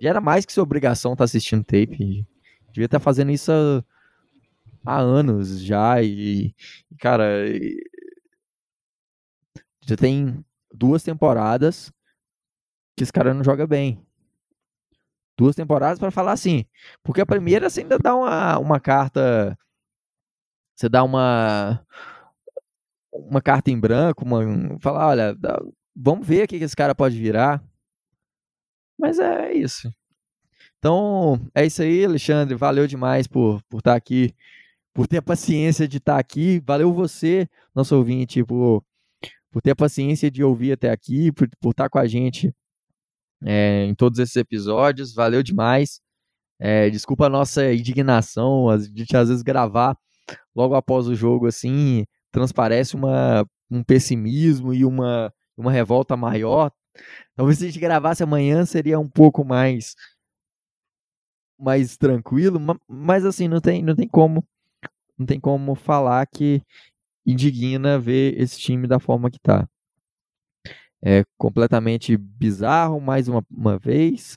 Já 0.00 0.10
era 0.10 0.20
mais 0.20 0.44
que 0.44 0.52
sua 0.52 0.64
obrigação 0.64 1.12
estar 1.12 1.22
tá 1.22 1.24
assistindo 1.24 1.64
tape. 1.64 2.26
Devia 2.72 2.86
estar 2.86 2.98
tá 2.98 3.00
fazendo 3.00 3.30
isso 3.30 3.52
há, 3.52 3.82
há 4.84 4.98
anos 4.98 5.60
já. 5.60 6.02
E, 6.02 6.54
cara, 6.98 7.24
já 9.86 9.96
tem 9.96 10.44
duas 10.74 11.02
temporadas 11.02 11.92
que 12.96 13.02
esse 13.02 13.12
cara 13.12 13.32
não 13.32 13.44
joga 13.44 13.66
bem. 13.66 14.04
Duas 15.36 15.54
temporadas 15.54 15.98
para 15.98 16.10
falar 16.10 16.32
assim. 16.32 16.66
Porque 17.02 17.20
a 17.20 17.26
primeira 17.26 17.70
você 17.70 17.80
ainda 17.80 17.98
dá 17.98 18.14
uma, 18.14 18.58
uma 18.58 18.80
carta. 18.80 19.56
Você 20.78 20.88
dá 20.88 21.02
uma. 21.02 21.84
Uma 23.12 23.42
carta 23.42 23.68
em 23.68 23.78
branco, 23.78 24.24
uma, 24.24 24.78
falar, 24.78 25.08
olha, 25.08 25.34
dá, 25.34 25.60
vamos 25.96 26.24
ver 26.24 26.44
o 26.44 26.46
que 26.46 26.54
esse 26.54 26.76
cara 26.76 26.94
pode 26.94 27.18
virar. 27.18 27.60
Mas 28.96 29.18
é 29.18 29.52
isso. 29.54 29.92
Então, 30.78 31.40
é 31.52 31.66
isso 31.66 31.82
aí, 31.82 32.04
Alexandre. 32.04 32.54
Valeu 32.54 32.86
demais 32.86 33.26
por, 33.26 33.60
por 33.64 33.78
estar 33.78 33.92
tá 33.92 33.96
aqui, 33.96 34.32
por 34.94 35.08
ter 35.08 35.16
a 35.16 35.22
paciência 35.22 35.88
de 35.88 35.96
estar 35.96 36.14
tá 36.14 36.20
aqui. 36.20 36.60
Valeu 36.64 36.92
você, 36.92 37.48
nosso 37.74 37.96
ouvinte, 37.96 38.44
por, 38.44 38.84
por 39.50 39.60
ter 39.60 39.72
a 39.72 39.76
paciência 39.76 40.30
de 40.30 40.44
ouvir 40.44 40.72
até 40.72 40.90
aqui, 40.90 41.32
por, 41.32 41.48
por 41.60 41.70
estar 41.70 41.84
tá 41.84 41.90
com 41.90 41.98
a 41.98 42.06
gente 42.06 42.54
é, 43.44 43.84
em 43.84 43.96
todos 43.96 44.20
esses 44.20 44.36
episódios. 44.36 45.12
Valeu 45.12 45.42
demais. 45.42 46.00
É, 46.60 46.88
desculpa 46.88 47.26
a 47.26 47.30
nossa 47.30 47.72
indignação, 47.72 48.66
gente 48.94 49.16
às 49.16 49.28
vezes 49.28 49.42
gravar 49.42 49.98
logo 50.58 50.74
após 50.74 51.06
o 51.06 51.14
jogo 51.14 51.46
assim, 51.46 52.04
transparece 52.32 52.96
uma, 52.96 53.46
um 53.70 53.84
pessimismo 53.84 54.74
e 54.74 54.84
uma, 54.84 55.32
uma 55.56 55.70
revolta 55.70 56.16
maior. 56.16 56.72
Talvez 57.36 57.58
se 57.58 57.64
a 57.64 57.68
gente 57.68 57.78
gravasse 57.78 58.24
amanhã 58.24 58.66
seria 58.66 58.98
um 58.98 59.08
pouco 59.08 59.44
mais 59.44 59.94
mais 61.60 61.96
tranquilo, 61.96 62.60
mas 62.88 63.24
assim, 63.24 63.46
não 63.46 63.60
tem, 63.60 63.82
não 63.82 63.94
tem 63.94 64.08
como 64.08 64.44
não 65.16 65.26
tem 65.26 65.40
como 65.40 65.74
falar 65.74 66.26
que 66.26 66.60
indigna 67.26 67.98
ver 67.98 68.40
esse 68.40 68.58
time 68.58 68.86
da 68.86 68.98
forma 68.98 69.30
que 69.30 69.38
tá. 69.38 69.68
É 71.00 71.24
completamente 71.36 72.16
bizarro 72.16 73.00
mais 73.00 73.28
uma, 73.28 73.44
uma 73.50 73.78
vez. 73.78 74.36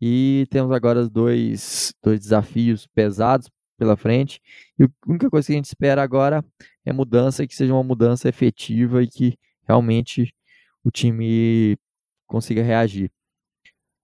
E 0.00 0.46
temos 0.50 0.72
agora 0.72 1.08
dois, 1.08 1.92
dois 2.02 2.20
desafios 2.20 2.86
pesados 2.86 3.48
pela 3.80 3.96
frente. 3.96 4.42
E 4.78 4.84
a 4.84 4.88
única 5.08 5.30
coisa 5.30 5.46
que 5.46 5.54
a 5.54 5.56
gente 5.56 5.64
espera 5.64 6.02
agora 6.02 6.44
é 6.84 6.92
mudança, 6.92 7.46
que 7.46 7.56
seja 7.56 7.72
uma 7.72 7.82
mudança 7.82 8.28
efetiva 8.28 9.02
e 9.02 9.08
que 9.08 9.38
realmente 9.66 10.34
o 10.84 10.90
time 10.90 11.78
consiga 12.26 12.62
reagir. 12.62 13.10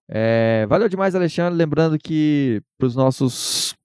É, 0.09 0.65
valeu 0.67 0.89
demais, 0.89 1.13
Alexandre. 1.13 1.55
Lembrando 1.55 1.99
que 1.99 2.61
para 2.77 2.87
os 2.87 2.95
nossos. 2.95 3.75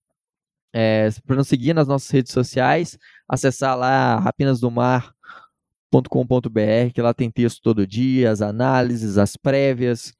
É, 0.74 1.10
para 1.26 1.36
nos 1.36 1.48
seguir 1.48 1.74
nas 1.74 1.86
nossas 1.86 2.10
redes 2.10 2.32
sociais, 2.32 2.98
acessar 3.28 3.76
lá 3.76 4.18
rapinasdomar.com.br, 4.18 6.92
que 6.94 7.02
lá 7.02 7.12
tem 7.12 7.30
texto 7.30 7.60
todo 7.60 7.86
dia, 7.86 8.30
as 8.30 8.40
análises, 8.40 9.18
as 9.18 9.36
prévias, 9.36 10.14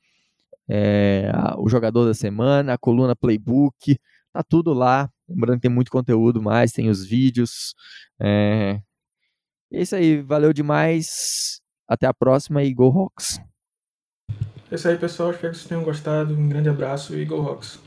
é, 0.69 1.33
o 1.57 1.71
jogador 1.71 2.05
da 2.05 2.13
semana, 2.13 2.75
a 2.75 2.79
coluna 2.79 3.17
playbook, 3.17 3.99
tá 4.31 4.43
tudo 4.43 4.73
lá. 4.73 5.11
Lembrando 5.33 5.57
que 5.57 5.63
tem 5.63 5.71
muito 5.71 5.91
conteúdo 5.91 6.43
mais, 6.43 6.73
tem 6.73 6.89
os 6.89 7.05
vídeos. 7.05 7.75
É, 8.21 8.81
é 9.73 9.83
isso 9.83 9.97
aí, 9.97 10.21
valeu 10.21 10.53
demais. 10.53 11.61
Até 11.89 12.07
a 12.07 12.15
próxima 12.15 12.63
e 12.63 12.73
Go 12.73 12.89
Hawks! 12.89 13.41
É 14.71 14.75
isso 14.75 14.89
aí, 14.89 14.97
pessoal. 14.97 15.31
Espero 15.31 15.53
que 15.53 15.59
vocês 15.59 15.69
tenham 15.69 15.85
gostado. 15.85 16.35
Um 16.35 16.49
grande 16.49 16.69
abraço 16.69 17.15
e 17.19 17.25
Go 17.25 17.41
Rocks! 17.41 17.79